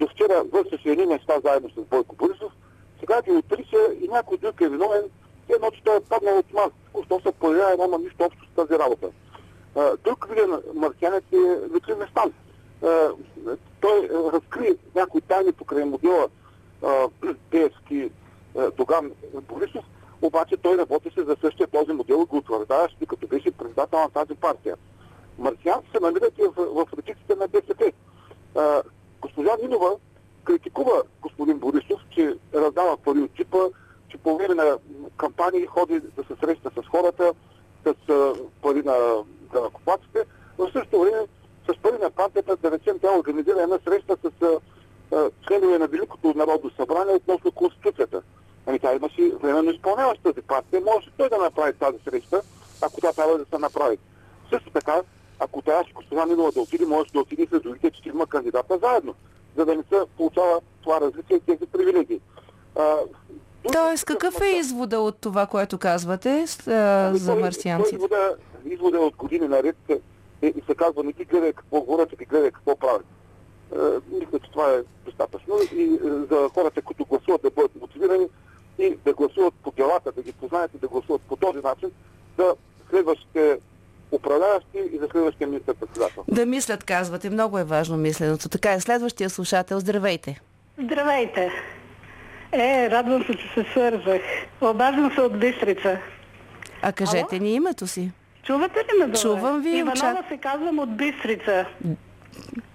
до 0.00 0.08
вчера 0.08 0.44
вършеше 0.52 0.90
едни 0.90 1.06
неща 1.06 1.40
заедно 1.44 1.70
с 1.70 1.80
Бойко 1.80 2.16
Борисов, 2.16 2.52
сега 3.00 3.22
ги 3.22 3.32
отрича 3.32 3.76
и 4.00 4.08
някой 4.08 4.38
друг 4.38 4.60
е 4.60 4.68
виновен, 4.68 5.02
едно, 5.48 5.70
че 5.70 5.84
той 5.84 5.96
е 5.96 6.00
паднал 6.00 6.38
от 6.38 6.52
Марс. 6.52 6.72
Що 7.04 7.20
се 7.20 7.32
появява, 7.32 7.76
няма 7.76 7.98
нищо 7.98 8.24
общо 8.24 8.46
с 8.46 8.56
тази 8.56 8.78
работа. 8.78 9.08
Друг 10.04 10.28
виден 10.28 10.62
марсианец 10.74 11.24
е 11.32 11.36
Лютви 11.74 11.94
Местан. 11.94 12.32
той 13.80 14.04
е, 14.04 14.08
разкри 14.32 14.76
някои 14.94 15.20
тайни 15.20 15.52
покрай 15.52 15.84
модела 15.84 16.28
Пеевски, 17.50 18.10
Доган, 18.76 19.12
Борисов, 19.34 19.84
обаче 20.22 20.56
той 20.56 20.78
работеше 20.78 21.22
за 21.22 21.36
същия 21.40 21.66
този 21.66 21.92
модел 21.92 22.22
и 22.22 22.26
го 22.26 22.36
утвърждаваше, 22.36 22.96
като 23.08 23.26
беше 23.26 23.50
председател 23.50 23.98
на 23.98 24.10
тази 24.10 24.34
партия. 24.34 24.76
Марсианци 25.38 25.88
се 25.94 26.00
намират 26.00 26.38
и 26.38 26.42
в, 26.42 26.52
в 26.56 26.86
редиците 26.96 27.34
на 27.34 27.48
БСП. 27.48 27.92
А, 28.56 28.82
госпожа 29.20 29.56
Нинова 29.62 29.96
критикува 30.44 31.02
господин 31.22 31.58
Борисов, 31.58 32.00
че 32.10 32.36
раздава 32.54 32.96
пари 32.96 33.18
от 33.18 33.34
джипа, 33.34 33.58
че 34.08 34.18
по 34.18 34.36
време 34.36 34.54
на 34.54 34.78
кампании 35.16 35.66
ходи 35.66 36.00
да 36.00 36.24
се 36.24 36.34
среща 36.40 36.70
с 36.76 36.88
хората, 36.88 37.34
с 37.84 38.10
а, 38.10 38.34
пари 38.62 38.82
на 38.82 39.24
данакоплаците. 39.52 40.24
В 40.58 40.70
същото 40.72 41.00
време 41.00 41.26
с 41.68 41.82
пари 41.82 41.98
на 42.02 42.10
партията, 42.10 42.56
да 42.56 42.70
речем, 42.70 42.98
тя 42.98 43.18
организира 43.18 43.62
една 43.62 43.78
среща 43.84 44.16
с 44.22 44.42
а, 44.42 44.60
а, 45.16 45.30
членове 45.46 45.78
на 45.78 45.86
Великото 45.86 46.32
народно 46.36 46.70
събрание 46.70 47.14
относно 47.14 47.52
Конституцията. 47.52 48.22
Ами 48.66 48.78
тя 48.78 48.94
имаше 48.94 49.36
временно 49.42 49.70
изпълняващ 49.70 50.22
тази 50.22 50.42
партия. 50.42 50.80
Може 50.80 51.10
той 51.16 51.28
да 51.28 51.38
направи 51.38 51.72
тази 51.72 51.98
среща, 52.04 52.42
ако 52.82 53.00
тя 53.00 53.12
трябва 53.12 53.38
да 53.38 53.44
се 53.44 53.58
направи. 53.58 53.98
Също 54.50 54.70
така, 54.70 55.02
ако 55.38 55.62
трябваше 55.62 55.92
госпожа 55.92 56.26
Нинова 56.26 56.52
да 56.52 56.60
отиде, 56.60 56.86
може 56.86 57.12
да 57.12 57.20
отиде 57.20 57.46
с 57.46 57.60
другите 57.60 57.90
четирима 57.90 58.26
кандидата 58.26 58.78
заедно, 58.82 59.14
за 59.56 59.64
да 59.64 59.76
не 59.76 59.82
се 59.82 60.00
получава 60.16 60.60
това 60.82 61.00
развитие 61.00 61.36
и 61.36 61.40
тези 61.40 61.66
привилегии. 61.66 62.20
Тоест, 63.72 64.04
какъв 64.04 64.40
е 64.40 64.56
извода 64.56 65.00
от 65.00 65.18
това, 65.20 65.46
което 65.46 65.78
казвате 65.78 66.44
а, 66.66 66.72
ами, 67.08 67.18
за 67.18 67.34
марсианците? 67.34 67.96
Извода, 67.96 68.36
извода 68.64 69.00
от 69.00 69.16
години 69.16 69.48
наред 69.48 69.76
е, 69.88 70.00
и 70.42 70.62
се 70.66 70.74
казва 70.74 71.04
не 71.04 71.12
ти 71.12 71.24
гледай 71.24 71.52
какво 71.52 71.80
говорят, 71.80 72.18
ти 72.18 72.24
гледай 72.24 72.50
какво 72.50 72.76
правят. 72.76 73.06
мисля, 74.12 74.38
че 74.38 74.50
това 74.50 74.70
е 74.70 74.82
достатъчно 75.04 75.54
и 75.72 75.82
е, 75.82 75.98
за 76.30 76.48
хората, 76.54 76.82
които 76.82 77.04
гласуват 77.04 77.42
да 77.42 77.50
бъдат 77.50 77.80
мотивирани 77.80 78.28
и 78.78 78.98
да 79.04 79.14
гласуват 79.14 79.54
по 79.62 79.70
делата, 79.70 80.12
да 80.12 80.22
ги 80.22 80.32
познаят 80.32 80.74
и 80.74 80.78
да 80.78 80.88
гласуват 80.88 81.22
по 81.22 81.36
този 81.36 81.58
начин, 81.58 81.90
да 82.36 82.54
следващите 82.90 83.58
управляващи 84.12 84.78
и 84.92 84.98
за 84.98 85.08
следващия 85.12 85.46
министър-председател. 85.46 86.24
Да 86.28 86.46
мислят, 86.46 86.84
казвате. 86.84 87.30
Много 87.30 87.58
е 87.58 87.64
важно 87.64 87.96
мисленото. 87.96 88.48
Така 88.48 88.72
е. 88.72 88.80
Следващия 88.80 89.30
слушател. 89.30 89.80
Здравейте. 89.80 90.40
Здравейте. 90.82 91.50
Е, 92.52 92.90
радвам 92.90 93.24
се, 93.24 93.34
че 93.34 93.48
се 93.54 93.66
свързах. 93.70 94.20
Обаждам 94.60 95.12
се 95.14 95.20
от 95.20 95.38
Бистрица. 95.38 95.98
А 96.82 96.92
кажете 96.92 97.36
Ало? 97.36 97.42
ни 97.42 97.54
името 97.54 97.86
си. 97.86 98.10
Чувате 98.42 98.78
ли 98.78 98.98
ме 98.98 99.06
добре? 99.06 99.18
Чувам 99.18 99.62
ви. 99.62 99.70
Иванова 99.70 100.14
чак... 100.16 100.28
се 100.28 100.36
казвам 100.36 100.78
от 100.78 100.96
Бистрица. 100.96 101.66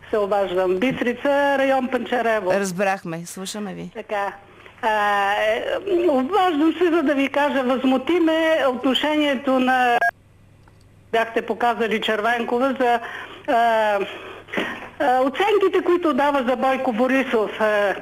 Се 0.09 0.17
обаждам. 0.17 0.77
Бистрица, 0.79 1.57
район 1.57 1.87
Панчарево. 1.87 2.51
Разбрахме. 2.51 3.25
Слушаме 3.25 3.73
ви. 3.73 3.91
Така. 3.93 4.33
А, 4.81 5.33
е, 5.33 5.63
обаждам 6.09 6.73
се, 6.77 6.91
за 6.91 7.03
да 7.03 7.15
ви 7.15 7.29
кажа, 7.29 7.63
възмутиме 7.63 8.57
отношението 8.69 9.59
на 9.59 9.97
бяхте 11.13 11.41
показали 11.41 12.01
Червенкова 12.01 12.75
за 12.79 12.99
а, 13.53 13.99
Оценките, 14.99 15.83
които 15.85 16.13
дава 16.13 16.43
за 16.49 16.55
Бойко 16.55 16.91
Борисов, 16.91 17.51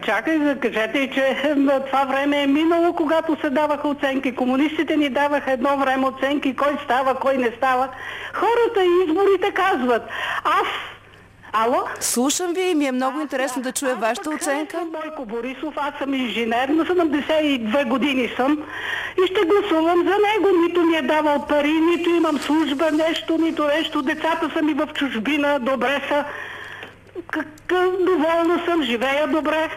чакай, 0.05 0.39
кажете, 0.61 1.09
че 1.13 1.55
това 1.87 2.03
време 2.03 2.43
е 2.43 2.47
минало, 2.47 2.93
когато 2.93 3.37
се 3.41 3.49
даваха 3.49 3.87
оценки. 3.87 4.35
Комунистите 4.35 4.97
ни 4.97 5.09
даваха 5.09 5.51
едно 5.51 5.77
време 5.77 6.07
оценки, 6.07 6.55
кой 6.55 6.77
става, 6.83 7.15
кой 7.15 7.37
не 7.37 7.51
става. 7.57 7.89
Хората 8.33 8.83
и 8.83 9.07
изборите 9.07 9.51
казват. 9.51 10.03
Аз 10.43 10.67
Ало? 11.53 11.83
Слушам 11.99 12.53
ви 12.53 12.61
и 12.61 12.75
ми 12.75 12.85
е 12.85 12.91
много 12.91 13.19
а, 13.19 13.21
интересно 13.21 13.61
да 13.61 13.71
чуя 13.71 13.95
вашата 13.95 14.29
оценка. 14.29 14.77
Аз 14.77 14.89
Бойко 14.89 15.25
Борисов, 15.25 15.73
аз 15.77 15.93
съм 15.99 16.13
инженер, 16.13 16.69
на 16.69 16.85
72 16.85 17.87
години 17.87 18.29
съм 18.35 18.57
и 19.23 19.27
ще 19.27 19.45
гласувам 19.45 19.97
за 19.97 20.15
него. 20.27 20.57
Нито 20.67 20.81
ми 20.81 20.97
е 20.97 21.01
давал 21.01 21.45
пари, 21.47 21.71
нито 21.71 22.09
имам 22.09 22.39
служба, 22.39 22.91
нещо, 22.91 23.37
нито 23.37 23.67
нещо. 23.67 24.01
Децата 24.01 24.49
са 24.53 24.61
ми 24.61 24.73
в 24.73 24.87
чужбина, 24.93 25.59
добре 25.59 26.01
са. 26.09 26.23
Какъв 27.27 27.91
доволна 28.05 28.65
съм, 28.65 28.83
живея 28.83 29.27
добре. 29.27 29.69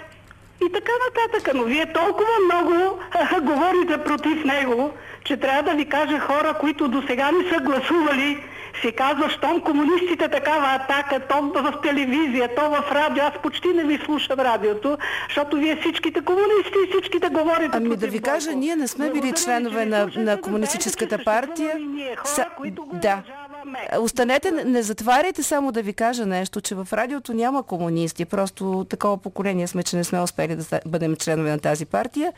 И 0.67 0.73
така 0.73 0.93
нататък. 1.05 1.55
Но 1.55 1.65
вие 1.65 1.93
толкова 1.93 2.31
много 2.45 2.99
говорите 3.43 3.99
против 3.99 4.45
него, 4.45 4.91
че 5.25 5.37
трябва 5.37 5.63
да 5.63 5.77
ви 5.77 5.85
кажа 5.85 6.19
хора, 6.19 6.55
които 6.61 6.89
до 6.89 7.03
сега 7.07 7.31
не 7.31 7.51
са 7.51 7.61
гласували, 7.61 8.39
си 8.81 8.93
казва, 8.93 9.31
щом 9.31 9.61
комунистите 9.61 10.29
такава 10.29 10.67
атака, 10.75 11.21
то 11.29 11.43
в 11.43 11.81
телевизия, 11.83 12.55
то 12.55 12.71
в 12.71 12.93
радио. 12.93 13.25
Аз 13.25 13.33
почти 13.43 13.69
не 13.69 13.85
ви 13.85 13.99
слушам 14.05 14.41
радиото, 14.41 14.99
защото 15.29 15.57
вие 15.57 15.77
всичките 15.77 16.21
комунисти 16.21 16.79
и 16.87 16.91
всичките 16.91 17.29
говорите 17.29 17.77
Ами 17.77 17.97
да 17.97 18.07
ви 18.07 18.21
кажа, 18.21 18.51
ние 18.53 18.77
не 18.77 18.89
сме 18.89 19.11
били 19.11 19.33
членове 19.33 19.87
на, 19.87 20.11
на 20.17 20.41
комунистическата 20.41 21.25
партия. 21.25 21.77
Са, 22.25 22.47
да. 22.93 23.23
Останете, 24.01 24.51
не 24.51 24.83
затваряйте 24.83 25.43
само 25.43 25.73
да 25.73 25.83
ви 25.83 25.93
кажа 25.93 26.27
нещо, 26.27 26.61
че 26.61 26.75
в 26.75 26.89
радиото 26.93 27.33
няма 27.33 27.63
комунисти. 27.63 28.25
Просто 28.25 28.87
такова 28.91 29.17
поколение 29.17 29.67
сме, 29.67 29.83
че 29.83 29.97
не 29.97 30.05
сме 30.05 30.21
успели 30.21 30.57
да 30.57 30.81
бъдем 30.87 31.17
членове 31.17 31.51
на 31.51 31.59
тази 31.59 31.85
партия. 31.85 32.33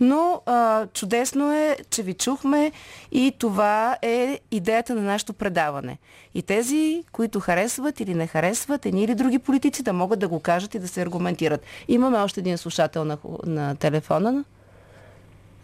Но 0.00 0.42
а, 0.46 0.86
чудесно 0.86 1.52
е, 1.52 1.76
че 1.90 2.02
ви 2.02 2.14
чухме 2.14 2.72
и 3.12 3.32
това 3.38 3.96
е 4.02 4.40
идеята 4.50 4.94
на 4.94 5.02
нашето 5.02 5.32
предаване. 5.32 5.98
И 6.34 6.42
тези, 6.42 7.04
които 7.12 7.40
харесват 7.40 8.00
или 8.00 8.14
не 8.14 8.26
харесват 8.26 8.86
едни 8.86 9.04
или 9.04 9.14
други 9.14 9.38
политици, 9.38 9.82
да 9.82 9.92
могат 9.92 10.18
да 10.18 10.28
го 10.28 10.40
кажат 10.40 10.74
и 10.74 10.78
да 10.78 10.88
се 10.88 11.02
аргументират. 11.02 11.62
Имаме 11.88 12.18
още 12.18 12.40
един 12.40 12.58
слушател 12.58 13.04
на, 13.04 13.18
на 13.46 13.76
телефона. 13.76 14.44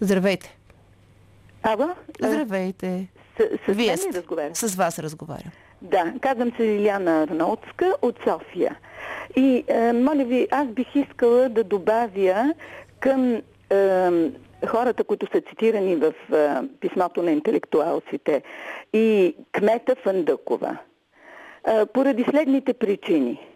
Здравейте. 0.00 0.56
Ало? 1.62 1.88
Здравейте. 2.20 3.08
С, 3.40 3.72
с 3.72 3.74
Вие 3.74 3.96
сте, 3.96 4.18
разговарям? 4.18 4.54
С 4.54 4.74
вас 4.74 4.98
разговарям. 4.98 5.52
Да, 5.82 6.12
казвам 6.20 6.52
се 6.56 6.62
Лиляна 6.62 7.22
Арнаутска 7.22 7.94
от 8.02 8.16
София. 8.24 8.76
И, 9.36 9.64
е, 9.68 9.92
моля 9.92 10.24
ви, 10.24 10.48
аз 10.50 10.68
бих 10.68 10.96
искала 10.96 11.48
да 11.48 11.64
добавя 11.64 12.54
към 13.00 13.42
хората, 14.66 15.04
които 15.04 15.26
са 15.32 15.40
цитирани 15.40 15.96
в 15.96 16.14
е, 16.32 16.68
писмото 16.80 17.22
на 17.22 17.30
интелектуалците 17.30 18.42
и 18.92 19.36
кмета 19.52 19.96
Фандъкова. 20.02 20.76
Е, 21.68 21.86
поради 21.86 22.24
следните 22.30 22.72
причини. 22.72 23.46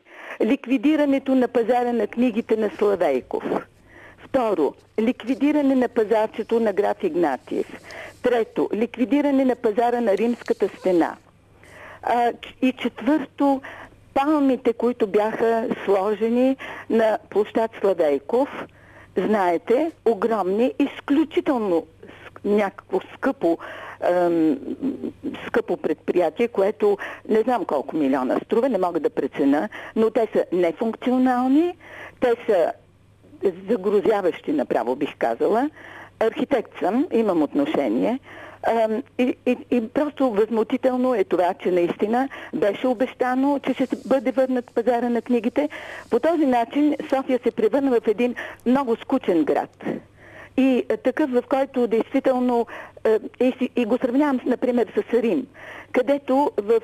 Ликвидирането 0.43 1.35
на 1.35 1.49
пазара 1.49 1.93
на 1.93 2.07
книгите 2.07 2.57
на 2.57 2.70
Славейков. 2.78 3.45
Второ, 4.35 4.74
ликвидиране 5.01 5.74
на 5.74 5.89
пазарчето 5.89 6.61
на 6.61 6.72
граф 6.72 7.03
Игнатиев. 7.03 7.66
Трето, 8.22 8.68
ликвидиране 8.74 9.45
на 9.45 9.57
пазара 9.57 10.01
на 10.01 10.16
Римската 10.16 10.68
стена. 10.68 11.16
А, 12.03 12.32
и 12.62 12.72
четвърто, 12.72 13.61
палмите, 14.14 14.72
които 14.72 15.07
бяха 15.07 15.68
сложени 15.85 16.57
на 16.91 17.18
площад 17.30 17.70
Славейков– 17.80 18.49
знаете, 19.16 19.93
огромни, 20.05 20.72
изключително 20.78 21.87
някакво 22.45 23.01
скъпо, 23.14 23.59
ем, 24.01 24.59
скъпо 25.47 25.76
предприятие, 25.76 26.49
което 26.49 26.99
не 27.28 27.41
знам 27.41 27.64
колко 27.64 27.97
милиона 27.97 28.41
струва, 28.45 28.68
не 28.68 28.78
мога 28.78 29.01
да 29.01 29.11
прецена, 29.11 29.68
но 29.97 30.11
те 30.11 30.28
са 30.32 30.45
нефункционални, 30.53 31.76
те 32.20 32.35
са 32.47 32.72
загрузяващи 33.71 34.53
направо, 34.53 34.97
бих 34.97 35.17
казала. 35.19 35.71
Архитект 36.21 36.79
съм, 36.79 37.07
имам 37.13 37.43
отношение. 37.43 38.19
И, 39.19 39.37
и, 39.47 39.57
и 39.71 39.89
просто 39.89 40.31
възмутително 40.31 41.15
е 41.15 41.25
това, 41.25 41.55
че 41.55 41.71
наистина 41.71 42.29
беше 42.55 42.87
обещано, 42.87 43.59
че 43.59 43.75
ще 43.75 43.97
бъде 44.07 44.31
върнат 44.31 44.71
пазара 44.75 45.09
на 45.09 45.23
книгите. 45.23 45.69
По 46.11 46.21
този 46.21 46.47
начин 46.47 46.97
София 47.09 47.41
се 47.43 47.51
превърна 47.51 48.01
в 48.01 48.09
един 48.09 48.35
много 48.67 48.97
скучен 48.97 49.45
град. 49.45 49.85
И 50.57 50.85
такъв, 51.05 51.31
в 51.31 51.43
който 51.49 51.87
действително 51.87 52.67
и, 53.41 53.71
и 53.77 53.85
го 53.85 53.99
сравнявам, 53.99 54.41
например, 54.47 54.87
с 54.97 55.15
Рим 55.15 55.47
където 55.95 56.51
в 56.59 56.81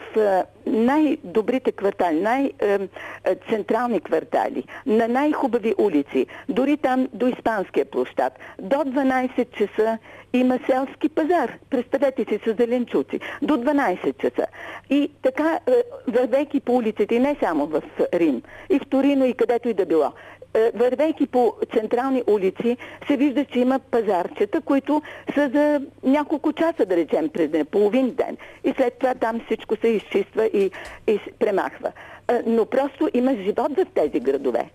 най-добрите 0.67 1.73
квартали, 1.73 2.21
най-централни 2.21 4.01
квартали, 4.01 4.65
на 4.87 5.09
най-хубави 5.09 5.75
улици, 5.79 6.27
дори 6.49 6.77
там 6.77 7.09
до 7.13 7.27
Испанския 7.27 7.85
площад, 7.85 8.33
до 8.59 8.77
12 8.77 9.51
часа 9.59 9.99
има 10.33 10.59
селски 10.67 11.09
пазар. 11.09 11.59
Представете 11.71 12.25
си 12.25 12.41
с 12.47 12.57
зеленчуци. 12.57 13.21
До 13.43 13.57
12 13.57 14.21
часа. 14.23 14.47
И 14.91 15.11
така, 15.23 15.59
вървейки 16.09 16.61
по 16.61 16.77
улиците, 16.77 17.19
не 17.19 17.37
само 17.41 17.67
в 17.67 17.83
Рим, 18.15 18.43
и 18.71 18.79
в 18.79 18.87
Торино, 18.91 19.25
и 19.25 19.35
където 19.35 19.69
и 19.69 19.75
да 19.75 19.87
било, 19.87 20.13
вървейки 20.75 21.27
по 21.27 21.55
централни 21.73 22.23
улици, 22.27 22.77
се 23.07 23.17
вижда, 23.17 23.45
че 23.45 23.59
има 23.59 23.79
пазарчета, 23.79 24.61
които 24.61 25.03
са 25.35 25.51
за 25.55 25.81
няколко 26.03 26.53
часа, 26.53 26.87
да 26.87 26.97
речем, 26.97 27.29
през 27.29 27.51
половин 27.71 28.11
ден. 28.11 28.37
И 28.65 28.73
след 28.77 28.99
това 28.99 29.15
там 29.15 29.41
всичко 29.47 29.77
се 29.77 29.89
изчиства 29.89 30.47
и, 30.47 30.71
и 31.07 31.21
премахва. 31.39 31.93
а, 32.29 32.43
но 32.47 32.67
просто 32.67 33.11
има 33.15 33.35
живот 33.35 33.73
в 33.77 33.87
тези 33.95 34.21
градове. 34.21 34.71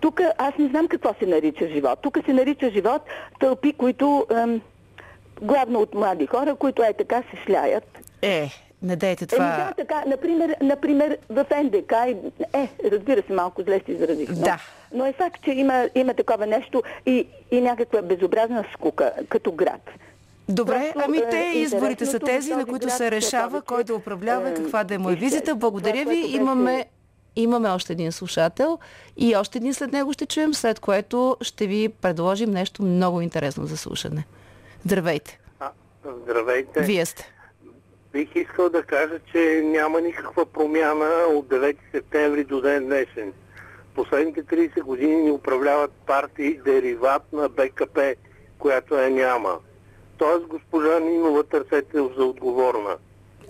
Тук 0.00 0.20
аз 0.38 0.58
не 0.58 0.68
знам 0.68 0.88
какво 0.88 1.14
се 1.18 1.26
нарича 1.26 1.68
живот. 1.68 1.98
Тук 2.02 2.18
се 2.26 2.32
нарича 2.32 2.70
живот 2.70 3.02
тълпи, 3.40 3.72
които 3.72 4.26
ам, 4.30 4.60
главно 5.42 5.80
от 5.80 5.94
млади 5.94 6.26
хора, 6.26 6.54
които 6.54 6.82
е 6.82 6.92
така 6.92 7.22
се 7.22 7.42
шляят. 7.46 7.98
Е, 8.22 8.48
не 8.82 8.96
дейте 8.96 9.24
Еми 9.24 9.28
това. 9.28 9.46
да, 9.68 9.74
така, 9.76 10.04
например, 10.06 10.56
например 10.60 11.18
в 11.30 11.46
НДК, 11.64 11.92
и- 12.08 12.16
е, 12.52 12.68
разбира 12.84 13.22
се, 13.22 13.32
малко 13.32 13.62
зле 13.62 13.80
се 13.86 13.92
изразих, 13.92 14.28
но, 14.28 14.34
Да. 14.36 14.58
но 14.92 15.06
е 15.06 15.12
факт, 15.12 15.42
че 15.44 15.50
има, 15.50 15.88
има 15.94 16.14
такова 16.14 16.46
нещо 16.46 16.82
и, 17.06 17.26
и 17.50 17.60
някаква 17.60 18.02
безобразна 18.02 18.64
скука 18.74 19.12
като 19.28 19.52
град. 19.52 19.90
Добре, 20.48 20.90
Просто, 20.92 21.08
ами 21.08 21.18
е, 21.18 21.28
те 21.28 21.52
изборите 21.54 22.06
са 22.06 22.18
тези, 22.18 22.54
на 22.54 22.66
които 22.66 22.86
град 22.86 22.96
се 22.96 23.10
решава 23.10 23.50
повече, 23.50 23.66
кой 23.66 23.84
да 23.84 23.94
управлява 23.94 24.48
и 24.48 24.52
е, 24.52 24.54
каква 24.54 24.84
да 24.84 24.94
е 24.94 24.98
му 24.98 25.10
е 25.10 25.14
визита. 25.14 25.54
Благодаря 25.54 26.02
това, 26.02 26.12
ви. 26.12 26.26
Имаме, 26.26 26.84
имаме 27.36 27.68
още 27.68 27.92
един 27.92 28.12
слушател 28.12 28.78
и 29.16 29.36
още 29.36 29.58
един 29.58 29.74
след 29.74 29.92
него 29.92 30.12
ще 30.12 30.26
чуем, 30.26 30.54
след 30.54 30.80
което 30.80 31.36
ще 31.40 31.66
ви 31.66 31.88
предложим 31.90 32.50
нещо 32.50 32.82
много 32.82 33.20
интересно 33.20 33.66
за 33.66 33.76
слушане. 33.76 34.24
Здравейте! 34.84 35.38
А, 35.60 35.70
Здравейте. 36.22 36.80
Вие 36.80 37.06
сте. 37.06 37.32
Бих 38.12 38.34
искал 38.34 38.68
да 38.68 38.82
кажа, 38.82 39.18
че 39.32 39.62
няма 39.64 40.00
никаква 40.00 40.46
промяна 40.46 41.08
от 41.28 41.48
9 41.48 41.76
септември 41.92 42.44
до 42.44 42.60
ден 42.60 42.84
днешен. 42.84 43.32
Последните 43.94 44.44
30 44.44 44.82
години 44.82 45.16
ни 45.16 45.30
управляват 45.30 45.90
партии 46.06 46.60
дериват 46.64 47.22
на 47.32 47.48
БКП, 47.48 48.14
която 48.58 48.94
я 48.94 49.10
няма. 49.10 49.58
Тоест 50.18 50.46
госпожа 50.46 50.98
Нинова 50.98 51.44
търсете 51.44 51.98
за 52.16 52.24
отговорна. 52.24 52.96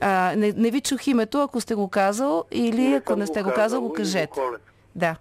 А, 0.00 0.34
не, 0.36 0.52
не 0.56 0.70
ви 0.70 0.80
чух 0.80 1.06
името, 1.06 1.42
ако 1.42 1.60
сте 1.60 1.74
го 1.74 1.88
казал 1.88 2.44
или 2.50 2.88
Не 2.88 2.96
ако 2.96 3.16
не 3.16 3.26
сте 3.26 3.42
го 3.42 3.50
казал, 3.54 3.80
го 3.80 3.86
Иво 3.86 3.94
кажете. 3.94 4.40
Да. 4.94 5.16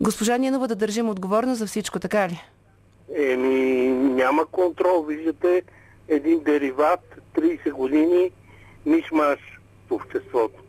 Госпожа 0.00 0.38
Нинова 0.38 0.68
да 0.68 0.74
държим 0.74 1.08
отговорна 1.08 1.54
за 1.54 1.66
всичко, 1.66 1.98
така 1.98 2.28
ли? 2.28 2.44
Еми, 3.16 3.90
няма 3.92 4.46
контрол. 4.46 5.02
Виждате 5.02 5.62
един 6.08 6.40
дериват, 6.40 7.00
30 7.36 7.70
години, 7.70 8.30
мишмаш 8.86 9.38
в 9.88 9.92
обществото. 9.92 10.62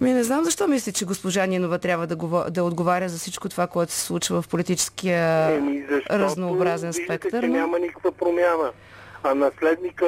Ми 0.00 0.12
не 0.12 0.22
знам 0.24 0.44
защо 0.44 0.68
мисли, 0.68 0.92
че 0.92 1.04
госпожа 1.04 1.46
Нинова 1.46 1.78
трябва 1.78 2.06
да, 2.06 2.16
говор... 2.16 2.50
да 2.50 2.64
отговаря 2.64 3.08
за 3.08 3.18
всичко 3.18 3.48
това, 3.48 3.66
което 3.66 3.92
се 3.92 4.00
случва 4.00 4.42
в 4.42 4.48
политическия 4.48 5.50
Еми, 5.50 5.84
разнообразен 6.10 6.90
виждате, 6.90 7.04
спектър. 7.04 7.40
че 7.42 7.46
но- 7.48 7.56
няма 7.56 7.78
никаква 7.78 8.12
промяна. 8.12 8.72
А 9.22 9.34
наследника, 9.34 10.06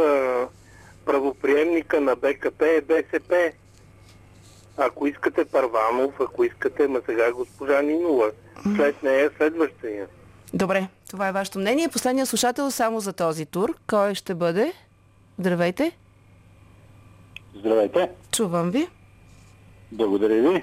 правоприемника 1.05 2.01
на 2.01 2.17
БКП 2.17 2.67
е 2.67 2.81
БСП. 2.81 3.53
Ако 4.77 5.07
искате 5.07 5.45
Парванов, 5.45 6.15
ако 6.21 6.45
искате, 6.45 6.89
ма 6.89 7.01
сега 7.07 7.33
госпожа 7.33 7.83
Нинова. 7.83 8.31
След 8.77 9.03
нея 9.03 9.31
следващия. 9.37 10.07
Добре, 10.55 10.89
това 11.11 11.29
е 11.29 11.33
вашето 11.33 11.59
мнение. 11.59 11.89
Последният 11.89 12.29
слушател 12.29 12.71
само 12.71 13.01
за 13.01 13.13
този 13.13 13.47
тур. 13.47 13.75
Кой 13.87 14.15
ще 14.15 14.35
бъде? 14.35 14.73
Здравейте. 15.39 15.93
Здравейте, 17.61 18.11
Чувам 18.33 18.71
ви. 18.71 18.89
благодаря 19.93 20.51
ви. 20.51 20.63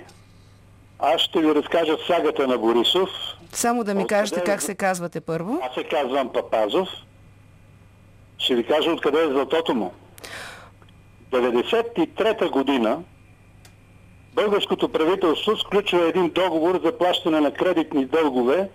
Аз 0.99 1.21
ще 1.21 1.39
ви 1.41 1.55
разкажа 1.55 1.97
сагата 2.07 2.47
на 2.47 2.57
Борисов. 2.57 3.09
Само 3.51 3.83
да 3.83 3.93
ми 3.93 4.03
Откъде 4.03 4.19
кажете 4.19 4.39
е? 4.39 4.43
как 4.43 4.61
се 4.61 4.75
казвате 4.75 5.21
първо. 5.21 5.59
Аз 5.63 5.73
се 5.73 5.83
казвам 5.83 6.33
Папазов. 6.33 6.89
Ще 8.37 8.55
ви 8.55 8.63
кажа 8.63 8.91
откъде 8.91 9.23
е 9.23 9.27
златото 9.27 9.73
му. 9.75 9.93
93-та 11.31 12.49
година 12.49 12.99
българското 14.33 14.89
правителство 14.89 15.57
сключва 15.57 16.09
един 16.09 16.29
договор 16.29 16.81
за 16.85 16.97
плащане 16.97 17.39
на 17.39 17.51
кредитни 17.53 18.05
дългове 18.05 18.69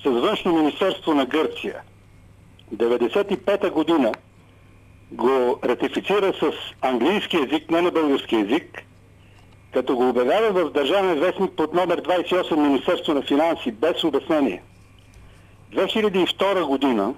с 0.00 0.10
външно 0.10 0.52
министерство 0.52 1.14
на 1.14 1.26
Гърция. 1.26 1.80
95-та 2.74 3.70
година 3.70 4.12
го 5.12 5.58
ратифицира 5.64 6.32
с 6.32 6.52
английски 6.82 7.36
язик, 7.36 7.70
не 7.70 7.82
на 7.82 7.90
български 7.90 8.36
язик, 8.36 8.82
като 9.72 9.96
го 9.96 10.08
обявява 10.08 10.64
в 10.64 10.70
Държавен 10.70 11.20
вестник 11.20 11.52
под 11.56 11.74
номер 11.74 12.02
28 12.02 12.56
Министерство 12.56 13.14
на 13.14 13.22
финанси 13.22 13.72
без 13.72 14.04
обяснение. 14.04 14.62
2002 15.72 16.64
година 16.64 17.14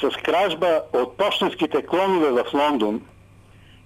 с 0.00 0.10
кражба 0.10 0.82
от 0.92 1.16
почтенските 1.16 1.86
клонове 1.86 2.30
в 2.30 2.44
Лондон, 2.54 3.00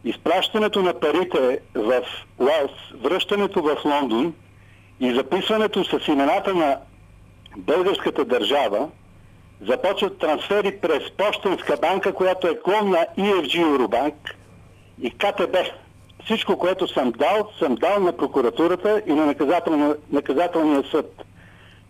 изпращането 0.05 0.83
на 0.83 1.01
парите 1.01 1.59
в 1.75 2.03
Уелс, 2.39 3.03
връщането 3.03 3.63
в 3.63 3.77
Лондон 3.85 4.35
и 5.01 5.15
записването 5.15 5.85
с 5.85 6.09
имената 6.09 6.55
на 6.55 6.79
българската 7.57 8.25
държава, 8.25 8.89
започват 9.67 10.19
трансфери 10.19 10.79
през 10.79 11.11
Почтенска 11.11 11.77
банка, 11.77 12.13
която 12.13 12.47
е 12.47 12.61
клон 12.61 12.91
на 12.91 13.07
EFG 13.19 13.65
Eurobank 13.65 14.15
и 15.03 15.11
КТБ. 15.11 15.57
Всичко, 16.25 16.59
което 16.59 16.89
съм 16.89 17.13
дал, 17.13 17.49
съм 17.59 17.75
дал 17.75 18.01
на 18.01 18.17
прокуратурата 18.17 19.03
и 19.07 19.13
на 19.13 19.27
наказателния, 19.27 19.97
наказателния 20.13 20.85
съд. 20.91 21.25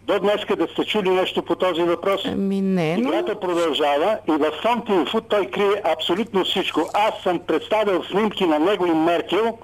До 0.03 0.19
днес 0.19 0.41
да 0.59 0.67
сте 0.67 0.85
чули 0.85 1.11
нещо 1.11 1.43
по 1.43 1.55
този 1.57 1.83
въпрос? 1.83 2.25
Ми 2.25 2.61
не, 2.61 2.97
но... 2.97 3.09
Играта 3.09 3.41
продължава 3.41 4.19
и 4.29 4.33
в 4.33 4.53
Фонд 4.63 4.89
Инфо 4.89 5.21
той 5.21 5.47
крие 5.47 5.83
абсолютно 5.85 6.45
всичко. 6.45 6.91
Аз 6.95 7.23
съм 7.23 7.39
представил 7.39 8.05
снимки 8.05 8.47
на 8.47 8.59
него 8.59 8.87
и 8.87 8.91
Меркел, 8.91 9.59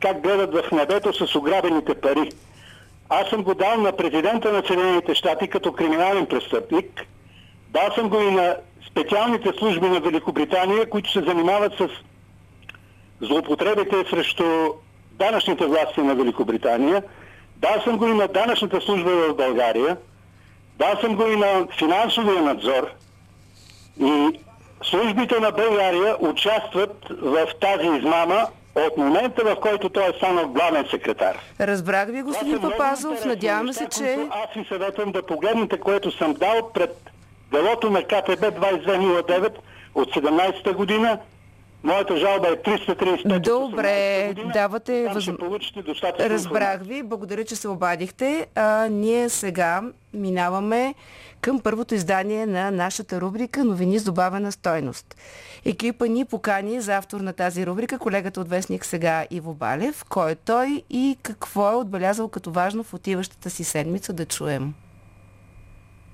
как 0.00 0.22
гледат 0.22 0.54
в 0.54 0.72
небето 0.72 1.26
с 1.26 1.34
ограбените 1.34 1.94
пари. 1.94 2.30
Аз 3.08 3.28
съм 3.28 3.42
го 3.42 3.54
дал 3.54 3.80
на 3.80 3.92
президента 3.92 4.52
на 4.52 4.62
Съединените 4.66 5.14
щати 5.14 5.48
като 5.48 5.72
криминален 5.72 6.26
престъпник. 6.26 7.06
Дал 7.68 7.92
съм 7.94 8.08
го 8.08 8.20
и 8.20 8.30
на 8.30 8.56
специалните 8.90 9.52
служби 9.58 9.88
на 9.88 10.00
Великобритания, 10.00 10.90
които 10.90 11.12
се 11.12 11.20
занимават 11.20 11.72
с 11.72 11.88
злоупотребите 13.20 13.96
срещу 14.10 14.44
данъчните 15.12 15.66
власти 15.66 16.00
на 16.00 16.14
Великобритания. 16.14 17.02
Дал 17.56 17.80
съм 17.84 17.98
го 17.98 18.06
и 18.06 18.14
на 18.14 18.28
данъчната 18.28 18.80
служба 18.80 19.10
в 19.10 19.34
България. 19.34 19.96
Дал 20.78 20.96
съм 21.00 21.16
го 21.16 21.26
и 21.26 21.36
на 21.36 21.66
финансовия 21.78 22.42
надзор. 22.42 22.90
И 24.00 24.40
службите 24.82 25.40
на 25.40 25.50
България 25.50 26.16
участват 26.20 27.06
в 27.10 27.46
тази 27.60 27.88
измама 27.96 28.46
от 28.76 28.96
момента, 28.96 29.44
в 29.44 29.56
който 29.60 29.88
той 29.88 30.10
е 30.10 30.12
станал 30.16 30.48
главен 30.48 30.86
секретар. 30.90 31.38
Разбрах 31.60 32.08
ви, 32.08 32.22
господин 32.22 32.60
Папазов. 32.60 33.24
Надяваме 33.24 33.72
се, 33.72 33.88
че... 33.88 34.18
Аз 34.30 34.54
ви 34.56 34.64
съветвам 34.68 35.12
да 35.12 35.26
погледнете, 35.26 35.80
което 35.80 36.10
съм 36.10 36.34
дал 36.34 36.70
пред 36.74 37.10
делото 37.52 37.90
на 37.90 38.02
КТБ 38.02 38.10
2209 38.42 39.52
от 39.94 40.08
17-та 40.08 40.72
година. 40.72 41.18
Моята 41.82 42.16
жалба 42.16 42.48
е 42.48 42.52
335 42.52 43.34
от 43.36 43.42
Добре, 43.42 43.82
18-та 43.82 44.28
година. 44.28 44.52
давате 44.52 45.04
Там 45.04 45.14
въз- 45.14 45.20
ще 45.22 45.36
получите 45.36 45.82
достатъчно 45.82 46.30
Разбрах 46.30 46.80
ви. 46.80 47.02
Благодаря, 47.02 47.44
че 47.44 47.56
се 47.56 47.68
обадихте. 47.68 48.46
А, 48.54 48.88
ние 48.88 49.28
сега 49.28 49.82
минаваме 50.14 50.94
към 51.40 51.60
първото 51.60 51.94
издание 51.94 52.46
на 52.46 52.70
нашата 52.70 53.20
рубрика 53.20 53.64
Новини 53.64 53.98
с 53.98 54.04
добавена 54.04 54.52
стойност. 54.52 55.16
Екипа 55.64 56.06
ни 56.06 56.24
покани 56.24 56.80
за 56.80 56.96
автор 56.96 57.20
на 57.20 57.32
тази 57.32 57.66
рубрика, 57.66 57.98
колегата 57.98 58.40
от 58.40 58.48
Вестник 58.48 58.84
сега 58.84 59.26
Иво 59.30 59.54
Балев. 59.54 60.04
Кой 60.04 60.30
е 60.30 60.34
той 60.34 60.82
и 60.90 61.16
какво 61.22 61.70
е 61.70 61.76
отбелязал 61.76 62.28
като 62.28 62.50
важно 62.50 62.82
в 62.82 62.94
отиващата 62.94 63.50
си 63.50 63.64
седмица 63.64 64.12
да 64.12 64.24
чуем. 64.26 64.74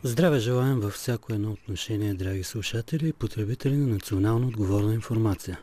Здраве 0.07 0.39
желаем 0.39 0.81
във 0.81 0.93
всяко 0.93 1.33
едно 1.33 1.53
отношение, 1.53 2.15
драги 2.15 2.43
слушатели 2.43 3.09
и 3.09 3.13
потребители 3.13 3.77
на 3.77 3.87
национално 3.87 4.49
отговорна 4.49 4.95
информация. 4.95 5.61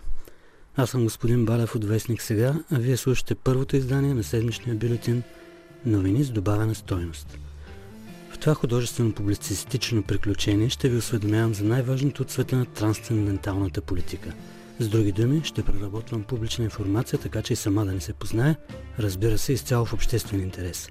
Аз 0.76 0.89
съм 0.89 1.04
господин 1.04 1.46
Балев 1.46 1.76
от 1.76 1.86
Вестник 1.86 2.22
сега, 2.22 2.56
а 2.72 2.80
вие 2.80 2.98
слушате 2.98 3.36
първото 3.36 3.76
издание 3.76 4.14
на 4.14 4.24
седмичния 4.24 4.76
бюлетин 4.76 5.24
Новини 5.86 6.24
с 6.24 6.30
добавена 6.30 6.76
стойност. 6.76 7.38
В 8.34 8.38
това 8.38 8.56
художествено-публицистично 8.56 10.04
приключение 10.04 10.70
ще 10.70 10.89
ви 10.89 10.98
осведомявам 10.98 11.54
за 11.54 11.64
най-важното 11.64 12.24
от 12.24 12.32
света 12.32 12.56
на 12.56 12.66
трансценденталната 12.66 13.82
политика. 13.82 14.34
С 14.80 14.88
други 14.88 15.12
думи, 15.12 15.42
ще 15.44 15.64
преработвам 15.64 16.24
публична 16.24 16.64
информация, 16.64 17.20
така 17.20 17.42
че 17.42 17.54
и 17.54 17.56
сама 17.56 17.86
да 17.86 17.92
не 17.92 18.02
се 18.02 18.14
познае, 18.14 18.56
разбира 19.00 19.38
се, 19.38 19.54
изцяло 19.54 19.86
в 19.86 19.94
обществен 19.94 20.42
интерес. 20.42 20.89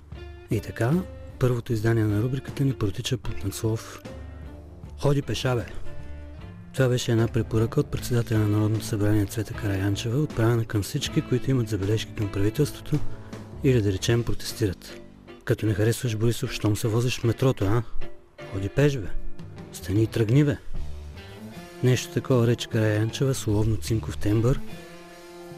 И 0.50 0.60
така, 0.60 0.92
първото 1.40 1.72
издание 1.72 2.04
на 2.04 2.22
рубриката 2.22 2.64
ни 2.64 2.72
протича 2.72 3.16
под 3.16 3.44
надслов 3.44 4.02
Ходи 4.98 5.22
пеша, 5.22 5.56
бе! 5.56 5.64
Това 6.74 6.88
беше 6.88 7.12
една 7.12 7.28
препоръка 7.28 7.80
от 7.80 7.90
председателя 7.90 8.38
на 8.38 8.48
Народното 8.48 8.84
събрание 8.84 9.26
Цвета 9.26 9.54
Караянчева, 9.54 10.18
отправена 10.18 10.64
към 10.64 10.82
всички, 10.82 11.22
които 11.22 11.50
имат 11.50 11.68
забележки 11.68 12.14
към 12.14 12.32
правителството 12.32 12.98
или 13.64 13.82
да 13.82 13.92
речем 13.92 14.24
протестират. 14.24 15.00
Като 15.44 15.66
не 15.66 15.74
харесваш 15.74 16.16
Борисов, 16.16 16.52
щом 16.52 16.76
се 16.76 16.88
возиш 16.88 17.18
в 17.18 17.24
метрото, 17.24 17.64
а? 17.64 17.82
Ходи 18.52 18.68
пеш! 18.68 18.98
Стани 19.72 20.02
и 20.02 20.06
тръгни, 20.06 20.44
бе! 20.44 20.56
Нещо 21.82 22.12
такова 22.12 22.46
рече 22.46 22.68
Караянчева 22.68 23.34
с 23.34 23.46
уловно 23.46 23.76
цинков 23.76 24.18
тембър 24.18 24.60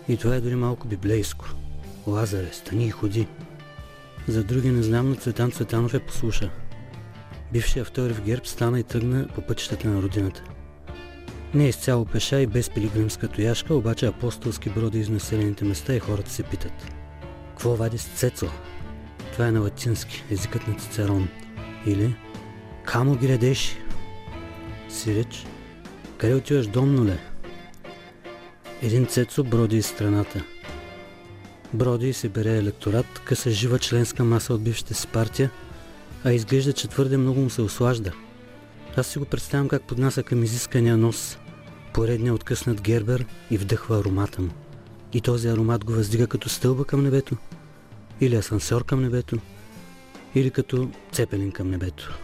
и 0.08 0.16
това 0.16 0.34
е 0.34 0.40
дори 0.40 0.54
малко 0.54 0.88
библейско. 0.88 1.44
Лазаре, 2.06 2.48
стани 2.52 2.86
и 2.86 2.90
ходи. 2.90 3.26
За 4.28 4.44
други 4.44 4.70
не 4.70 4.82
знам, 4.82 5.08
но 5.08 5.14
Цветан 5.14 5.50
Цветанов 5.50 5.94
е 5.94 5.98
послуша. 5.98 6.50
Бившия 7.52 7.84
втори 7.84 8.12
в 8.12 8.22
герб 8.22 8.46
стана 8.46 8.80
и 8.80 8.82
тръгна 8.82 9.28
по 9.34 9.42
пътищата 9.42 9.88
на 9.88 10.02
родината. 10.02 10.42
Не 11.54 11.64
е 11.64 11.68
изцяло 11.68 12.04
пеша 12.04 12.40
и 12.40 12.46
без 12.46 12.70
пилигримска 12.70 13.28
тояшка, 13.28 13.74
обаче 13.74 14.06
апостолски 14.06 14.70
броди 14.70 14.98
из 14.98 15.08
населените 15.08 15.64
места 15.64 15.94
и 15.94 15.98
хората 15.98 16.30
се 16.30 16.42
питат. 16.42 16.92
Какво 17.48 17.76
вади 17.76 17.98
с 17.98 18.04
Цецо? 18.04 18.46
Това 19.32 19.46
е 19.46 19.52
на 19.52 19.60
латински, 19.60 20.24
езикът 20.30 20.68
на 20.68 20.74
Цицерон. 20.74 21.28
Или 21.86 22.16
Камо 22.84 23.16
ги 23.16 23.28
редеш? 23.28 23.76
Сиреч, 24.88 25.46
къде 26.18 26.34
отиваш 26.34 26.66
домнуле? 26.66 27.18
Един 28.82 29.06
Цецо 29.06 29.44
броди 29.44 29.76
из 29.76 29.86
страната. 29.86 30.44
Броди 31.74 32.12
се 32.12 32.28
бере 32.28 32.56
електорат, 32.56 33.18
къса 33.24 33.50
жива 33.50 33.78
членска 33.78 34.24
маса 34.24 34.54
от 34.54 34.62
бившите 34.62 34.94
си 34.94 35.06
партия, 35.06 35.50
а 36.24 36.32
изглежда, 36.32 36.72
че 36.72 36.88
твърде 36.88 37.16
много 37.16 37.40
му 37.40 37.50
се 37.50 37.62
ослажда. 37.62 38.12
Аз 38.96 39.06
си 39.06 39.18
го 39.18 39.24
представям 39.24 39.68
как 39.68 39.82
поднася 39.82 40.22
към 40.22 40.42
изискания 40.42 40.96
нос, 40.96 41.38
поредния 41.94 42.34
откъснат 42.34 42.80
гербер 42.80 43.26
и 43.50 43.58
вдъхва 43.58 43.98
аромата 43.98 44.42
му. 44.42 44.50
И 45.12 45.20
този 45.20 45.48
аромат 45.48 45.84
го 45.84 45.92
въздига 45.92 46.26
като 46.26 46.48
стълба 46.48 46.84
към 46.84 47.02
небето, 47.02 47.36
или 48.20 48.36
асансьор 48.36 48.84
към 48.84 49.02
небето, 49.02 49.36
или 50.34 50.50
като 50.50 50.90
цепелин 51.12 51.52
към 51.52 51.70
небето. 51.70 52.18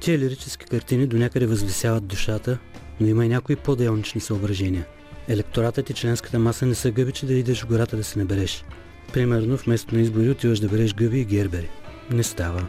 Тия 0.00 0.18
лирически 0.18 0.66
картини 0.66 1.06
до 1.06 1.16
някъде 1.16 1.46
възвисяват 1.46 2.06
душата, 2.06 2.58
но 3.00 3.06
има 3.06 3.26
и 3.26 3.28
някои 3.28 3.56
по-делнични 3.56 4.20
съображения. 4.20 4.86
Електоратът 5.28 5.90
и 5.90 5.94
членската 5.94 6.38
маса 6.38 6.66
не 6.66 6.74
са 6.74 6.90
гъби, 6.90 7.12
че 7.12 7.26
да 7.26 7.34
идеш 7.34 7.62
в 7.62 7.66
гората 7.66 7.96
да 7.96 8.04
се 8.04 8.18
набереш. 8.18 8.64
Примерно, 9.12 9.56
вместо 9.56 9.94
на 9.94 10.00
избори 10.00 10.30
отиваш 10.30 10.60
да 10.60 10.68
береш 10.68 10.94
гъби 10.94 11.20
и 11.20 11.24
гербери. 11.24 11.68
Не 12.10 12.22
става. 12.22 12.66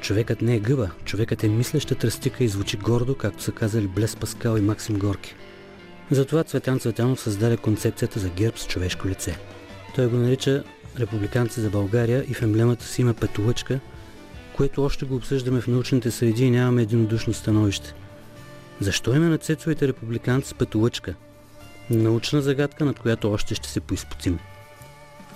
Човекът 0.00 0.42
не 0.42 0.54
е 0.54 0.60
гъба, 0.60 0.90
човекът 1.04 1.44
е 1.44 1.48
мислеща 1.48 1.94
тръстика 1.94 2.44
и 2.44 2.48
звучи 2.48 2.76
гордо, 2.76 3.14
както 3.14 3.42
са 3.42 3.52
казали 3.52 3.86
Блес 3.86 4.16
Паскал 4.16 4.56
и 4.56 4.60
Максим 4.60 4.98
Горки. 4.98 5.34
Затова 6.10 6.44
Цветан 6.44 6.78
Цветанов 6.78 7.20
създаде 7.20 7.56
концепцията 7.56 8.20
за 8.20 8.28
герб 8.28 8.58
с 8.58 8.66
човешко 8.66 9.08
лице. 9.08 9.38
Той 9.94 10.06
го 10.06 10.16
нарича 10.16 10.64
Републиканци 11.00 11.60
за 11.60 11.70
България 11.70 12.24
и 12.28 12.34
в 12.34 12.42
емблемата 12.42 12.84
си 12.84 13.00
има 13.00 13.14
петолъчка, 13.14 13.80
което 14.56 14.84
още 14.84 15.04
го 15.04 15.14
обсъждаме 15.14 15.60
в 15.60 15.66
научните 15.66 16.10
среди 16.10 16.44
и 16.44 16.50
нямаме 16.50 16.82
единодушно 16.82 17.32
становище. 17.32 17.94
Защо 18.80 19.14
име 19.14 19.28
на 19.28 19.38
цецовите 19.38 19.88
републиканци 19.88 20.54
петолъчка? 20.54 21.14
Научна 21.90 22.42
загадка, 22.42 22.84
над 22.84 22.98
която 22.98 23.32
още 23.32 23.54
ще 23.54 23.68
се 23.68 23.80
поизпотим. 23.80 24.38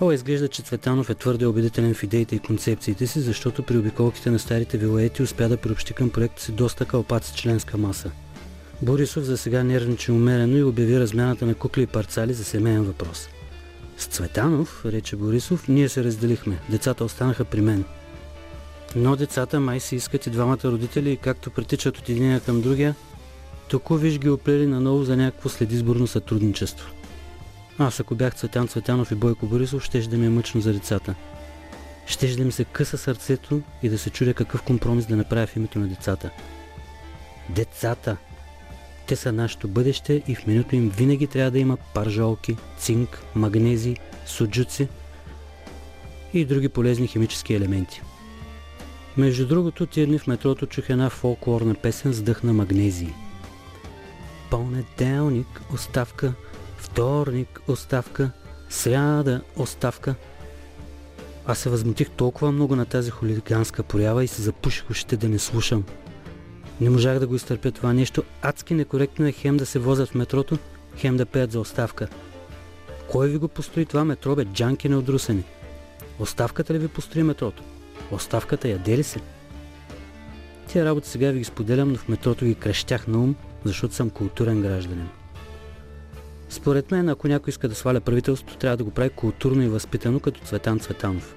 О, 0.01 0.13
изглежда, 0.13 0.49
че 0.49 0.63
Цветанов 0.63 1.11
е 1.11 1.15
твърде 1.15 1.47
убедителен 1.47 1.95
в 1.95 2.03
идеите 2.03 2.37
и 2.37 2.39
концепциите 2.39 3.07
си, 3.07 3.21
защото 3.21 3.63
при 3.63 3.79
обиколките 3.79 4.31
на 4.31 4.39
старите 4.39 4.79
вилаети 4.79 5.23
успя 5.23 5.49
да 5.49 5.57
приобщи 5.57 5.93
към 5.93 6.11
проекта 6.11 6.43
си 6.43 6.53
доста 6.53 6.85
кълпаци 6.85 7.37
членска 7.37 7.77
маса. 7.79 8.11
Борисов 8.83 9.25
за 9.25 9.37
сега 9.37 9.65
нервничи 9.65 10.13
умерено 10.13 10.57
и 10.57 10.63
обяви 10.63 11.01
размяната 11.01 11.47
на 11.47 11.55
кукли 11.55 11.83
и 11.83 11.87
парцали 11.87 12.35
за 12.35 12.45
семейен 12.45 12.83
въпрос. 12.83 13.29
С 13.99 14.07
Цветанов, 14.07 14.83
рече 14.87 15.17
Борисов, 15.17 15.69
ние 15.69 15.89
се 15.89 16.05
разделихме. 16.05 16.59
Децата 16.69 17.05
останаха 17.05 17.45
при 17.45 17.61
мен. 17.61 17.85
Но 18.97 19.17
децата 19.17 19.61
май 19.61 19.81
си 19.81 19.97
искат 19.97 20.27
и 20.27 20.31
двамата 20.31 20.65
родители 20.65 21.11
и 21.11 21.17
както 21.17 21.51
притичат 21.51 21.99
от 21.99 22.09
единия 22.09 22.41
към 22.41 22.61
другия, 22.61 22.95
току 23.69 23.95
виж 23.95 24.19
ги 24.19 24.31
оплели 24.31 24.67
наново 24.67 25.05
за 25.05 25.17
някакво 25.17 25.49
следизборно 25.49 26.07
сътрудничество. 26.07 26.91
Аз 27.79 28.01
ако 28.01 28.15
бях 28.15 28.35
Цветан 28.35 28.69
Цветанов 28.69 29.11
и 29.11 29.15
Бойко 29.15 29.47
Борисов, 29.47 29.85
щеше 29.85 30.09
да 30.09 30.17
ми 30.17 30.27
е 30.27 30.31
мъчно 30.31 30.61
за 30.61 30.73
децата. 30.73 31.15
Щеше 32.07 32.37
да 32.37 32.45
ми 32.45 32.53
се 32.53 32.65
къса 32.65 32.99
сърцето 32.99 33.63
и 33.83 33.89
да 33.89 33.99
се 33.99 34.11
чудя 34.11 34.35
какъв 34.35 34.63
компромис 34.63 35.07
да 35.07 35.17
направя 35.17 35.47
в 35.47 35.57
името 35.57 35.79
на 35.79 35.89
децата. 35.89 36.31
Децата! 37.49 38.17
Те 39.07 39.17
са 39.17 39.33
нашето 39.33 39.69
бъдеще 39.69 40.23
и 40.29 40.35
в 40.35 40.47
менюто 40.47 40.77
им 40.77 40.89
винаги 40.89 41.27
трябва 41.27 41.51
да 41.51 41.59
има 41.59 41.77
паржолки, 41.95 42.57
цинк, 42.79 43.23
магнези, 43.35 43.97
суджуци 44.27 44.89
и 46.35 46.45
други 46.45 46.69
полезни 46.69 47.07
химически 47.07 47.55
елементи. 47.55 48.03
Между 49.17 49.47
другото, 49.47 49.87
тия 49.87 50.07
дни 50.07 50.19
в 50.19 50.27
метрото 50.27 50.67
чух 50.67 50.91
една 50.91 51.11
фолклорна 51.11 51.75
песен 51.75 52.13
с 52.13 52.23
дъх 52.23 52.43
на 52.43 52.53
магнезии. 52.53 53.15
Понеделник, 54.51 55.61
оставка, 55.75 56.33
вторник, 56.77 57.61
оставка, 57.69 58.31
сряда, 58.69 59.43
оставка. 59.57 60.15
Аз 61.47 61.59
се 61.59 61.71
възмутих 61.71 62.11
толкова 62.11 62.53
много 62.53 62.77
на 62.77 62.85
тази 62.85 63.11
хулиганска 63.11 63.83
проява 63.83 64.25
и 64.25 64.29
се 64.29 64.43
запуших 64.43 64.91
ушите 64.91 65.17
да 65.17 65.29
не 65.29 65.39
слушам. 65.39 65.85
Не 66.81 66.91
можах 66.91 67.19
да 67.19 67.27
го 67.27 67.35
изтърпя 67.35 67.71
това 67.71 67.93
нещо. 67.93 68.23
Адски 68.43 68.75
некоректно 68.75 69.27
е 69.27 69.33
хем 69.33 69.57
да 69.57 69.67
се 69.67 69.79
возят 69.79 70.09
в 70.09 70.15
метрото, 70.15 70.59
хем 70.97 71.17
да 71.17 71.27
пеят 71.27 71.53
за 71.53 71.61
оставка. 71.61 72.09
Кой 73.11 73.29
ви 73.29 73.39
го 73.39 73.49
построи 73.49 73.87
това 73.87 74.05
метро, 74.05 74.37
бе, 74.37 74.45
джанки 74.45 74.89
неодрусени? 74.89 75.45
Оставката 76.19 76.75
ли 76.75 76.79
ви 76.79 76.89
построи 76.89 77.23
метрото? 77.23 77.63
Оставката 78.11 78.69
яде 78.69 78.99
ли 78.99 79.03
се? 79.03 79.21
Тия 80.69 80.85
работи 80.85 81.09
сега 81.09 81.31
ви 81.31 81.39
ги 81.39 81.45
споделям, 81.45 81.89
но 81.89 81.97
в 81.97 82.09
метрото 82.09 82.45
ги 82.45 82.55
крещях 82.55 83.07
на 83.07 83.19
ум, 83.19 83.37
защото 83.65 83.95
съм 83.95 84.11
културен 84.11 84.63
гражданин. 84.63 85.09
Според 86.49 86.91
мен, 86.91 87.09
ако 87.09 87.29
някой 87.29 87.51
иска 87.51 87.69
да 87.69 87.75
сваля 87.75 88.01
правителството, 88.01 88.57
трябва 88.57 88.77
да 88.77 88.85
го 88.85 88.91
прави 88.91 89.11
културно 89.11 89.63
и 89.63 89.69
възпитано, 89.69 90.21
като 90.21 90.41
Цветан 90.41 90.81
Цветанов. 90.81 91.35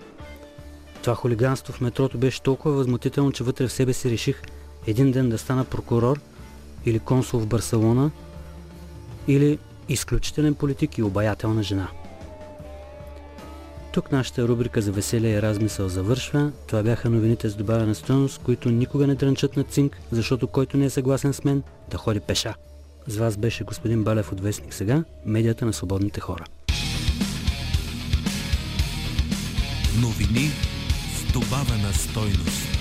Това 1.01 1.15
хулиганство 1.15 1.74
в 1.74 1.82
метрото 1.82 2.17
беше 2.17 2.41
толкова 2.41 2.76
възмутително, 2.76 3.32
че 3.32 3.43
вътре 3.43 3.67
в 3.67 3.72
себе 3.72 3.93
си 3.93 4.11
реших 4.11 4.41
един 4.88 5.11
ден 5.11 5.30
да 5.30 5.38
стана 5.38 5.65
прокурор 5.65 6.20
или 6.86 6.99
консул 6.99 7.39
в 7.39 7.47
Барселона 7.47 8.11
или 9.28 9.59
изключителен 9.89 10.55
политик 10.55 10.97
и 10.97 11.03
обаятелна 11.03 11.63
жена. 11.63 11.88
Тук 13.92 14.12
нашата 14.12 14.48
рубрика 14.48 14.82
за 14.82 14.92
веселие 14.92 15.34
и 15.34 15.42
размисъл 15.42 15.90
завършва. 15.90 16.52
Това 16.68 16.84
бяха 16.84 17.10
новините 17.10 17.50
с 17.50 17.56
добавена 17.56 17.96
стоеност, 17.96 18.42
които 18.44 18.70
никога 18.70 19.08
не 19.08 19.16
дрънчат 19.16 19.58
на 19.58 19.64
цинк, 19.64 19.98
защото 20.12 20.48
който 20.48 20.78
не 20.78 20.86
е 20.86 20.90
съгласен 20.90 21.34
с 21.34 21.44
мен, 21.44 21.64
да 21.90 21.98
ходи 21.98 22.20
пеша. 22.20 22.54
С 23.08 23.18
вас 23.18 23.38
беше 23.38 23.64
господин 23.64 24.04
Балев 24.04 24.32
от 24.32 24.42
Вестник 24.42 24.74
сега, 24.74 25.04
медията 25.26 25.66
на 25.66 25.74
свободните 25.74 26.20
хора. 26.20 26.44
Новини 30.02 30.50
с 31.16 31.34
добавена 31.34 31.94
стойност. 31.94 32.80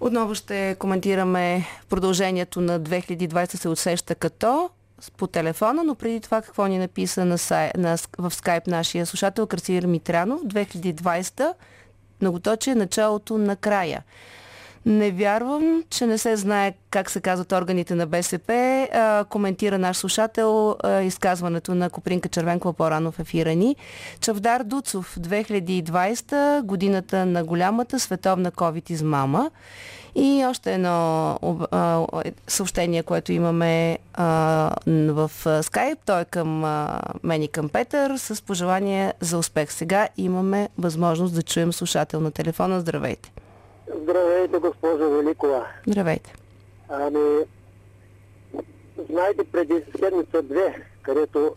Отново 0.00 0.34
ще 0.34 0.76
коментираме 0.78 1.64
продължението 1.88 2.60
на 2.60 2.80
2020 2.80 3.56
се 3.56 3.68
усеща 3.68 4.14
като 4.14 4.70
по 5.10 5.26
телефона, 5.26 5.84
но 5.84 5.94
преди 5.94 6.20
това 6.20 6.42
какво 6.42 6.66
ни 6.66 6.78
написа 6.78 7.24
на 7.24 7.38
сай, 7.38 7.70
на, 7.76 7.96
в 8.18 8.34
скайп 8.34 8.66
нашия 8.66 9.06
слушател 9.06 9.46
Красивир 9.46 9.86
Митранов 9.86 10.40
2020 10.40 11.54
многоточие 12.20 12.74
началото 12.74 13.38
на 13.38 13.56
края. 13.56 14.02
Не 14.86 15.10
вярвам, 15.10 15.84
че 15.90 16.06
не 16.06 16.18
се 16.18 16.36
знае 16.36 16.74
как 16.90 17.10
се 17.10 17.20
казват 17.20 17.52
органите 17.52 17.94
на 17.94 18.06
БСП. 18.06 18.52
А, 18.92 19.24
коментира 19.24 19.78
наш 19.78 19.96
слушател 19.96 20.76
а, 20.82 21.00
изказването 21.00 21.74
на 21.74 21.90
Копринка 21.90 22.28
Червенкова 22.28 22.72
по-рано 22.74 23.12
в 23.12 23.18
ефира 23.18 23.54
ни. 23.54 23.76
Чавдар 24.20 24.62
Дуцов, 24.62 25.16
2020, 25.20 26.62
годината 26.62 27.26
на 27.26 27.44
голямата 27.44 28.00
световна 28.00 28.52
COVID 28.52 28.90
измама. 28.90 29.50
И 30.14 30.44
още 30.48 30.74
едно 30.74 31.38
а, 31.70 32.06
съобщение, 32.48 33.02
което 33.02 33.32
имаме 33.32 33.98
в 34.88 35.30
скайп. 35.62 35.98
Той 36.06 36.20
е 36.20 36.24
към 36.24 36.60
мен 37.22 37.42
и 37.42 37.48
към 37.48 37.68
Петър 37.68 38.16
с 38.16 38.42
пожелание 38.42 39.12
за 39.20 39.38
успех. 39.38 39.72
Сега 39.72 40.08
имаме 40.16 40.68
възможност 40.78 41.34
да 41.34 41.42
чуем 41.42 41.72
слушател 41.72 42.20
на 42.20 42.30
телефона. 42.30 42.80
Здравейте! 42.80 43.32
Здравейте, 44.02 44.58
госпожо 44.58 45.10
Великова. 45.10 45.66
Здравейте. 45.86 46.34
Ами, 46.88 47.44
знаете, 49.10 49.44
преди 49.52 49.74
седмица-две, 50.00 50.82
където 51.02 51.54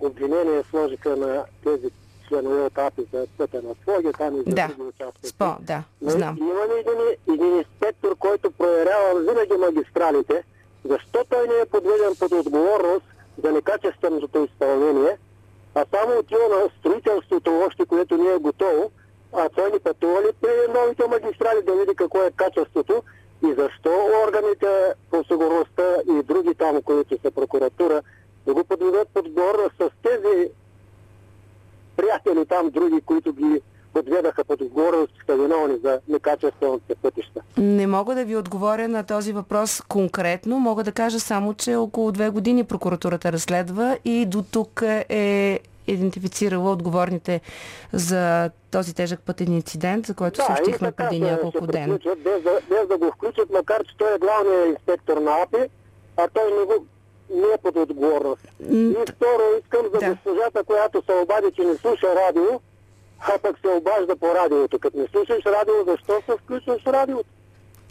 обвинение 0.00 0.62
сложиха 0.70 1.16
на 1.16 1.44
тези 1.64 1.90
членове 2.32 2.62
от 2.62 2.78
АПИ 2.78 3.06
за 3.12 3.26
Своги, 3.82 4.12
там 4.18 4.36
и 4.36 4.38
за 4.38 4.54
да. 4.54 4.68
други. 4.68 4.92
Спо, 5.22 5.56
да, 5.60 5.82
знам. 6.00 6.38
Има 6.40 6.74
ли 6.74 6.80
един, 6.80 7.34
един 7.34 7.56
инспектор, 7.56 8.16
който 8.18 8.50
проверява 8.50 9.20
винаги 9.20 9.52
магистралите, 9.52 10.44
защо 10.84 11.24
той 11.28 11.48
не 11.48 11.54
е 11.54 11.66
подведен 11.66 12.14
под 12.18 12.32
отговорност 12.32 13.06
за 13.44 13.52
некачественото 13.52 14.38
изпълнение, 14.38 15.18
а 15.74 15.84
само 15.94 16.18
отива 16.18 16.48
на 16.48 16.70
строителството 16.78 17.62
още, 17.66 17.86
което 17.86 18.16
не 18.16 18.30
е 18.32 18.38
готово, 18.38 18.90
а 19.32 19.48
той 19.48 19.70
ни 19.70 19.78
пътува 19.78 20.22
ли 20.22 20.32
при 20.40 20.72
новите 20.74 21.06
магистрали 21.06 21.62
да 21.66 21.72
види 21.72 21.94
какво 21.94 22.22
е 22.22 22.30
качеството 22.30 23.02
и 23.44 23.54
защо 23.58 23.90
органите 24.28 24.94
по 25.10 25.24
сигурността 25.24 25.96
и 26.10 26.22
други 26.22 26.54
там, 26.54 26.82
които 26.82 27.18
са 27.24 27.30
прокуратура, 27.30 28.02
да 28.46 28.54
го 28.54 28.64
приятели 32.02 32.46
там, 32.46 32.70
други, 32.70 33.00
които 33.00 33.32
ги 33.32 33.60
подведаха 33.92 34.44
под 34.44 34.60
отговорност, 34.60 35.12
са 35.26 35.36
виновни 35.36 35.78
за 35.84 36.00
некачествените 36.08 36.94
пътища. 37.02 37.40
Не 37.56 37.86
мога 37.86 38.14
да 38.14 38.24
ви 38.24 38.36
отговоря 38.36 38.88
на 38.88 39.04
този 39.04 39.32
въпрос 39.32 39.82
конкретно. 39.88 40.58
Мога 40.58 40.84
да 40.84 40.92
кажа 40.92 41.20
само, 41.20 41.54
че 41.54 41.76
около 41.76 42.12
две 42.12 42.30
години 42.30 42.64
прокуратурата 42.64 43.32
разследва 43.32 43.96
и 44.04 44.26
до 44.26 44.42
тук 44.42 44.82
е 45.08 45.60
идентифицирала 45.86 46.72
отговорните 46.72 47.40
за 47.92 48.50
този 48.70 48.94
тежък 48.94 49.20
пътен 49.20 49.52
инцидент, 49.52 50.06
за 50.06 50.14
който 50.14 50.36
да, 50.36 50.44
съобщихме 50.44 50.92
преди 50.92 51.20
няколко 51.20 51.66
дена. 51.66 51.98
Без, 52.24 52.42
да, 52.42 52.60
без 52.68 52.88
да 52.88 52.98
го 52.98 53.12
включат, 53.16 53.50
макар 53.52 53.84
че 53.84 53.96
той 53.98 54.14
е 54.14 54.18
главният 54.18 54.68
инспектор 54.68 55.16
на 55.16 55.42
АПИ, 55.42 55.68
а 56.16 56.28
той 56.34 56.44
не 56.44 56.64
го, 56.64 56.86
не 57.34 57.46
е 57.48 57.58
под 57.62 57.76
отговорност. 57.76 58.42
И 58.70 58.94
второ, 59.08 59.42
искам 59.60 59.86
за 59.94 59.98
Да. 60.00 60.10
госпожата, 60.10 60.64
която 60.64 61.02
се 61.06 61.12
обади, 61.14 61.46
че 61.56 61.62
не 61.62 61.76
слуша 61.76 62.06
радио, 62.16 62.60
а 63.20 63.38
пък 63.38 63.58
се 63.58 63.68
обажда 63.68 64.16
по 64.16 64.26
радиото. 64.26 64.78
Като 64.78 64.98
не 64.98 65.06
слушаш 65.06 65.44
радио, 65.46 65.74
защо 65.86 66.22
се 66.26 66.36
включваш 66.38 66.82
радиото? 66.86 67.28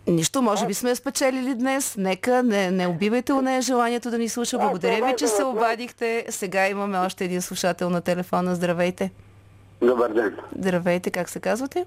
Нищо, 0.07 0.41
може 0.41 0.65
би 0.65 0.73
сме 0.73 0.95
спечелили 0.95 1.55
днес. 1.55 1.97
Нека 1.97 2.43
не, 2.43 2.71
не 2.71 2.87
убивайте 2.87 3.33
у 3.33 3.41
нея 3.41 3.61
желанието 3.61 4.11
да 4.11 4.17
ни 4.17 4.29
слуша. 4.29 4.57
Благодаря 4.57 5.05
ви, 5.05 5.13
че 5.17 5.27
се 5.27 5.43
обадихте. 5.43 6.25
Сега 6.29 6.67
имаме 6.67 6.97
още 6.97 7.25
един 7.25 7.41
слушател 7.41 7.89
на 7.89 8.01
телефона. 8.01 8.55
Здравейте. 8.55 9.11
Добър 9.81 10.13
ден. 10.13 10.37
Здравейте, 10.57 11.11
как 11.11 11.29
се 11.29 11.39
казвате? 11.39 11.85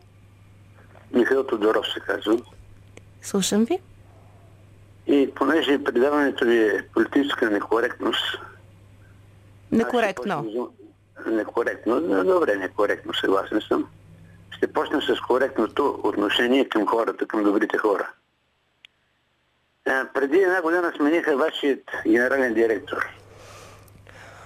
Михаил 1.13 1.45
Тодоров 1.45 1.87
се 1.87 2.01
казвам. 2.01 2.43
Слушам 3.23 3.65
ви. 3.65 3.79
И 5.07 5.31
понеже 5.35 5.85
предаването 5.85 6.45
ви 6.45 6.59
е 6.59 6.89
политическа 6.95 7.51
некоректност... 7.51 8.41
Некоректно. 9.73 10.45
почна 10.45 10.69
Некоректно. 11.27 12.01
Добре, 12.25 12.57
некоректно, 12.57 13.15
съгласен 13.15 13.61
съм. 13.61 13.89
Ще 14.57 14.73
почна 14.73 15.03
с 15.03 15.21
коректното 15.21 16.01
отношение 16.03 16.69
към 16.69 16.87
хората, 16.87 17.27
към 17.27 17.45
добрите 17.45 17.79
хора. 17.79 18.11
А, 19.87 20.07
преди 20.15 20.39
една 20.39 20.63
година 20.63 20.93
смениха 20.97 21.37
вашият 21.37 21.83
генерален 22.07 22.55
директор. 22.55 23.09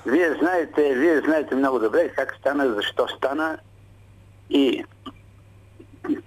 Вие 0.06 0.34
знаете, 0.40 0.94
вие 0.94 1.20
знаете 1.20 1.54
много 1.54 1.78
добре 1.78 2.08
как 2.08 2.34
стана, 2.40 2.74
защо 2.74 3.08
стана 3.08 3.58
и 4.50 4.84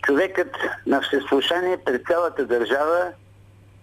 човекът 0.02 0.58
на 0.86 1.02
всеслушание 1.02 1.78
пред 1.78 2.08
цялата 2.08 2.46
държава 2.46 3.12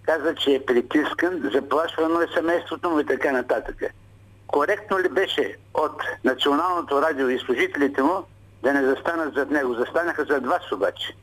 каза, 0.08 0.34
че 0.34 0.54
е 0.54 0.66
притискан, 0.66 1.50
заплашвано 1.54 2.20
е 2.20 2.26
семейството 2.34 2.90
му 2.90 3.00
и 3.00 3.06
така 3.06 3.32
нататък. 3.32 3.76
Коректно 4.46 4.98
ли 5.00 5.08
беше 5.08 5.56
от 5.74 6.02
Националното 6.24 7.02
радио 7.02 7.28
и 7.28 7.38
служителите 7.38 8.02
му 8.02 8.24
да 8.62 8.72
не 8.72 8.84
застанат 8.84 9.34
зад 9.34 9.50
него? 9.50 9.74
Застанаха 9.74 10.24
зад 10.24 10.46
вас 10.46 10.72
обаче. 10.72 11.16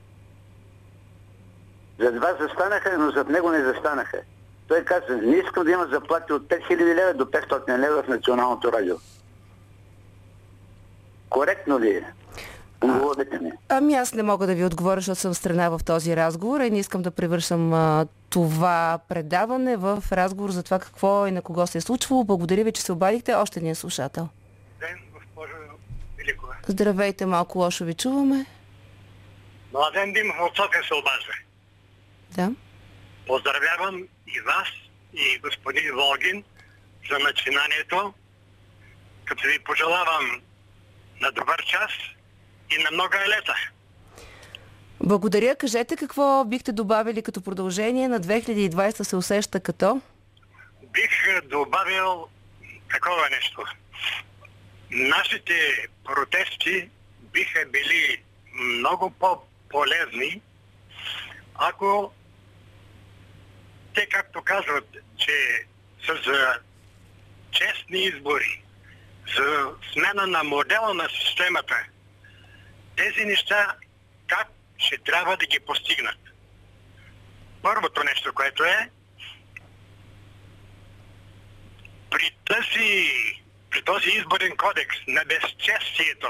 Зад 2.00 2.18
вас 2.18 2.36
застанаха, 2.40 2.98
но 2.98 3.12
зад 3.12 3.30
него 3.30 3.52
не 3.52 3.64
застанаха. 3.64 4.18
Той 4.68 4.84
каза, 4.84 5.18
не 5.22 5.38
искам 5.38 5.66
да 5.66 5.72
има 5.72 5.88
заплати 5.92 6.34
от 6.34 6.44
5000 6.44 6.96
лева 6.96 7.14
до 7.14 7.26
500 7.26 7.80
лева 7.80 8.04
в 8.04 8.08
Националното 8.08 8.72
радио. 8.72 8.96
Коректно 11.30 11.80
ли 11.80 11.90
е? 11.90 12.14
Отговорете 12.82 13.40
ми. 13.40 13.52
Ами 13.70 13.94
аз 13.94 14.14
не 14.14 14.24
мога 14.24 14.48
да 14.48 14.56
ви 14.56 14.66
отговоря, 14.66 14.96
защото 14.96 15.20
съм 15.20 15.34
страна 15.34 15.70
в 15.70 15.80
този 15.86 16.16
разговор 16.16 16.60
и 16.60 16.72
не 16.72 16.80
искам 16.80 17.02
да 17.02 17.12
превършам 17.12 17.74
а, 17.74 18.06
това 18.36 19.00
предаване 19.10 19.78
в 19.78 20.04
разговор 20.12 20.50
за 20.50 20.64
това 20.64 20.80
какво 20.80 21.28
и 21.28 21.32
на 21.32 21.42
кого 21.42 21.68
се 21.68 21.78
е 21.78 21.82
случвало. 21.82 22.24
Благодаря 22.24 22.64
ви, 22.64 22.72
че 22.72 22.82
се 22.82 22.92
обадихте. 22.92 23.36
Още 23.36 23.60
един 23.60 23.76
слушател. 23.76 24.30
Ден, 24.80 25.00
госпожо 25.14 25.54
Великова. 26.18 26.56
Здравейте, 26.68 27.26
малко 27.26 27.60
лошо 27.60 27.86
ви 27.86 27.94
чуваме. 27.94 28.46
Младен 29.74 30.14
Димов 30.14 30.36
от 30.42 30.56
София 30.56 30.84
се 30.84 30.94
обажда. 30.94 31.34
Да. 32.32 32.52
Поздравявам 33.28 34.02
и 34.28 34.40
вас, 34.42 34.68
и 35.14 35.40
господин 35.40 35.96
Волгин 35.96 36.44
за 37.12 37.20
начинанието, 37.20 38.14
като 39.26 39.48
ви 39.48 39.60
пожелавам 39.60 40.42
на 41.22 41.32
добър 41.32 41.66
час 41.66 41.92
и 42.72 42.84
на 42.84 42.92
много 42.92 43.16
лета. 43.28 43.56
Благодаря. 45.00 45.56
Кажете 45.56 45.96
какво 45.96 46.46
бихте 46.46 46.72
добавили 46.72 47.22
като 47.22 47.41
продължение 47.41 48.08
на 48.08 48.20
2020 48.20 49.04
се 49.04 49.16
усеща 49.16 49.60
като? 49.60 50.02
Бих 50.84 51.41
добавил 51.50 52.28
такова 52.91 53.30
нещо. 53.30 53.64
Нашите 54.91 55.88
протести 56.06 56.89
биха 57.34 57.66
били 57.72 58.24
много 58.54 59.10
по-полезни, 59.10 60.41
ако 61.56 62.12
те, 63.93 64.08
както 64.10 64.41
казват, 64.41 64.98
че 65.18 65.66
са 66.06 66.14
за 66.26 66.60
честни 67.52 68.00
избори, 68.00 68.64
за 69.38 69.68
смена 69.93 70.28
на 70.28 70.43
модела 70.43 70.93
на 70.93 71.10
системата, 71.10 71.76
тези 72.96 73.26
неща 73.26 73.76
как 74.28 74.48
ще 74.86 74.98
трябва 74.98 75.38
да 75.38 75.46
ги 75.46 75.60
постигнат. 75.60 76.18
Първото 77.62 78.04
нещо, 78.04 78.34
което 78.34 78.64
е, 78.64 78.90
при, 82.12 82.32
тази, 82.46 83.10
при 83.70 83.82
този 83.82 84.10
изборен 84.10 84.58
кодекс 84.58 84.98
на 85.08 85.26
безчестието, 85.26 86.30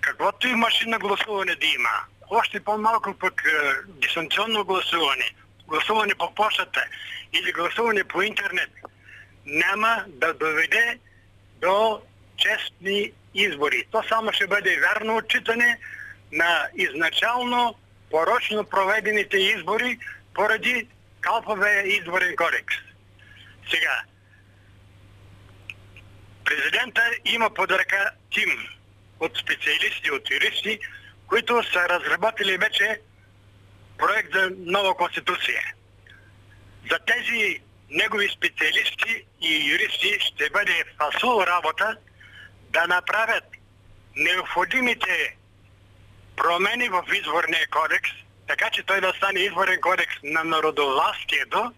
каквото 0.00 0.48
и 0.48 0.54
машина 0.54 0.98
гласуване 0.98 1.54
да 1.54 1.66
има, 1.66 2.04
още 2.30 2.64
по-малко 2.64 3.14
пък 3.14 3.42
е, 3.46 3.72
дистанционно 3.86 4.64
гласуване, 4.64 5.34
гласуване 5.66 6.14
по 6.14 6.34
почтата 6.34 6.84
или 7.32 7.52
гласуване 7.52 8.04
по 8.04 8.22
интернет, 8.22 8.70
няма 9.46 10.04
да 10.08 10.34
доведе 10.34 10.98
до 11.60 12.02
честни 12.36 13.12
избори. 13.34 13.84
То 13.90 14.02
само 14.08 14.32
ще 14.32 14.46
бъде 14.46 14.80
вярно 14.80 15.16
отчитане 15.16 15.78
на 16.32 16.68
изначално 16.74 17.74
порочно 18.10 18.64
проведените 18.64 19.36
избори 19.36 19.98
поради 20.34 20.88
калповия 21.20 21.96
изборен 21.96 22.36
кодекс. 22.36 22.74
Сега, 23.70 24.02
президента 26.44 27.02
има 27.24 27.50
под 27.50 27.70
ръка 27.70 28.10
тим 28.30 28.68
от 29.20 29.36
специалисти, 29.36 30.10
от 30.10 30.30
юристи, 30.30 30.80
които 31.26 31.62
са 31.72 31.88
разработили 31.88 32.56
вече 32.56 33.00
проект 33.98 34.32
за 34.32 34.50
нова 34.58 34.94
конституция. 34.94 35.74
За 36.90 36.98
тези 36.98 37.60
негови 37.90 38.28
специалисти 38.28 39.24
и 39.40 39.70
юристи 39.72 40.18
ще 40.20 40.50
бъде 40.50 40.84
фасул 40.98 41.42
работа 41.42 41.96
да 42.70 42.86
направят 42.86 43.44
необходимите 44.16 45.36
промени 46.40 46.88
в 46.88 47.02
изборния 47.14 47.66
кодекс, 47.70 48.10
така 48.48 48.70
че 48.72 48.82
той 48.82 49.00
да 49.00 49.12
стане 49.16 49.40
изборен 49.40 49.80
кодекс 49.80 50.14
на 50.24 50.44
народовластието 50.44 51.72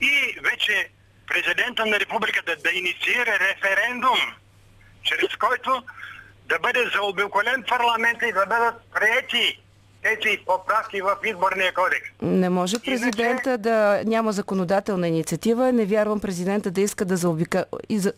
и 0.00 0.36
вече 0.50 0.88
президента 1.26 1.86
на 1.86 2.00
републиката 2.00 2.56
да 2.64 2.70
инициира 2.70 3.38
референдум, 3.38 4.18
чрез 5.02 5.36
който 5.36 5.82
да 6.48 6.58
бъде 6.58 6.90
заобиколен 6.94 7.64
парламент 7.68 8.18
и 8.22 8.32
да 8.32 8.46
бъдат 8.46 8.74
приети 8.94 9.60
тези 10.02 10.38
поправки 10.46 11.02
в 11.02 11.16
изборния 11.24 11.74
кодекс. 11.74 12.08
Не 12.22 12.50
може 12.50 12.78
президента 12.78 13.58
да 13.58 14.02
няма 14.04 14.32
законодателна 14.32 15.08
инициатива. 15.08 15.72
Не 15.72 15.84
вярвам 15.84 16.20
президента 16.20 16.70
да 16.70 16.80
иска 16.80 17.04
да 17.04 17.16
заобика... 17.16 17.64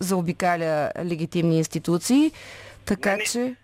заобикаля 0.00 0.92
легитимни 1.04 1.58
институции. 1.58 2.32
Така 2.84 3.10
Не, 3.10 3.16
не. 3.16 3.24
че... 3.24 3.54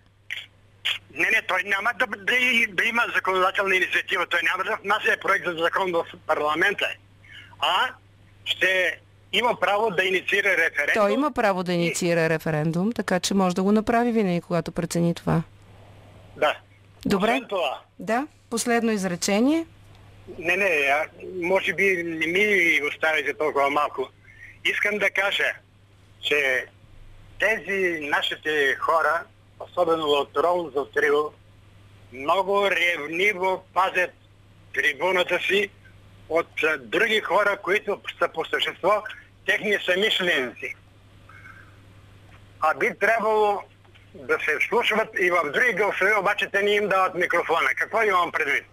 Не, 1.13 1.29
не, 1.29 1.41
той 1.47 1.63
няма 1.63 1.91
да, 1.99 2.05
да, 2.07 2.35
да 2.73 2.83
има 2.85 3.03
законодателна 3.15 3.75
инициатива. 3.75 4.25
Той 4.25 4.39
няма 4.43 4.63
да 4.63 4.77
внася 4.83 5.17
проект 5.21 5.45
за 5.45 5.51
закон 5.53 5.91
в 5.91 6.05
парламента. 6.27 6.87
А 7.59 7.89
ще 8.45 8.99
има 9.33 9.59
право 9.59 9.89
да 9.91 10.03
инициира 10.03 10.49
референдум. 10.49 10.93
Той 10.93 11.13
има 11.13 11.31
право 11.31 11.63
да 11.63 11.73
инициира 11.73 12.29
референдум, 12.29 12.91
така 12.91 13.19
че 13.19 13.33
може 13.33 13.55
да 13.55 13.63
го 13.63 13.71
направи 13.71 14.11
винаги, 14.11 14.41
когато 14.41 14.71
прецени 14.71 15.15
това. 15.15 15.43
Да. 16.37 16.57
Добре. 17.05 17.27
Освен 17.27 17.45
това, 17.49 17.79
Да, 17.99 18.27
последно 18.49 18.91
изречение. 18.91 19.65
не, 20.39 20.57
не, 20.57 20.65
а, 20.65 21.05
може 21.41 21.73
би 21.73 22.03
не 22.03 22.27
ми 22.27 22.79
оставите 22.87 23.33
толкова 23.33 23.69
малко. 23.69 24.09
Искам 24.65 24.97
да 24.97 25.09
кажа, 25.09 25.53
че 26.21 26.65
тези 27.39 27.99
нашите 28.01 28.75
хора, 28.79 29.23
особено 29.69 30.27
Рол 30.37 30.71
за 30.75 30.91
Трио, 30.91 31.31
много 32.13 32.69
ревниво 32.71 33.63
пазят 33.73 34.11
трибуната 34.73 35.39
си 35.39 35.69
от 36.29 36.47
други 36.79 37.21
хора, 37.21 37.57
които 37.63 38.01
са 38.19 38.29
по 38.33 38.45
същество 38.45 39.03
техни 39.45 39.77
самишленици. 39.85 40.75
А 42.59 42.73
би 42.73 42.99
трябвало 42.99 43.61
да 44.13 44.37
се 44.45 44.59
вслушват 44.59 45.09
и 45.19 45.31
в 45.31 45.51
други 45.51 45.73
гласове, 45.73 46.15
обаче 46.19 46.49
те 46.51 46.61
не 46.61 46.71
им 46.71 46.87
дават 46.89 47.15
микрофона. 47.15 47.69
Какво 47.75 48.03
имам 48.03 48.31
предвид? 48.31 48.65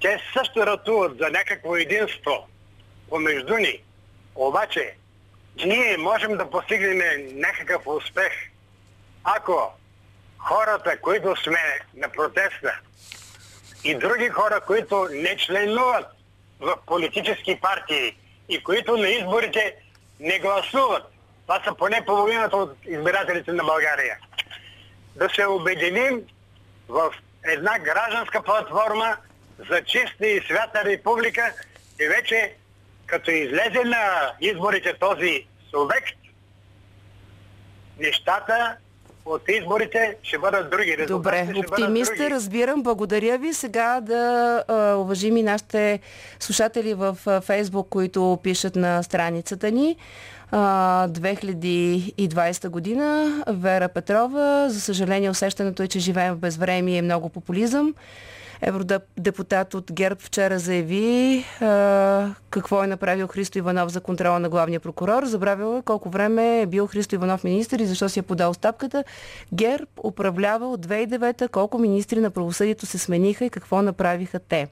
те 0.00 0.18
също 0.32 0.66
ратуват 0.66 1.18
за 1.18 1.30
някакво 1.30 1.76
единство 1.76 2.48
помежду 3.08 3.56
ни. 3.56 3.82
Обаче, 4.34 4.94
ние 5.66 5.96
можем 5.96 6.36
да 6.36 6.50
постигнем 6.50 7.28
някакъв 7.32 7.86
успех, 7.86 8.32
ако 9.36 9.72
хората, 10.38 11.00
които 11.00 11.36
сме 11.36 11.80
на 11.94 12.08
протеста 12.08 12.80
и 13.84 13.94
други 13.94 14.28
хора, 14.28 14.60
които 14.66 15.08
не 15.10 15.36
членуват 15.36 16.06
в 16.60 16.76
политически 16.86 17.60
партии 17.60 18.16
и 18.48 18.62
които 18.62 18.96
на 18.96 19.08
изборите 19.08 19.76
не 20.20 20.38
гласуват, 20.38 21.02
това 21.42 21.62
са 21.64 21.74
поне 21.74 22.04
половината 22.06 22.56
от 22.56 22.76
избирателите 22.84 23.52
на 23.52 23.64
България, 23.64 24.18
да 25.16 25.28
се 25.28 25.46
обединим 25.46 26.22
в 26.88 27.14
една 27.44 27.78
гражданска 27.78 28.42
платформа 28.42 29.16
за 29.70 29.84
чиста 29.84 30.26
и 30.26 30.40
свята 30.40 30.84
република 30.84 31.54
и 32.00 32.06
вече 32.06 32.54
като 33.06 33.30
излезе 33.30 33.84
на 33.84 34.32
изборите 34.40 34.94
този 34.98 35.46
субект, 35.70 36.18
нещата 37.98 38.76
от 39.28 39.42
изборите 39.48 40.16
ще 40.22 40.38
бъдат 40.38 40.70
други. 40.70 40.96
Добре, 41.08 41.48
оптимист 41.56 42.20
разбирам. 42.20 42.82
Благодаря 42.82 43.38
ви. 43.38 43.52
Сега 43.52 44.00
да 44.00 44.64
а, 44.68 44.94
уважим 44.94 45.36
и 45.36 45.42
нашите 45.42 46.00
слушатели 46.40 46.94
в 46.94 47.16
Фейсбук, 47.44 47.88
които 47.88 48.38
пишат 48.42 48.76
на 48.76 49.02
страницата 49.02 49.70
ни. 49.70 49.96
2020 50.52 52.68
година 52.68 53.34
Вера 53.48 53.88
Петрова. 53.88 54.66
За 54.70 54.80
съжаление, 54.80 55.30
усещането 55.30 55.82
е, 55.82 55.88
че 55.88 55.98
живеем 55.98 56.34
в 56.34 56.38
безвремие 56.38 56.98
и 56.98 57.02
много 57.02 57.28
популизъм. 57.28 57.94
Евродепутат 58.62 59.74
от 59.74 59.92
ГЕРБ 59.92 60.20
вчера 60.20 60.58
заяви 60.58 61.44
а, 61.60 62.34
какво 62.50 62.82
е 62.82 62.86
направил 62.86 63.26
Христо 63.26 63.58
Иванов 63.58 63.92
за 63.92 64.00
контрола 64.00 64.38
на 64.38 64.48
главния 64.48 64.80
прокурор. 64.80 65.24
Забравила 65.24 65.82
колко 65.82 66.10
време 66.10 66.60
е 66.60 66.66
бил 66.66 66.86
Христо 66.86 67.14
Иванов 67.14 67.44
министр 67.44 67.82
и 67.82 67.86
защо 67.86 68.08
си 68.08 68.18
е 68.18 68.22
подал 68.22 68.54
стапката. 68.54 69.04
ГЕРБ 69.54 69.86
управлява 70.04 70.70
от 70.70 70.86
2009 70.86 71.48
колко 71.48 71.78
министри 71.78 72.20
на 72.20 72.30
правосъдието 72.30 72.86
се 72.86 72.98
смениха 72.98 73.44
и 73.44 73.50
какво 73.50 73.82
направиха 73.82 74.38
те. 74.38 74.68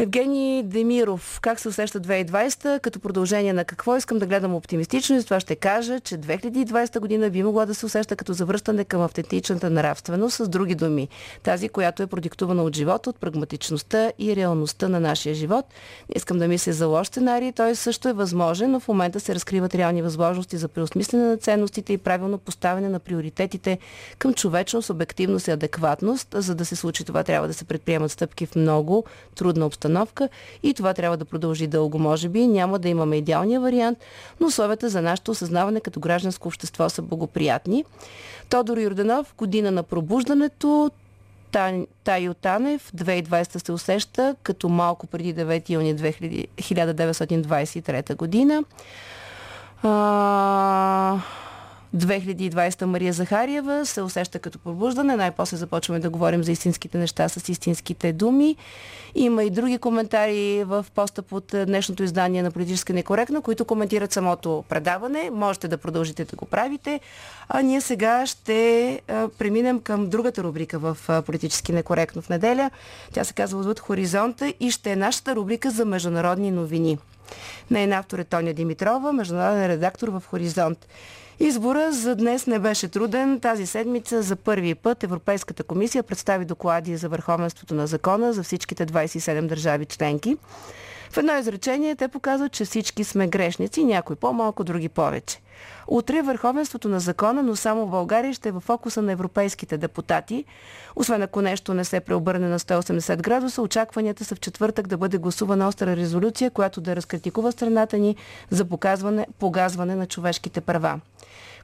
Евгений 0.00 0.62
Демиров, 0.62 1.38
как 1.42 1.60
се 1.60 1.68
усеща 1.68 2.00
2020? 2.00 2.80
Като 2.80 3.00
продължение 3.00 3.52
на 3.52 3.64
какво 3.64 3.96
искам 3.96 4.18
да 4.18 4.26
гледам 4.26 4.54
оптимистично 4.54 5.18
и 5.18 5.24
това 5.24 5.40
ще 5.40 5.56
кажа, 5.56 6.00
че 6.00 6.18
2020 6.18 7.00
година 7.00 7.30
би 7.30 7.42
могла 7.42 7.66
да 7.66 7.74
се 7.74 7.86
усеща 7.86 8.16
като 8.16 8.32
завръщане 8.32 8.84
към 8.84 9.02
автентичната 9.02 9.70
нравственост, 9.70 10.36
с 10.36 10.48
други 10.48 10.74
думи. 10.74 11.08
Тази, 11.42 11.68
която 11.68 12.02
е 12.02 12.06
продиктувана 12.06 12.62
от 12.62 12.76
живота, 12.76 13.10
от 13.10 13.20
прагматичността 13.20 14.12
и 14.18 14.36
реалността 14.36 14.88
на 14.88 15.00
нашия 15.00 15.34
живот. 15.34 15.66
Не 16.08 16.14
искам 16.16 16.38
да 16.38 16.48
мисля 16.48 16.72
за 16.72 16.86
лош 16.86 17.06
сценарий, 17.06 17.52
той 17.52 17.74
също 17.74 18.08
е 18.08 18.12
възможен, 18.12 18.70
но 18.70 18.80
в 18.80 18.88
момента 18.88 19.20
се 19.20 19.34
разкриват 19.34 19.74
реални 19.74 20.02
възможности 20.02 20.56
за 20.56 20.68
преосмислене 20.68 21.24
на 21.24 21.36
ценностите 21.36 21.92
и 21.92 21.98
правилно 21.98 22.38
поставяне 22.38 22.88
на 22.88 22.98
приоритетите 22.98 23.78
към 24.18 24.34
човечност, 24.34 24.90
обективност 24.90 25.48
и 25.48 25.50
адекватност. 25.50 26.28
За 26.34 26.54
да 26.54 26.64
се 26.64 26.76
случи 26.76 27.04
това, 27.04 27.24
трябва 27.24 27.48
да 27.48 27.54
се 27.54 27.64
предприемат 27.64 28.12
стъпки 28.12 28.46
в 28.46 28.56
много 28.56 29.04
трудна 29.34 29.66
обстановка 29.66 29.87
обстановка 29.88 30.28
и 30.62 30.74
това 30.74 30.94
трябва 30.94 31.16
да 31.16 31.24
продължи 31.24 31.66
дълго, 31.66 31.98
може 31.98 32.28
би. 32.28 32.46
Няма 32.46 32.78
да 32.78 32.88
имаме 32.88 33.16
идеалния 33.16 33.60
вариант, 33.60 33.98
но 34.40 34.46
условията 34.46 34.88
за 34.88 35.02
нашето 35.02 35.30
осъзнаване 35.30 35.80
като 35.80 36.00
гражданско 36.00 36.48
общество 36.48 36.88
са 36.88 37.02
благоприятни. 37.02 37.84
Тодор 38.48 38.78
Юрданов, 38.78 39.34
година 39.38 39.70
на 39.70 39.82
пробуждането, 39.82 40.90
Тайо 42.04 42.34
Танев, 42.34 42.92
2020 42.92 43.66
се 43.66 43.72
усеща 43.72 44.36
като 44.42 44.68
малко 44.68 45.06
преди 45.06 45.34
9 45.34 45.70
юни 45.70 45.96
1923 45.96 48.16
година. 48.16 48.64
А... 49.82 51.18
2020 51.96 52.84
Мария 52.84 53.12
Захариева 53.12 53.86
се 53.86 54.02
усеща 54.02 54.38
като 54.38 54.58
пробуждане. 54.58 55.16
Най-после 55.16 55.56
започваме 55.56 56.00
да 56.00 56.10
говорим 56.10 56.44
за 56.44 56.52
истинските 56.52 56.98
неща 56.98 57.28
с 57.28 57.48
истинските 57.48 58.12
думи. 58.12 58.56
Има 59.14 59.44
и 59.44 59.50
други 59.50 59.78
коментари 59.78 60.64
в 60.64 60.86
поста 60.94 61.22
под 61.22 61.44
днешното 61.66 62.02
издание 62.02 62.42
на 62.42 62.50
Политическа 62.50 62.92
некоректна, 62.92 63.40
които 63.40 63.64
коментират 63.64 64.12
самото 64.12 64.64
предаване. 64.68 65.30
Можете 65.32 65.68
да 65.68 65.78
продължите 65.78 66.24
да 66.24 66.36
го 66.36 66.46
правите. 66.46 67.00
А 67.48 67.62
ние 67.62 67.80
сега 67.80 68.26
ще 68.26 69.00
преминем 69.38 69.80
към 69.80 70.08
другата 70.08 70.42
рубрика 70.42 70.78
в 70.78 70.96
Политически 71.26 71.72
некоректно 71.72 72.22
в 72.22 72.28
неделя. 72.28 72.70
Тя 73.12 73.24
се 73.24 73.32
казва 73.32 73.60
Отвъд 73.60 73.80
хоризонта 73.80 74.54
и 74.60 74.70
ще 74.70 74.92
е 74.92 74.96
нашата 74.96 75.36
рубрика 75.36 75.70
за 75.70 75.84
международни 75.84 76.50
новини. 76.50 76.98
Нейна 77.70 77.96
автор 77.96 78.18
е 78.18 78.24
Тоня 78.24 78.52
Димитрова, 78.52 79.12
международен 79.12 79.66
редактор 79.66 80.08
в 80.08 80.22
Хоризонт. 80.26 80.86
Избора 81.40 81.92
за 81.92 82.16
днес 82.16 82.46
не 82.46 82.58
беше 82.58 82.88
труден. 82.88 83.40
Тази 83.40 83.66
седмица 83.66 84.22
за 84.22 84.36
първи 84.36 84.74
път 84.74 85.04
Европейската 85.04 85.64
комисия 85.64 86.02
представи 86.02 86.44
доклади 86.44 86.96
за 86.96 87.08
върховенството 87.08 87.74
на 87.74 87.86
закона 87.86 88.32
за 88.32 88.42
всичките 88.42 88.86
27 88.86 89.46
държави 89.46 89.86
членки. 89.86 90.36
В 91.10 91.16
едно 91.16 91.38
изречение 91.38 91.96
те 91.96 92.08
показват, 92.08 92.52
че 92.52 92.64
всички 92.64 93.04
сме 93.04 93.28
грешници, 93.28 93.84
някой 93.84 94.16
по-малко, 94.16 94.64
други 94.64 94.88
повече. 94.88 95.40
Утре 95.86 96.22
върховенството 96.22 96.88
на 96.88 97.00
закона, 97.00 97.42
но 97.42 97.56
само 97.56 97.86
в 97.86 97.90
България 97.90 98.32
ще 98.34 98.48
е 98.48 98.52
в 98.52 98.60
фокуса 98.60 99.02
на 99.02 99.12
европейските 99.12 99.78
депутати. 99.78 100.44
Освен 100.96 101.22
ако 101.22 101.42
нещо 101.42 101.74
не 101.74 101.84
се 101.84 102.00
преобърне 102.00 102.48
на 102.48 102.58
180 102.58 103.22
градуса, 103.22 103.62
очакванията 103.62 104.24
са 104.24 104.34
в 104.34 104.40
четвъртък 104.40 104.86
да 104.86 104.96
бъде 104.96 105.18
гласувана 105.18 105.68
остра 105.68 105.96
резолюция, 105.96 106.50
която 106.50 106.80
да 106.80 106.96
разкритикува 106.96 107.52
страната 107.52 107.98
ни 107.98 108.16
за 108.50 108.64
показване, 108.64 109.26
погазване 109.38 109.94
на 109.94 110.06
човешките 110.06 110.60
права. 110.60 111.00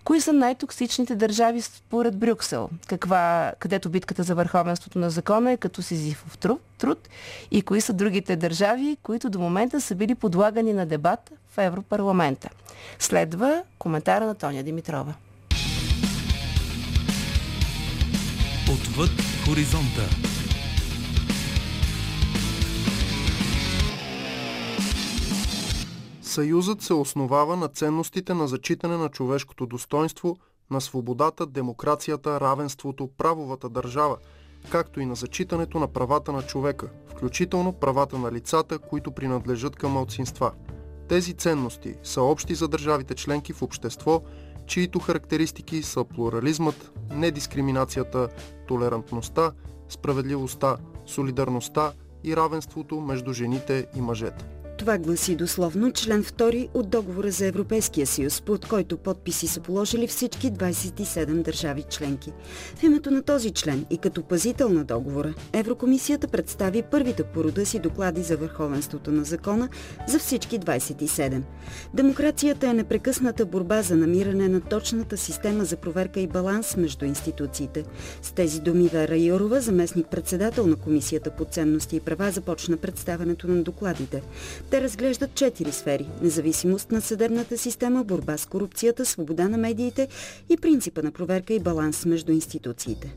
Кои 0.05 0.21
са 0.21 0.33
най-токсичните 0.33 1.15
държави 1.15 1.63
според 1.63 2.17
Брюксел? 2.17 2.71
Каква, 2.87 3.53
където 3.59 3.89
битката 3.91 4.23
за 4.23 4.35
върховенството 4.35 4.99
на 4.99 5.11
закона 5.11 5.53
е 5.53 5.57
като 5.57 5.83
сизифов 5.83 6.39
труд, 6.39 6.61
труд? 6.79 7.09
И 7.51 7.63
кои 7.63 7.81
са 7.81 7.93
другите 7.93 8.37
държави, 8.37 8.97
които 9.03 9.31
до 9.31 9.39
момента 9.39 9.81
са 9.81 9.95
били 9.95 10.15
подлагани 10.15 10.73
на 10.73 10.87
дебат 10.87 11.33
в 11.51 11.59
Европарламента? 11.59 12.49
Следва 12.99 13.63
коментара 13.79 14.27
на 14.27 14.35
Тоня 14.35 14.63
Димитрова. 14.63 15.15
Отвъд 18.73 19.11
хоризонта. 19.47 20.34
Съюзът 26.35 26.83
се 26.83 26.95
основава 26.95 27.57
на 27.57 27.69
ценностите 27.69 28.35
на 28.35 28.49
зачитане 28.49 28.97
на 28.97 29.09
човешкото 29.09 29.67
достоинство, 29.67 30.37
на 30.71 30.81
свободата, 30.81 31.47
демокрацията, 31.47 32.41
равенството, 32.41 33.11
правовата 33.19 33.69
държава, 33.69 34.17
както 34.71 35.01
и 35.01 35.07
на 35.07 35.15
зачитането 35.15 35.79
на 35.79 35.89
правата 35.89 36.33
на 36.33 36.43
човека, 36.43 36.89
включително 37.07 37.73
правата 37.73 38.19
на 38.19 38.33
лицата, 38.33 38.79
които 38.79 39.11
принадлежат 39.11 39.77
към 39.77 39.93
малцинства. 39.93 40.53
Тези 41.09 41.35
ценности 41.35 41.95
са 42.03 42.23
общи 42.23 42.55
за 42.55 42.69
държавите 42.69 43.15
членки 43.15 43.53
в 43.53 43.63
общество, 43.63 44.23
чието 44.67 44.99
характеристики 44.99 45.83
са 45.83 46.05
плурализмът, 46.05 46.93
недискриминацията, 47.11 48.29
толерантността, 48.69 49.53
справедливостта, 49.89 50.77
солидарността 51.07 51.93
и 52.25 52.37
равенството 52.37 53.01
между 53.01 53.33
жените 53.33 53.87
и 53.97 54.01
мъжете. 54.01 54.64
Това 54.79 54.99
гласи 54.99 55.37
дословно 55.37 55.93
член 55.93 56.25
2 56.25 56.69
от 56.75 56.91
договора 56.91 57.31
за 57.31 57.47
Европейския 57.47 58.07
съюз, 58.07 58.41
под 58.41 58.67
който 58.67 58.97
подписи 58.97 59.47
са 59.47 59.61
положили 59.61 60.07
всички 60.07 60.53
27 60.53 61.43
държави 61.43 61.85
членки. 61.91 62.33
В 62.77 62.83
името 62.83 63.11
на 63.11 63.23
този 63.23 63.51
член 63.51 63.87
и 63.91 63.99
като 63.99 64.23
пазител 64.23 64.69
на 64.69 64.85
договора, 64.85 65.35
Еврокомисията 65.53 66.29
представи 66.29 66.83
първите 66.83 67.23
по 67.23 67.45
рода 67.45 67.67
си 67.67 67.79
доклади 67.79 68.23
за 68.23 68.37
върховенството 68.37 69.13
на 69.13 69.25
закона 69.25 69.69
за 70.09 70.19
всички 70.19 70.61
27. 70.61 71.43
Демокрацията 71.95 72.69
е 72.69 72.75
непрекъсната 72.75 73.47
борба 73.47 73.83
за 73.83 73.97
намиране 73.97 74.49
на 74.49 74.61
точната 74.61 75.17
система 75.17 75.65
за 75.65 75.77
проверка 75.77 76.21
и 76.21 76.27
баланс 76.27 76.77
между 76.77 77.05
институциите. 77.05 77.85
С 78.23 78.33
тези 78.33 78.61
думи 78.61 78.89
Вера 78.89 79.19
Юрова, 79.19 79.61
заместник-председател 79.61 80.67
на 80.67 80.77
Комисията 80.77 81.31
по 81.31 81.45
ценности 81.45 81.97
и 81.97 82.01
права, 82.01 82.31
започна 82.31 82.77
представянето 82.77 83.49
на 83.49 83.63
докладите. 83.63 84.23
Те 84.75 84.81
разглеждат 84.81 85.35
четири 85.35 85.73
сфери– 85.73 86.07
независимост 86.23 86.93
на 86.93 87.01
съдебната 87.01 87.59
система, 87.59 88.05
борба 88.05 88.37
с 88.37 88.47
корупцията, 88.47 89.05
свобода 89.05 89.49
на 89.49 89.59
медиите 89.59 90.09
и 90.49 90.57
принципа 90.57 91.03
на 91.03 91.13
проверка 91.13 91.55
и 91.55 91.61
баланс 91.61 92.05
между 92.05 92.33
институциите. 92.33 93.15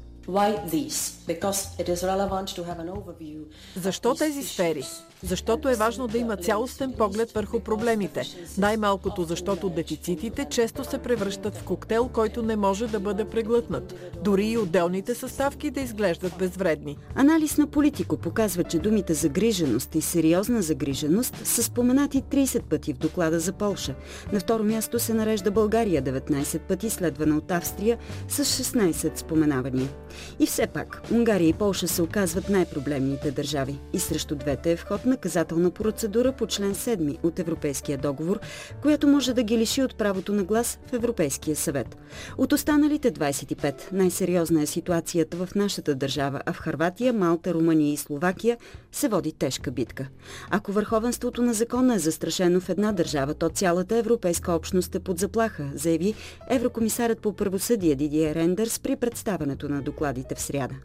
Защо 3.76 4.16
тези 4.16 4.44
сфери? 4.44 4.84
Защото 5.24 5.70
е 5.70 5.76
важно 5.76 6.08
да 6.08 6.18
има 6.18 6.38
цялостен 6.38 6.94
поглед 6.94 7.32
върху 7.32 7.60
проблемите. 7.60 8.24
Най-малкото 8.58 9.24
защото 9.24 9.70
дефицитите 9.70 10.46
често 10.46 10.84
се 10.84 10.98
превръщат 10.98 11.58
в 11.58 11.64
коктейл, 11.64 12.10
който 12.14 12.44
не 12.44 12.56
може 12.56 12.88
да 12.88 13.00
бъде 13.00 13.26
преглътнат. 13.26 13.94
Дори 14.24 14.48
и 14.48 14.58
отделните 14.58 15.16
съставки 15.16 15.72
да 15.72 15.82
изглеждат 15.82 16.34
безвредни. 16.40 16.98
Анализ 17.16 17.58
на 17.58 17.68
политико 17.68 18.18
показва, 18.18 18.64
че 18.64 18.80
думите 18.80 19.14
загриженост 19.14 19.96
и 19.96 20.02
сериозна 20.02 20.62
загриженост 20.62 21.46
са 21.46 21.64
споменати 21.64 22.24
30 22.24 22.64
пъти 22.64 22.94
в 22.94 22.98
доклада 22.98 23.40
за 23.40 23.54
Полша. 23.54 23.96
На 24.34 24.40
второ 24.40 24.64
място 24.64 25.00
се 25.00 25.14
нарежда 25.14 25.52
България 25.52 26.04
19 26.04 26.60
пъти, 26.60 26.90
следвана 26.90 27.38
от 27.38 27.52
Австрия 27.52 27.98
с 28.28 28.46
16 28.46 29.18
споменавания. 29.18 29.90
И 30.40 30.46
все 30.46 30.68
пак, 30.68 31.02
Унгария 31.12 31.50
и 31.50 31.54
Полша 31.54 31.88
се 31.88 32.02
оказват 32.02 32.50
най-проблемните 32.50 33.32
държави. 33.32 33.80
И 33.94 34.00
срещу 34.00 34.36
двете 34.36 34.72
е 34.72 34.76
вход 34.76 35.06
наказателна 35.06 35.72
процедура 35.72 36.32
по 36.32 36.48
член 36.48 36.76
7 36.76 37.18
от 37.24 37.40
Европейския 37.40 37.98
договор, 37.98 38.40
която 38.82 39.08
може 39.08 39.34
да 39.34 39.44
ги 39.44 39.58
лиши 39.58 39.84
от 39.84 39.98
правото 39.98 40.34
на 40.34 40.44
глас 40.44 40.80
в 40.90 40.94
Европейския 40.94 41.56
съвет. 41.56 41.98
От 42.38 42.54
останалите 42.54 43.12
25 43.12 43.92
най-сериозна 43.92 44.62
е 44.62 44.66
ситуацията 44.66 45.38
в 45.38 45.56
нашата 45.56 45.96
държава, 45.96 46.42
а 46.46 46.54
в 46.54 46.58
Харватия, 46.58 47.14
Малта, 47.14 47.54
Румъния 47.54 47.94
и 47.94 47.98
Словакия 47.98 48.58
се 48.92 49.08
води 49.08 49.32
тежка 49.32 49.72
битка. 49.72 50.08
Ако 50.50 50.72
върховенството 50.72 51.42
на 51.42 51.54
закона 51.54 51.96
е 51.96 52.00
застрашено 52.00 52.60
в 52.60 52.70
една 52.70 52.92
държава, 52.92 53.34
то 53.34 53.50
цялата 53.50 53.98
европейска 53.98 54.54
общност 54.54 54.96
е 54.96 55.00
под 55.00 55.20
заплаха, 55.20 55.72
заяви 55.74 56.14
еврокомисарът 56.50 57.20
по 57.20 57.34
правосъдие 57.34 57.96
Дидия 57.96 58.36
Рендърс 58.36 58.80
при 58.80 58.96
представането 58.96 59.70
на 59.70 59.82
докладите 60.14 60.36
в 60.36 60.42
сряда. 60.42 60.76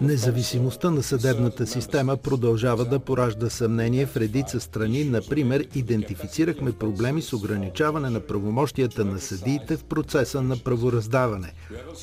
Независимостта 0.00 0.90
на 0.90 1.02
съдебната 1.02 1.66
система 1.66 2.16
продължава 2.16 2.84
да 2.84 2.98
поражда 2.98 3.50
съмнение 3.50 4.06
в 4.06 4.16
редица 4.16 4.60
страни. 4.60 5.04
Например, 5.04 5.66
идентифицирахме 5.74 6.72
проблеми 6.72 7.22
с 7.22 7.32
ограничаване 7.32 8.10
на 8.10 8.20
правомощията 8.20 9.04
на 9.04 9.18
съдиите 9.18 9.76
в 9.76 9.84
процеса 9.84 10.42
на 10.42 10.56
правораздаване. 10.56 11.52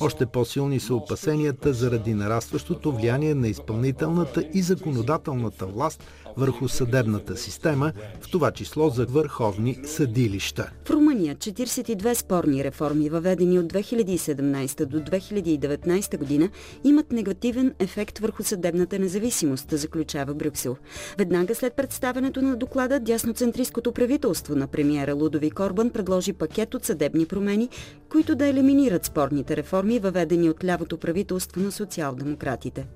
Още 0.00 0.26
по-силни 0.26 0.80
са 0.80 0.94
опасенията 0.94 1.72
заради 1.72 2.14
нарастващото 2.14 2.92
влияние 2.92 3.34
на 3.34 3.48
изпълнителната 3.48 4.44
и 4.54 4.62
законодателната 4.62 5.66
власт 5.66 6.02
върху 6.36 6.68
съдебната 6.68 7.36
система, 7.36 7.92
в 8.20 8.30
това 8.30 8.50
число 8.50 8.90
за 8.90 9.06
върховни 9.06 9.78
съдилища. 9.84 10.70
В 10.84 10.90
Румъния 10.90 11.36
42 11.36 12.14
спорни 12.14 12.64
реформи, 12.64 13.08
въведени 13.08 13.58
от 13.58 13.72
2017 13.72 14.84
до 14.84 15.00
2019 15.00 16.18
година, 16.18 16.48
имат 16.84 17.12
негативен 17.12 17.74
ефект 17.78 18.18
върху 18.18 18.42
съдебната 18.42 18.98
независимост, 18.98 19.66
заключава 19.70 20.34
Брюксел. 20.34 20.76
Веднага 21.18 21.54
след 21.54 21.74
представенето 21.74 22.42
на 22.42 22.56
доклада, 22.56 23.00
дясноцентристското 23.00 23.92
правителство 23.92 24.54
на 24.54 24.66
премиера 24.66 25.14
Лудови 25.14 25.50
Корбан 25.50 25.90
предложи 25.90 26.32
пакет 26.32 26.74
от 26.74 26.84
съдебни 26.84 27.26
промени, 27.26 27.68
които 28.10 28.34
да 28.34 28.46
елиминират 28.46 29.04
спорните 29.04 29.56
реформи, 29.56 29.98
въведени 29.98 30.50
от 30.50 30.64
лявото 30.64 30.98
правителство 30.98 31.60
на 31.60 31.72
социал-демократите. 31.72 32.86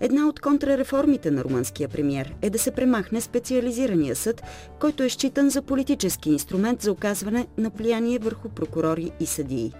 Една 0.00 0.28
от 0.28 0.40
контрареформите 0.40 1.30
на 1.30 1.44
румънския 1.44 1.88
премиер 1.88 2.34
е 2.42 2.50
да 2.50 2.58
се 2.58 2.70
премахне 2.70 3.20
специализирания 3.20 4.16
съд, 4.16 4.42
който 4.80 5.02
е 5.02 5.08
считан 5.08 5.50
за 5.50 5.62
политически 5.62 6.30
инструмент 6.30 6.82
за 6.82 6.92
оказване 6.92 7.46
на 7.58 7.70
влияние 7.76 8.18
върху 8.18 8.48
прокурори 8.48 9.10
и 9.20 9.26
съдии. 9.26 9.72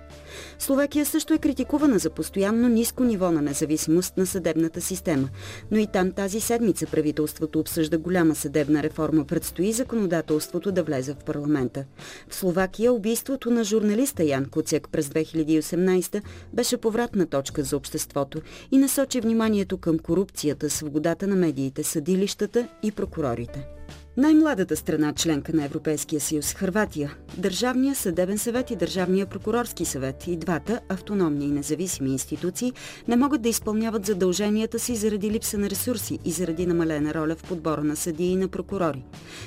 Словакия 0.58 1.06
също 1.06 1.34
е 1.34 1.38
критикувана 1.38 1.98
за 1.98 2.10
постоянно 2.10 2.68
ниско 2.68 3.04
ниво 3.04 3.32
на 3.32 3.42
независимост 3.42 4.16
на 4.16 4.26
съдебната 4.26 4.80
система, 4.80 5.28
но 5.70 5.78
и 5.78 5.86
там 5.86 6.12
тази 6.12 6.40
седмица 6.40 6.86
правителството 6.86 7.58
обсъжда 7.60 7.98
голяма 7.98 8.34
съдебна 8.34 8.82
реформа. 8.82 9.24
Предстои 9.24 9.72
законодателството 9.72 10.72
да 10.72 10.82
влезе 10.82 11.12
в 11.12 11.24
парламента. 11.24 11.84
В 12.28 12.34
Словакия 12.34 12.92
убийството 12.92 13.50
на 13.50 13.64
журналиста 13.64 14.24
Ян 14.24 14.44
Куцяк 14.44 14.88
през 14.88 15.08
2018 15.08 16.22
беше 16.52 16.76
повратна 16.76 17.26
точка 17.26 17.62
за 17.62 17.76
обществото 17.76 18.40
и 18.70 18.78
насочи 18.78 19.20
вниманието 19.20 19.78
към 19.78 19.98
корупцията, 19.98 20.70
свободата 20.70 21.26
на 21.26 21.36
медиите, 21.36 21.82
съдилищата 21.82 22.68
и 22.82 22.92
прокурорите. 22.92 23.68
Най-младата 24.16 24.76
страна, 24.76 25.12
членка 25.12 25.52
на 25.52 25.64
Европейския 25.64 26.20
съюз, 26.20 26.54
Хърватия, 26.54 27.16
Държавния 27.36 27.94
съдебен 27.94 28.38
съвет 28.38 28.70
и 28.70 28.76
Държавния 28.76 29.26
прокурорски 29.26 29.84
съвет 29.84 30.26
и 30.26 30.36
двата 30.36 30.80
автономни 30.88 31.44
и 31.44 31.50
независими 31.50 32.10
институции 32.10 32.72
не 33.08 33.16
могат 33.16 33.42
да 33.42 33.48
изпълняват 33.48 34.06
задълженията 34.06 34.78
си 34.78 34.96
заради 34.96 35.30
липса 35.30 35.58
на 35.58 35.70
ресурси 35.70 36.18
и 36.24 36.30
заради 36.30 36.66
намалена 36.66 37.14
роля 37.14 37.36
в 37.36 37.42
подбора 37.42 37.84
на 37.84 37.96
съдии 37.96 38.30
и 38.32 38.36
на 38.36 38.48
прокурори. 38.48 39.04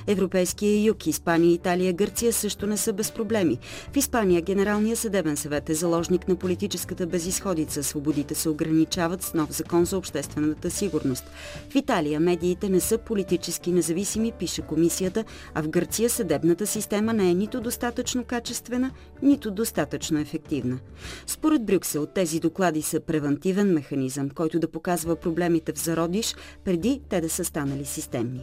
Европейския 0.07 0.85
юг, 0.85 1.07
Испания, 1.07 1.53
Италия, 1.53 1.93
Гърция 1.93 2.33
също 2.33 2.67
не 2.67 2.77
са 2.77 2.93
без 2.93 3.11
проблеми. 3.11 3.57
В 3.93 3.97
Испания 3.97 4.41
Генералният 4.41 4.99
съдебен 4.99 5.37
съвет 5.37 5.69
е 5.69 5.73
заложник 5.73 6.27
на 6.27 6.35
политическата 6.35 7.07
безисходица. 7.07 7.83
Свободите 7.83 8.35
се 8.35 8.49
ограничават 8.49 9.23
с 9.23 9.33
нов 9.33 9.51
закон 9.51 9.85
за 9.85 9.97
обществената 9.97 10.71
сигурност. 10.71 11.23
В 11.69 11.75
Италия 11.75 12.19
медиите 12.19 12.69
не 12.69 12.79
са 12.79 12.97
политически 12.97 13.71
независими, 13.71 14.31
пише 14.31 14.54
пише 14.55 14.61
комисията, 14.61 15.23
а 15.53 15.63
в 15.63 15.69
Гърция 15.69 16.09
съдебната 16.09 16.67
система 16.67 17.13
не 17.13 17.29
е 17.29 17.33
нито 17.33 17.61
достатъчно 17.61 18.23
качествена, 18.23 18.91
нито 19.21 19.51
достатъчно 19.51 20.19
ефективна. 20.19 20.79
Според 21.27 21.65
Брюксел 21.65 22.05
тези 22.05 22.39
доклади 22.39 22.81
са 22.81 22.99
превентивен 22.99 23.73
механизъм, 23.73 24.29
който 24.29 24.59
да 24.59 24.67
показва 24.67 25.15
проблемите 25.15 25.73
в 25.73 25.79
зародиш, 25.79 26.35
преди 26.63 27.01
те 27.09 27.21
да 27.21 27.29
са 27.29 27.45
станали 27.45 27.85
системни. 27.85 28.41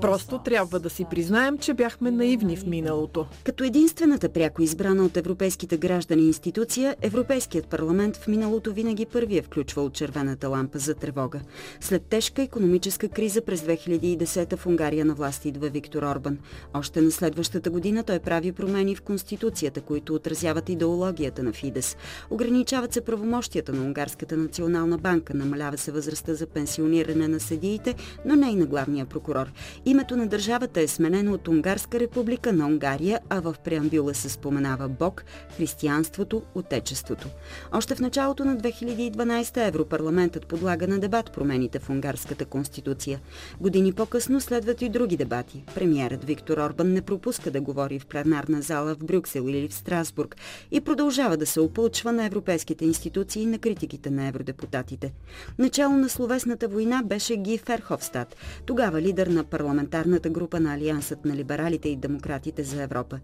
Просто 0.00 0.38
трябва 0.38 0.80
да 0.80 0.90
си 0.90 1.06
признаем, 1.10 1.58
че 1.58 1.74
бяхме 1.74 2.10
наивни 2.10 2.56
в 2.56 2.66
миналото. 2.66 3.26
Като 3.44 3.64
единствената 3.64 4.28
пряко 4.28 4.62
избрана 4.62 5.04
от 5.04 5.16
европейските 5.16 5.76
граждани 5.76 6.26
институция, 6.26 6.96
Европейският 7.02 7.66
парламент 7.66 8.16
в 8.16 8.28
миналото 8.28 8.72
винаги 8.72 9.06
първи 9.06 9.38
е 9.38 9.42
включвал 9.42 9.90
червената 9.90 10.48
лампа 10.48 10.78
за 10.78 10.94
тревога. 10.94 11.40
След 11.80 12.02
тежка 12.02 12.42
економическа 12.42 13.08
криза 13.08 13.19
през 13.20 13.60
2010 13.60 14.56
в 14.56 14.66
Унгария 14.66 15.04
на 15.04 15.14
власт 15.14 15.44
идва 15.44 15.68
Виктор 15.68 16.02
Орбан. 16.02 16.38
Още 16.74 17.00
на 17.00 17.10
следващата 17.10 17.70
година 17.70 18.02
той 18.04 18.18
прави 18.18 18.52
промени 18.52 18.96
в 18.96 19.02
Конституцията, 19.02 19.80
които 19.80 20.14
отразяват 20.14 20.68
идеологията 20.68 21.42
на 21.42 21.52
Фидес. 21.52 21.96
Ограничават 22.30 22.92
се 22.92 23.00
правомощията 23.00 23.72
на 23.72 23.84
Унгарската 23.84 24.36
национална 24.36 24.98
банка, 24.98 25.34
намалява 25.34 25.78
се 25.78 25.92
възрастта 25.92 26.34
за 26.34 26.46
пенсиониране 26.46 27.28
на 27.28 27.40
съдиите, 27.40 27.94
но 28.24 28.36
не 28.36 28.50
и 28.50 28.54
на 28.54 28.66
главния 28.66 29.06
прокурор. 29.06 29.52
Името 29.84 30.16
на 30.16 30.26
държавата 30.26 30.80
е 30.80 30.88
сменено 30.88 31.32
от 31.32 31.48
Унгарска 31.48 32.00
република 32.00 32.52
на 32.52 32.66
Унгария, 32.66 33.20
а 33.28 33.40
в 33.40 33.54
преамбюла 33.64 34.14
се 34.14 34.28
споменава 34.28 34.88
Бог, 34.88 35.24
християнството, 35.56 36.42
отечеството. 36.54 37.28
Още 37.72 37.94
в 37.94 38.00
началото 38.00 38.44
на 38.44 38.56
2012 38.56 39.68
Европарламентът 39.68 40.46
подлага 40.46 40.88
на 40.88 40.98
дебат 40.98 41.32
промените 41.32 41.78
в 41.78 41.90
Унгарската 41.90 42.44
конституция 42.44 43.09
Гърция. 43.10 43.20
Години 43.60 43.92
по-късно 43.92 44.40
следват 44.40 44.82
и 44.82 44.88
други 44.88 45.16
дебати. 45.16 45.64
Премиерът 45.74 46.24
Виктор 46.24 46.58
Орбан 46.58 46.92
не 46.92 47.02
пропуска 47.02 47.50
да 47.50 47.60
говори 47.60 47.98
в 47.98 48.06
пленарна 48.06 48.62
зала 48.62 48.94
в 48.94 49.04
Брюксел 49.04 49.42
или 49.48 49.68
в 49.68 49.74
Страсбург 49.74 50.36
и 50.70 50.80
продължава 50.80 51.36
да 51.36 51.46
се 51.46 51.60
опълчва 51.60 52.12
на 52.12 52.24
европейските 52.24 52.84
институции 52.84 53.42
и 53.42 53.46
на 53.46 53.58
критиките 53.58 54.10
на 54.10 54.26
евродепутатите. 54.26 55.12
Начало 55.58 55.96
на 55.96 56.08
словесната 56.08 56.68
война 56.68 57.02
беше 57.04 57.36
Ги 57.36 57.58
Ферховстад, 57.58 58.36
тогава 58.66 59.00
лидер 59.00 59.26
на 59.26 59.44
парламентарната 59.44 60.30
група 60.30 60.60
на 60.60 60.74
Алиансът 60.74 61.24
на 61.24 61.36
либералите 61.36 61.88
и 61.88 61.96
демократите 61.96 62.64
за 62.64 62.82
Европа. 62.82 63.18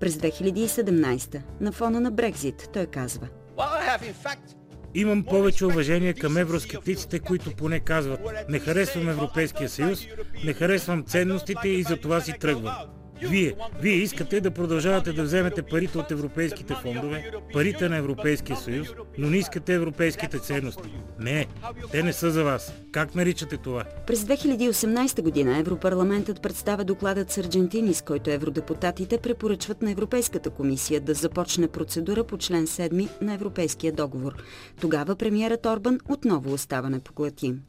През 0.00 0.16
2017, 0.16 1.40
на 1.60 1.72
фона 1.72 2.00
на 2.00 2.10
Брекзит, 2.10 2.68
той 2.72 2.86
казва– 2.86 3.28
Имам 4.96 5.24
повече 5.24 5.66
уважение 5.66 6.12
към 6.12 6.36
евроскептиците, 6.36 7.18
които 7.18 7.50
поне 7.50 7.80
казват 7.80 8.20
не 8.48 8.58
харесвам 8.58 9.08
Европейския 9.08 9.68
съюз, 9.68 10.06
не 10.44 10.52
харесвам 10.52 11.04
ценностите 11.04 11.68
и 11.68 11.82
за 11.82 11.96
това 11.96 12.20
си 12.20 12.32
тръгвам. 12.40 12.74
Вие, 13.22 13.54
вие 13.80 13.94
искате 13.94 14.40
да 14.40 14.50
продължавате 14.50 15.12
да 15.12 15.22
вземете 15.22 15.62
парите 15.62 15.98
от 15.98 16.10
европейските 16.10 16.74
фондове, 16.74 17.30
парите 17.52 17.88
на 17.88 17.96
Европейския 17.96 18.56
съюз, 18.56 18.88
но 19.18 19.30
не 19.30 19.36
искате 19.36 19.74
европейските 19.74 20.38
ценности. 20.38 20.88
Не, 21.20 21.46
те 21.92 22.02
не 22.02 22.12
са 22.12 22.30
за 22.30 22.44
вас. 22.44 22.72
Как 22.92 23.14
наричате 23.14 23.56
това? 23.56 23.84
През 24.06 24.24
2018 24.24 25.22
година 25.22 25.58
Европарламентът 25.58 26.42
представя 26.42 26.84
докладът 26.84 27.30
с 27.30 27.38
Аргентини, 27.38 27.94
с 27.94 28.02
който 28.02 28.30
евродепутатите 28.30 29.18
препоръчват 29.18 29.82
на 29.82 29.90
Европейската 29.90 30.50
комисия 30.50 31.00
да 31.00 31.14
започне 31.14 31.68
процедура 31.68 32.24
по 32.24 32.38
член 32.38 32.66
7 32.66 33.08
на 33.20 33.34
Европейския 33.34 33.92
договор. 33.92 34.32
Тогава 34.80 35.16
премиерът 35.16 35.66
Орбан 35.66 35.98
отново 36.08 36.52
остава 36.52 36.88
непоклатим. 36.90 37.60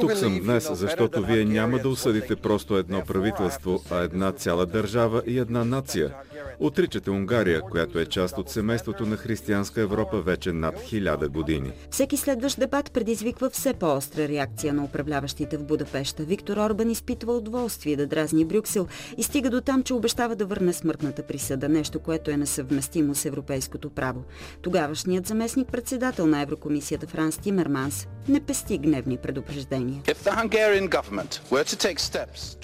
Тук 0.00 0.12
съм 0.12 0.40
днес, 0.40 0.70
защото 0.72 1.22
вие 1.22 1.44
няма 1.44 1.78
да 1.78 1.88
осъдите 1.88 2.36
просто 2.36 2.76
едно 2.76 3.03
правителство, 3.06 3.82
а 3.90 3.96
една 3.96 4.32
цяла 4.32 4.66
държава 4.66 5.22
и 5.26 5.38
една 5.38 5.64
нация. 5.64 6.14
Отричате 6.58 7.10
Унгария, 7.10 7.60
която 7.60 7.98
е 7.98 8.06
част 8.06 8.38
от 8.38 8.50
семейството 8.50 9.06
на 9.06 9.16
християнска 9.16 9.80
Европа 9.80 10.20
вече 10.20 10.52
над 10.52 10.80
хиляда 10.80 11.28
години. 11.28 11.72
Всеки 11.90 12.16
следващ 12.16 12.58
дебат 12.58 12.92
предизвиква 12.92 13.50
все 13.50 13.72
по-остра 13.74 14.28
реакция 14.28 14.74
на 14.74 14.84
управляващите 14.84 15.56
в 15.56 15.64
Будапешта. 15.64 16.22
Виктор 16.22 16.56
Орбан 16.56 16.90
изпитва 16.90 17.36
удоволствие 17.36 17.96
да 17.96 18.06
дразни 18.06 18.44
Брюксел 18.44 18.86
и 19.16 19.22
стига 19.22 19.50
до 19.50 19.60
там, 19.60 19.82
че 19.82 19.94
обещава 19.94 20.36
да 20.36 20.46
върне 20.46 20.72
смъртната 20.72 21.22
присъда, 21.22 21.68
нещо, 21.68 22.00
което 22.00 22.30
е 22.30 22.36
несъвместимо 22.36 23.14
с 23.14 23.24
европейското 23.24 23.90
право. 23.90 24.24
Тогавашният 24.62 25.26
заместник 25.26 25.68
председател 25.68 26.26
на 26.26 26.42
Еврокомисията 26.42 27.06
Франс 27.06 27.38
Тимерманс 27.38 28.08
не 28.28 28.40
пести 28.40 28.78
гневни 28.78 29.16
предупреждения. 29.16 30.02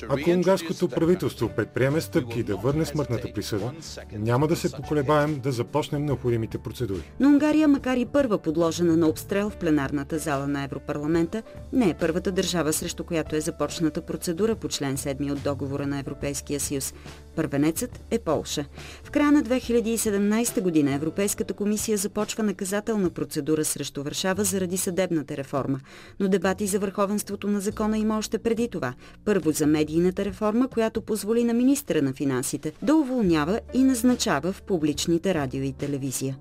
Ако 0.09 0.30
унгарското 0.35 0.89
правителство 0.89 1.49
предприеме 1.49 2.01
стъпки 2.01 2.43
да 2.43 2.57
върне 2.57 2.85
смъртната 2.85 3.33
присъда, 3.35 3.73
няма 4.13 4.47
да 4.47 4.57
се 4.57 4.73
поколебаем 4.73 5.41
да 5.41 5.53
започнем 5.53 6.05
необходимите 6.05 6.59
процедури. 6.59 7.03
Но 7.21 7.29
Унгария, 7.29 7.69
макар 7.69 7.97
и 7.97 8.07
първа 8.07 8.39
подложена 8.39 8.97
на 8.97 9.09
обстрел 9.09 9.51
в 9.51 9.57
пленарната 9.57 10.19
зала 10.19 10.49
на 10.49 10.65
Европарламента, 10.65 11.43
не 11.73 11.91
е 11.91 11.95
първата 11.95 12.33
държава, 12.33 12.73
срещу 12.73 13.05
която 13.05 13.37
е 13.37 13.41
започната 13.41 14.01
процедура 14.01 14.55
по 14.55 14.69
член 14.69 14.97
7 14.97 15.33
от 15.33 15.43
договора 15.43 15.87
на 15.87 15.99
Европейския 15.99 16.61
съюз. 16.61 16.95
Първенецът 17.41 18.01
е 18.11 18.19
Полша. 18.19 18.65
В 19.05 19.11
края 19.11 19.33
на 19.33 19.43
2017 19.43 20.61
година 20.61 20.95
Европейската 20.95 21.55
комисия 21.55 21.99
започва 21.99 22.43
наказателна 22.43 23.11
процедура 23.11 23.65
срещу 23.65 24.03
Варшава 24.03 24.45
заради 24.45 24.77
съдебната 24.77 25.37
реформа. 25.37 25.81
Но 26.21 26.29
дебати 26.29 26.67
за 26.67 26.79
върховенството 26.79 27.49
на 27.49 27.61
закона 27.61 27.99
има 27.99 28.19
още 28.19 28.39
преди 28.39 28.69
това. 28.69 28.95
Първо 29.25 29.51
за 29.51 29.67
медийната 29.67 30.25
реформа, 30.25 30.69
която 30.69 31.03
позволи 31.03 31.45
на 31.45 31.55
министра 31.55 32.03
на 32.03 32.13
финансите 32.13 32.73
да 32.83 32.95
уволнява 32.95 33.61
и 33.75 33.83
назначава 33.83 34.53
в 34.53 34.63
публичните 34.63 35.35
радио 35.35 35.63
и 35.63 35.73
телевизия. 35.73 36.37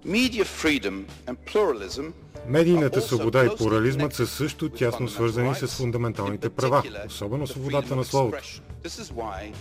Медийната 2.47 3.02
свобода 3.02 3.45
и 3.45 3.50
плурализмът 3.58 4.14
са 4.14 4.28
също 4.28 4.70
тясно 4.70 5.08
свързани 5.08 5.56
с 5.56 5.68
фундаменталните 5.68 6.50
права, 6.50 6.84
особено 7.08 7.47
свободата 7.47 7.95
на 7.95 8.04
словото. 8.04 8.62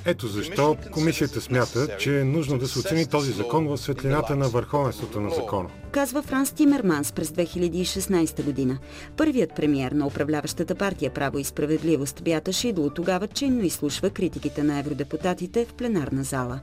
Ето 0.04 0.26
защо 0.26 0.76
комисията 0.92 1.40
смята, 1.40 1.96
че 1.98 2.20
е 2.20 2.24
нужно 2.24 2.58
да 2.58 2.68
се 2.68 2.78
оцени 2.78 3.06
този 3.06 3.32
закон 3.32 3.68
в 3.68 3.78
светлината 3.78 4.36
на 4.36 4.48
върховенството 4.48 5.20
на 5.20 5.30
закона. 5.30 5.68
Казва 5.92 6.22
Франс 6.22 6.52
Тимерманс 6.52 7.12
през 7.12 7.30
2016 7.30 8.42
година. 8.42 8.78
Първият 9.16 9.54
премиер 9.54 9.92
на 9.92 10.06
управляващата 10.06 10.74
партия 10.74 11.10
Право 11.14 11.38
и 11.38 11.44
справедливост 11.44 12.24
Бята 12.24 12.52
Шидло 12.52 12.90
тогава 12.90 13.26
чинно 13.26 13.62
изслушва 13.62 14.10
критиките 14.10 14.62
на 14.62 14.78
евродепутатите 14.78 15.64
в 15.64 15.74
пленарна 15.74 16.24
зала. 16.24 16.60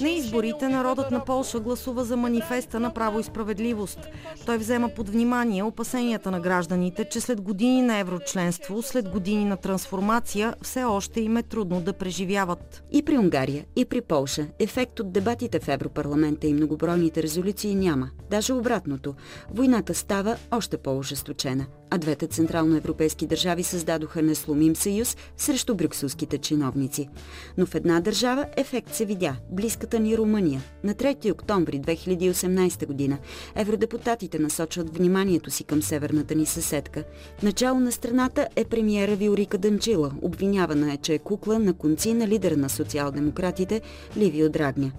На 0.00 0.08
изборите 0.10 0.68
народът 0.68 1.10
на 1.10 1.24
Полша 1.24 1.60
гласува 1.60 2.04
за 2.04 2.16
манифеста 2.16 2.80
на 2.80 2.94
право 2.94 3.20
и 3.20 3.22
справедливост. 3.22 3.98
Той 4.46 4.58
взема 4.58 4.88
под 4.88 5.08
внимание 5.08 5.62
опасенията 5.62 6.30
на 6.30 6.40
гражданите, 6.40 7.04
че 7.04 7.20
след 7.20 7.40
години 7.40 7.82
на 7.82 7.98
еврочленство, 7.98 8.82
след 8.82 9.08
години 9.08 9.37
на 9.44 9.56
трансформация, 9.56 10.54
все 10.62 10.84
още 10.84 11.20
им 11.20 11.36
е 11.36 11.42
трудно 11.42 11.80
да 11.80 11.92
преживяват. 11.92 12.82
И 12.92 13.02
при 13.02 13.18
Унгария, 13.18 13.64
и 13.76 13.84
при 13.84 14.00
Полша 14.00 14.46
ефект 14.58 15.00
от 15.00 15.12
дебатите 15.12 15.60
в 15.60 15.68
Европарламента 15.68 16.46
и 16.46 16.54
многобройните 16.54 17.22
резолюции 17.22 17.74
няма. 17.74 18.10
Даже 18.30 18.52
обратното. 18.52 19.14
Войната 19.50 19.94
става 19.94 20.36
още 20.50 20.76
по-ожесточена 20.76 21.66
а 21.90 21.98
двете 21.98 22.26
централноевропейски 22.26 23.26
държави 23.26 23.62
създадоха 23.62 24.22
несломим 24.22 24.76
съюз 24.76 25.16
срещу 25.36 25.74
брюкселските 25.74 26.38
чиновници. 26.38 27.08
Но 27.58 27.66
в 27.66 27.74
една 27.74 28.00
държава 28.00 28.46
ефект 28.56 28.94
се 28.94 29.04
видя– 29.04 29.36
близката 29.50 30.00
ни 30.00 30.18
Румъния. 30.18 30.62
На 30.84 30.94
3 30.94 31.32
октомври 31.32 31.80
2018 31.80 32.86
година 32.86 33.18
евродепутатите 33.54 34.38
насочват 34.38 34.96
вниманието 34.96 35.50
си 35.50 35.64
към 35.64 35.82
северната 35.82 36.34
ни 36.34 36.46
съседка. 36.46 37.04
Начало 37.42 37.80
на 37.80 37.92
страната 37.92 38.48
е 38.56 38.64
премиера 38.64 39.16
Виорика 39.28 39.58
Данчила. 39.58 40.12
Обвинявана 40.22 40.92
е, 40.92 40.96
че 40.96 41.14
е 41.14 41.18
кукла 41.18 41.58
на 41.58 41.72
конци 41.72 42.14
на 42.14 42.28
лидера 42.28 42.56
на 42.56 42.68
социал-демократите 42.68 43.80
Ливио 44.16 44.48
Драгня. 44.48 44.92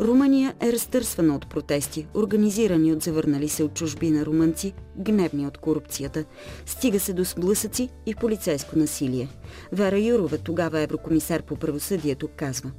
Румъния 0.00 0.54
е 0.60 0.72
разтърсвана 0.72 1.34
от 1.34 1.50
протести, 1.50 2.06
организирани 2.14 2.92
от 2.92 3.02
завърнали 3.02 3.48
се 3.48 3.62
от 3.62 3.74
чужбина 3.74 4.26
румънци, 4.26 4.72
гневни 4.98 5.46
от 5.46 5.58
корупцията. 5.58 6.24
Стига 6.66 7.00
се 7.00 7.12
до 7.12 7.24
сблъсъци 7.24 7.88
и 8.06 8.14
полицейско 8.14 8.78
насилие. 8.78 9.28
Вера 9.72 9.98
Юрова, 9.98 10.38
тогава 10.38 10.80
еврокомисар 10.80 11.42
по 11.42 11.56
правосъдието, 11.56 12.28
казва. 12.36 12.70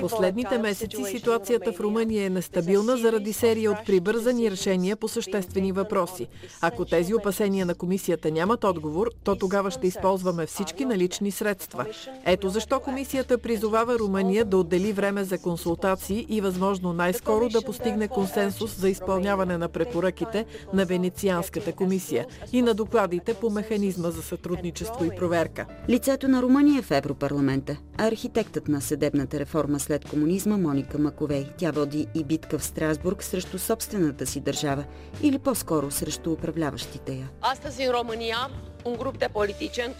Последните 0.00 0.58
месеци 0.58 1.04
ситуацията 1.04 1.72
в 1.72 1.80
Румъния 1.80 2.26
е 2.26 2.30
нестабилна 2.30 2.96
заради 2.96 3.32
серия 3.32 3.70
от 3.70 3.86
прибързани 3.86 4.50
решения 4.50 4.96
по 4.96 5.08
съществени 5.08 5.72
въпроси. 5.72 6.26
Ако 6.60 6.84
тези 6.84 7.14
опасения 7.14 7.66
на 7.66 7.74
комисията 7.74 8.30
нямат 8.30 8.64
отговор, 8.64 9.10
то 9.24 9.36
тогава 9.36 9.70
ще 9.70 9.86
използваме 9.86 10.46
всички 10.46 10.84
налични 10.84 11.30
средства. 11.30 11.86
Ето 12.26 12.48
защо 12.48 12.80
комисията 12.80 13.38
призовава 13.38 13.98
Румъния 13.98 14.44
да 14.44 14.58
отдели 14.58 14.92
време 14.92 15.24
за 15.24 15.38
консултации 15.38 16.26
и 16.28 16.40
възможно 16.40 16.92
най-скоро 16.92 17.48
да 17.48 17.62
постигне 17.62 18.08
консенсус 18.08 18.76
за 18.76 18.88
изпълняване 18.98 19.58
на 19.58 19.68
препоръките 19.68 20.46
на 20.72 20.84
Венецианската 20.84 21.72
комисия 21.72 22.26
и 22.52 22.62
на 22.62 22.74
докладите 22.74 23.34
по 23.34 23.50
механизма 23.50 24.10
за 24.10 24.22
сътрудничество 24.22 25.04
и 25.04 25.16
проверка. 25.16 25.66
Лицето 25.88 26.28
на 26.28 26.42
Румъния 26.42 26.82
в 26.82 26.90
Европарламента, 26.90 27.76
архитектът 27.98 28.68
на 28.68 28.80
съдебната 28.80 29.38
реформа 29.38 29.80
след 29.80 30.04
комунизма 30.04 30.56
Моника 30.56 30.98
Маковей. 30.98 31.46
Тя 31.58 31.70
води 31.70 32.06
и 32.14 32.24
битка 32.24 32.58
в 32.58 32.64
Страсбург 32.64 33.22
срещу 33.22 33.58
собствената 33.58 34.26
си 34.26 34.40
държава 34.40 34.84
или 35.22 35.38
по-скоро 35.38 35.90
срещу 35.90 36.32
управляващите 36.32 37.12
я. 37.12 37.28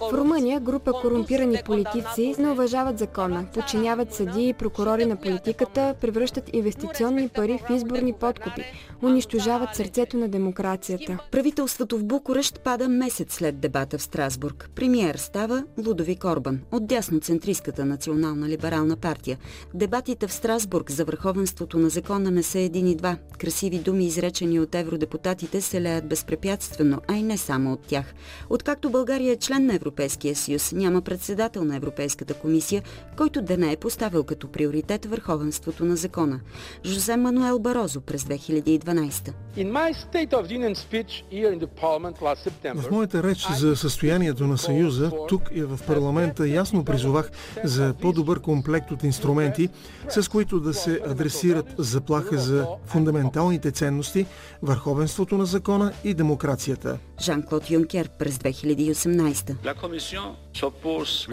В 0.01 0.13
Румъния 0.13 0.61
група 0.61 0.93
корумпирани 0.93 1.59
политици 1.65 2.35
не 2.39 2.51
уважават 2.51 2.99
закона, 2.99 3.47
подчиняват 3.55 4.15
съдии 4.15 4.49
и 4.49 4.55
прокурори 4.55 5.07
на 5.07 5.17
политиката, 5.17 5.95
превръщат 6.01 6.51
инвестиционни 6.53 7.29
пари 7.29 7.59
в 7.69 7.75
изборни 7.75 8.13
подкупи, 8.13 8.63
унищожават 9.03 9.77
сърцето 9.77 10.17
на 10.17 10.29
демокрацията. 10.29 11.19
Правителството 11.31 11.99
в 11.99 12.05
Букурещ 12.05 12.61
пада 12.61 12.89
месец 12.89 13.35
след 13.35 13.61
дебата 13.61 13.99
в 13.99 14.03
Страсбург. 14.03 14.71
Премьер 14.75 15.15
става 15.15 15.65
Лудовик 15.87 16.25
Орбан 16.25 16.61
от 16.73 16.87
дясноцентристската 16.87 17.85
национална 17.85 18.49
либерална 18.49 18.97
партия. 18.97 19.39
Дебатите 19.75 20.27
в 20.27 20.33
Страсбург 20.33 20.91
за 20.91 21.05
върховенството 21.05 21.79
на 21.79 21.89
закона 21.89 22.31
не 22.31 22.43
са 22.43 22.59
един 22.59 22.87
и 22.87 22.97
два. 22.97 23.17
Красиви 23.39 23.79
думи, 23.79 24.07
изречени 24.07 24.61
от 24.61 24.75
евродепутатите, 24.75 25.61
се 25.61 25.83
леят 25.83 26.09
безпрепятствено, 26.09 27.01
а 27.09 27.17
и 27.17 27.23
не 27.23 27.39
само 27.39 27.73
от 27.73 27.81
тях. 27.81 28.15
Откакто 28.79 28.99
България 28.99 29.33
е 29.33 29.37
член 29.37 29.67
на 29.67 29.75
Европейския 29.75 30.37
съюз, 30.37 30.73
няма 30.73 31.03
председател 31.03 31.65
на 31.65 31.77
Европейската 31.77 32.35
комисия, 32.35 32.83
който 33.17 33.43
да 33.43 33.57
не 33.57 33.73
е 33.73 33.77
поставил 33.77 34.25
като 34.25 34.49
приоритет 34.49 35.07
върховенството 35.07 35.85
на 35.85 35.97
закона. 35.97 36.41
Жозе 36.85 37.17
Мануел 37.17 37.59
Барозо 37.59 38.01
през 38.01 38.25
2012. 38.25 39.33
В 42.75 42.91
моята 42.91 43.23
реч 43.23 43.47
за 43.57 43.77
състоянието 43.77 44.47
на 44.47 44.59
Съюза, 44.59 45.11
тук 45.29 45.43
и 45.55 45.63
в 45.63 45.81
парламента 45.87 46.49
ясно 46.49 46.85
призовах 46.85 47.31
за 47.65 47.95
по-добър 48.01 48.41
комплект 48.41 48.91
от 48.91 49.03
инструменти, 49.03 49.69
с 50.09 50.29
които 50.29 50.61
да 50.61 50.75
се 50.75 51.01
адресират 51.07 51.67
заплаха 51.79 52.39
за 52.39 52.67
фундаменталните 52.87 53.71
ценности, 53.71 54.27
върховенството 54.63 55.39
на 55.39 55.47
закона 55.47 55.93
и 56.05 56.15
демокрацията. 56.15 56.99
Жан-Клод 57.21 57.71
Юнкер 57.71 58.09
през 58.19 58.39
2018. 58.65 59.57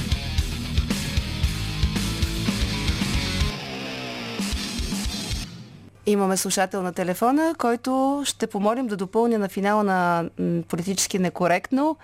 Имаме 6.06 6.38
слушател 6.38 6.82
на 6.82 6.94
телефона, 6.94 7.56
който 7.58 8.22
ще 8.26 8.48
помолим 8.48 8.88
да 8.88 8.98
допълня 8.98 9.40
на 9.40 9.50
финала 9.50 9.84
на 9.84 10.30
политически 10.68 11.20
некоректно. 11.20 11.98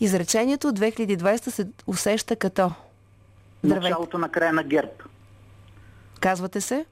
Изречението 0.00 0.72
2020 0.72 1.36
се 1.50 1.66
усеща 1.86 2.36
като. 2.36 2.70
Здравейте. 3.64 3.88
Началото 3.88 4.18
на 4.18 4.28
края 4.28 4.52
на 4.52 4.62
ГЕРБ. 4.62 4.92
Казвате 6.20 6.60
се? 6.60 6.86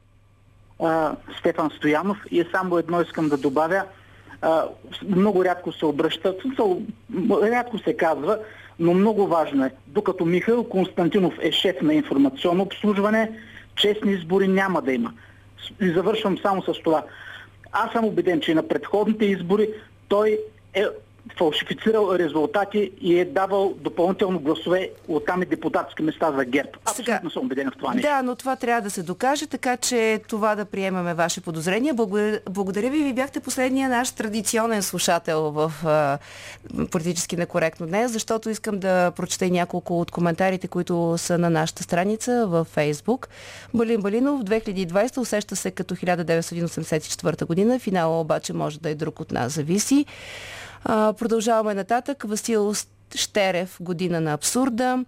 А, 0.82 1.16
Стефан 1.38 1.70
Стоянов 1.70 2.18
и 2.30 2.44
само 2.52 2.78
едно 2.78 3.00
искам 3.00 3.28
да 3.28 3.36
добавя. 3.36 3.84
А, 4.42 4.64
много 5.08 5.44
рядко 5.44 5.72
се 5.72 5.86
обръща, 5.86 6.34
рядко 7.42 7.78
се 7.78 7.96
казва, 7.96 8.38
но 8.78 8.94
много 8.94 9.26
важно 9.26 9.64
е. 9.64 9.70
Докато 9.86 10.24
Михаил 10.24 10.64
Константинов 10.64 11.34
е 11.40 11.52
шеф 11.52 11.76
на 11.82 11.94
информационно 11.94 12.62
обслужване, 12.62 13.30
честни 13.76 14.12
избори 14.12 14.48
няма 14.48 14.82
да 14.82 14.92
има. 14.92 15.12
И 15.80 15.90
завършвам 15.90 16.38
само 16.38 16.62
с 16.62 16.72
това. 16.72 17.04
Аз 17.72 17.92
съм 17.92 18.04
убеден, 18.04 18.40
че 18.40 18.54
на 18.54 18.68
предходните 18.68 19.24
избори 19.24 19.68
той 20.08 20.38
е 20.74 20.84
фалшифицирал 21.38 22.14
резултати 22.14 22.90
и 23.00 23.18
е 23.18 23.24
давал 23.24 23.74
допълнително 23.80 24.40
гласове 24.40 24.90
от 25.08 25.26
там 25.26 25.42
и 25.42 25.46
депутатски 25.46 26.02
места 26.02 26.32
за 26.32 26.44
ГЕРБ. 26.44 26.70
Абсолютно 26.84 27.30
съм 27.30 27.44
убеден 27.44 27.70
в 27.70 27.76
това 27.78 27.94
нещо. 27.94 28.08
Да, 28.08 28.22
но 28.22 28.36
това 28.36 28.56
трябва 28.56 28.82
да 28.82 28.90
се 28.90 29.02
докаже, 29.02 29.46
така 29.46 29.76
че 29.76 30.20
това 30.28 30.54
да 30.54 30.64
приемаме 30.64 31.14
ваше 31.14 31.40
подозрение. 31.40 31.92
Благодаря, 31.92 32.40
благодаря 32.50 32.90
ви, 32.90 33.02
ви 33.02 33.12
бяхте 33.12 33.40
последния 33.40 33.88
наш 33.88 34.12
традиционен 34.12 34.82
слушател 34.82 35.50
в 35.50 35.72
а, 35.84 36.18
политически 36.90 37.36
некоректно 37.36 37.86
днес, 37.86 38.12
защото 38.12 38.50
искам 38.50 38.78
да 38.78 39.10
прочета 39.10 39.50
няколко 39.50 40.00
от 40.00 40.10
коментарите, 40.10 40.68
които 40.68 41.14
са 41.18 41.38
на 41.38 41.50
нашата 41.50 41.82
страница 41.82 42.46
в 42.48 42.64
Фейсбук. 42.64 43.28
Балин 43.74 44.00
Балинов 44.00 44.42
2020 44.42 45.18
усеща 45.18 45.56
се 45.56 45.70
като 45.70 45.96
1984 45.96 47.46
година, 47.46 47.78
финала 47.78 48.20
обаче 48.20 48.52
може 48.52 48.80
да 48.80 48.90
е 48.90 48.94
друг 48.94 49.20
от 49.20 49.32
нас, 49.32 49.52
зависи. 49.52 50.06
Продължаваме 50.84 51.74
нататък. 51.74 52.24
Васил 52.28 52.72
Штерев, 53.16 53.76
година 53.80 54.20
на 54.20 54.32
абсурда. 54.32 55.04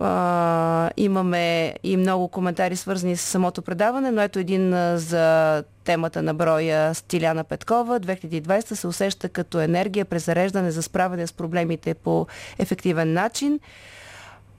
А, 0.00 0.90
имаме 0.96 1.74
и 1.82 1.96
много 1.96 2.28
коментари 2.28 2.76
свързани 2.76 3.16
с 3.16 3.22
самото 3.22 3.62
предаване, 3.62 4.10
но 4.10 4.22
ето 4.22 4.38
един 4.38 4.96
за 4.96 5.64
темата 5.84 6.22
на 6.22 6.34
броя 6.34 6.94
Стиляна 6.94 7.44
Петкова. 7.44 8.00
2020 8.00 8.74
се 8.74 8.86
усеща 8.86 9.28
като 9.28 9.60
енергия, 9.60 10.04
презареждане 10.04 10.70
за 10.70 10.82
справяне 10.82 11.26
с 11.26 11.32
проблемите 11.32 11.94
по 11.94 12.26
ефективен 12.58 13.12
начин. 13.12 13.60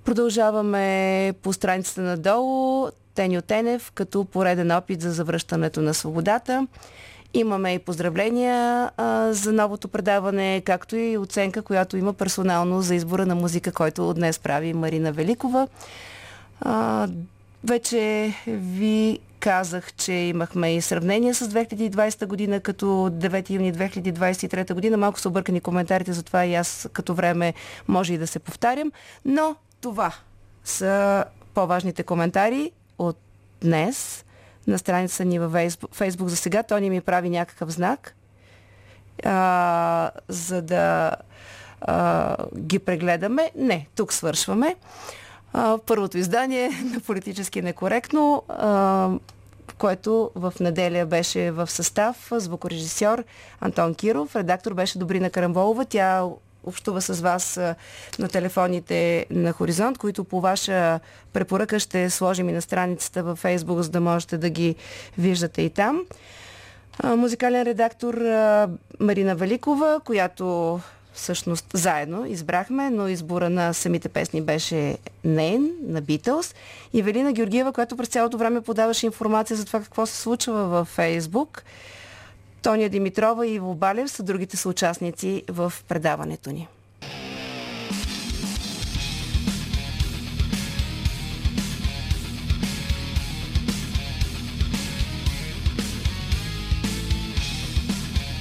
Продължаваме 0.06 1.34
по 1.42 1.54
страницата 1.54 2.02
надолу. 2.02 2.90
Теню 3.16 3.42
Тенев 3.42 3.92
като 3.96 4.26
пореден 4.26 4.72
опит 4.72 5.02
за 5.02 5.12
завръщането 5.12 5.82
на 5.82 5.94
свободата. 5.94 6.68
Имаме 7.34 7.74
и 7.74 7.80
поздравления 7.80 8.92
а, 8.98 9.34
за 9.34 9.54
новото 9.54 9.88
предаване, 9.88 10.62
както 10.66 10.96
и 10.96 11.18
оценка, 11.18 11.62
която 11.62 11.98
има 11.98 12.14
персонално 12.14 12.82
за 12.82 12.96
избора 12.96 13.26
на 13.26 13.36
музика, 13.36 13.72
който 13.72 14.14
днес 14.14 14.40
прави 14.40 14.74
Марина 14.74 15.12
Великова. 15.12 15.68
А, 16.62 17.08
вече 17.64 18.34
ви 18.48 19.20
казах, 19.40 19.94
че 19.94 20.14
имахме 20.14 20.76
и 20.76 20.82
сравнение 20.82 21.34
с 21.34 21.48
2020 21.48 22.26
година 22.26 22.60
като 22.60 22.86
9 22.86 23.50
юни 23.50 23.74
2023 23.74 24.74
година. 24.74 24.98
Малко 24.98 25.20
са 25.20 25.30
объркани 25.30 25.62
коментарите, 25.62 26.14
затова 26.14 26.46
и 26.46 26.56
аз 26.56 26.90
като 26.94 27.14
време 27.14 27.54
може 27.88 28.14
и 28.14 28.18
да 28.18 28.28
се 28.28 28.40
повтарям. 28.40 28.92
Но 29.26 29.56
това 29.82 30.14
са 30.64 31.26
по-важните 31.54 32.04
коментари 32.04 32.72
от 32.98 33.18
днес 33.62 34.26
на 34.70 34.78
страница 34.78 35.26
ни 35.26 35.40
във 35.40 35.52
Фейсбук. 35.92 36.28
За 36.28 36.36
сега 36.36 36.64
Тони 36.64 36.90
ми 36.90 37.02
прави 37.02 37.30
някакъв 37.30 37.70
знак, 37.70 38.16
а, 39.26 40.12
за 40.28 40.62
да 40.62 41.12
а, 41.82 42.36
ги 42.58 42.80
прегледаме. 42.80 43.52
Не, 43.56 43.88
тук 43.96 44.14
свършваме. 44.14 44.76
А, 45.54 45.78
първото 45.86 46.18
издание 46.18 46.70
на 46.94 47.00
политически 47.00 47.62
некоректно, 47.62 48.44
а, 48.48 49.10
което 49.78 50.32
в 50.36 50.54
неделя 50.60 51.06
беше 51.06 51.52
в 51.52 51.68
състав 51.68 52.28
звукорежисьор 52.32 53.24
Антон 53.60 53.96
Киров, 53.96 54.36
редактор 54.36 54.74
беше 54.74 55.00
Добрина 55.00 55.30
Карамболова. 55.30 55.86
Тя 55.86 56.24
общува 56.64 57.02
с 57.02 57.22
вас 57.22 57.60
на 58.20 58.28
телефоните 58.28 59.26
на 59.30 59.52
Хоризонт, 59.52 59.98
които 59.98 60.24
по 60.24 60.42
ваша 60.42 61.00
препоръка 61.34 61.80
ще 61.80 62.10
сложим 62.10 62.50
и 62.50 62.54
на 62.54 62.62
страницата 62.62 63.24
във 63.24 63.40
Фейсбук, 63.40 63.82
за 63.82 63.90
да 63.90 64.02
можете 64.02 64.38
да 64.38 64.50
ги 64.50 64.76
виждате 65.18 65.62
и 65.62 65.70
там. 65.70 66.02
Музикален 67.04 67.64
редактор 67.64 68.14
Марина 69.00 69.36
Великова, 69.36 70.00
която 70.06 70.80
всъщност 71.14 71.66
заедно 71.74 72.26
избрахме, 72.26 72.90
но 72.90 73.08
избора 73.08 73.50
на 73.50 73.74
самите 73.74 74.10
песни 74.10 74.42
беше 74.42 74.98
нейн, 75.24 75.72
на 75.82 76.02
Битълс. 76.02 76.56
И 76.94 77.02
Велина 77.02 77.32
Георгиева, 77.32 77.74
която 77.74 77.98
през 77.98 78.08
цялото 78.08 78.38
време 78.38 78.62
подаваше 78.62 79.06
информация 79.06 79.58
за 79.58 79.66
това 79.66 79.80
какво 79.80 80.06
се 80.06 80.18
случва 80.18 80.66
във 80.66 80.88
Фейсбук. 80.88 81.64
Тоня 82.62 82.90
Димитрова 82.90 83.48
и 83.48 83.54
Иво 83.54 83.76
Балев 83.76 84.12
са 84.12 84.24
другите 84.24 84.58
съучастници 84.58 85.44
в 85.50 85.74
предаването 85.88 86.52
ни. 86.52 86.68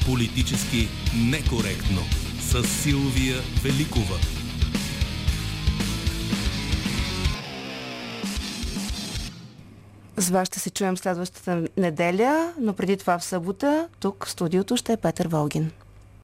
Политически 0.07 0.89
некоректно 1.31 2.01
с 2.41 2.65
Силвия 2.65 3.37
Великова. 3.63 4.38
С 10.19 10.31
вас 10.31 10.49
ще 10.49 10.61
се 10.61 10.71
чуем 10.71 10.97
следващата 10.97 11.65
неделя, 11.77 12.53
но 12.61 12.73
преди 12.73 12.97
това 12.97 13.19
в 13.19 13.25
събота 13.25 13.89
тук 14.01 14.27
в 14.27 14.31
студиото 14.31 14.77
ще 14.77 14.93
е 14.93 14.97
Петър 14.97 15.29
Волгин. 15.29 15.71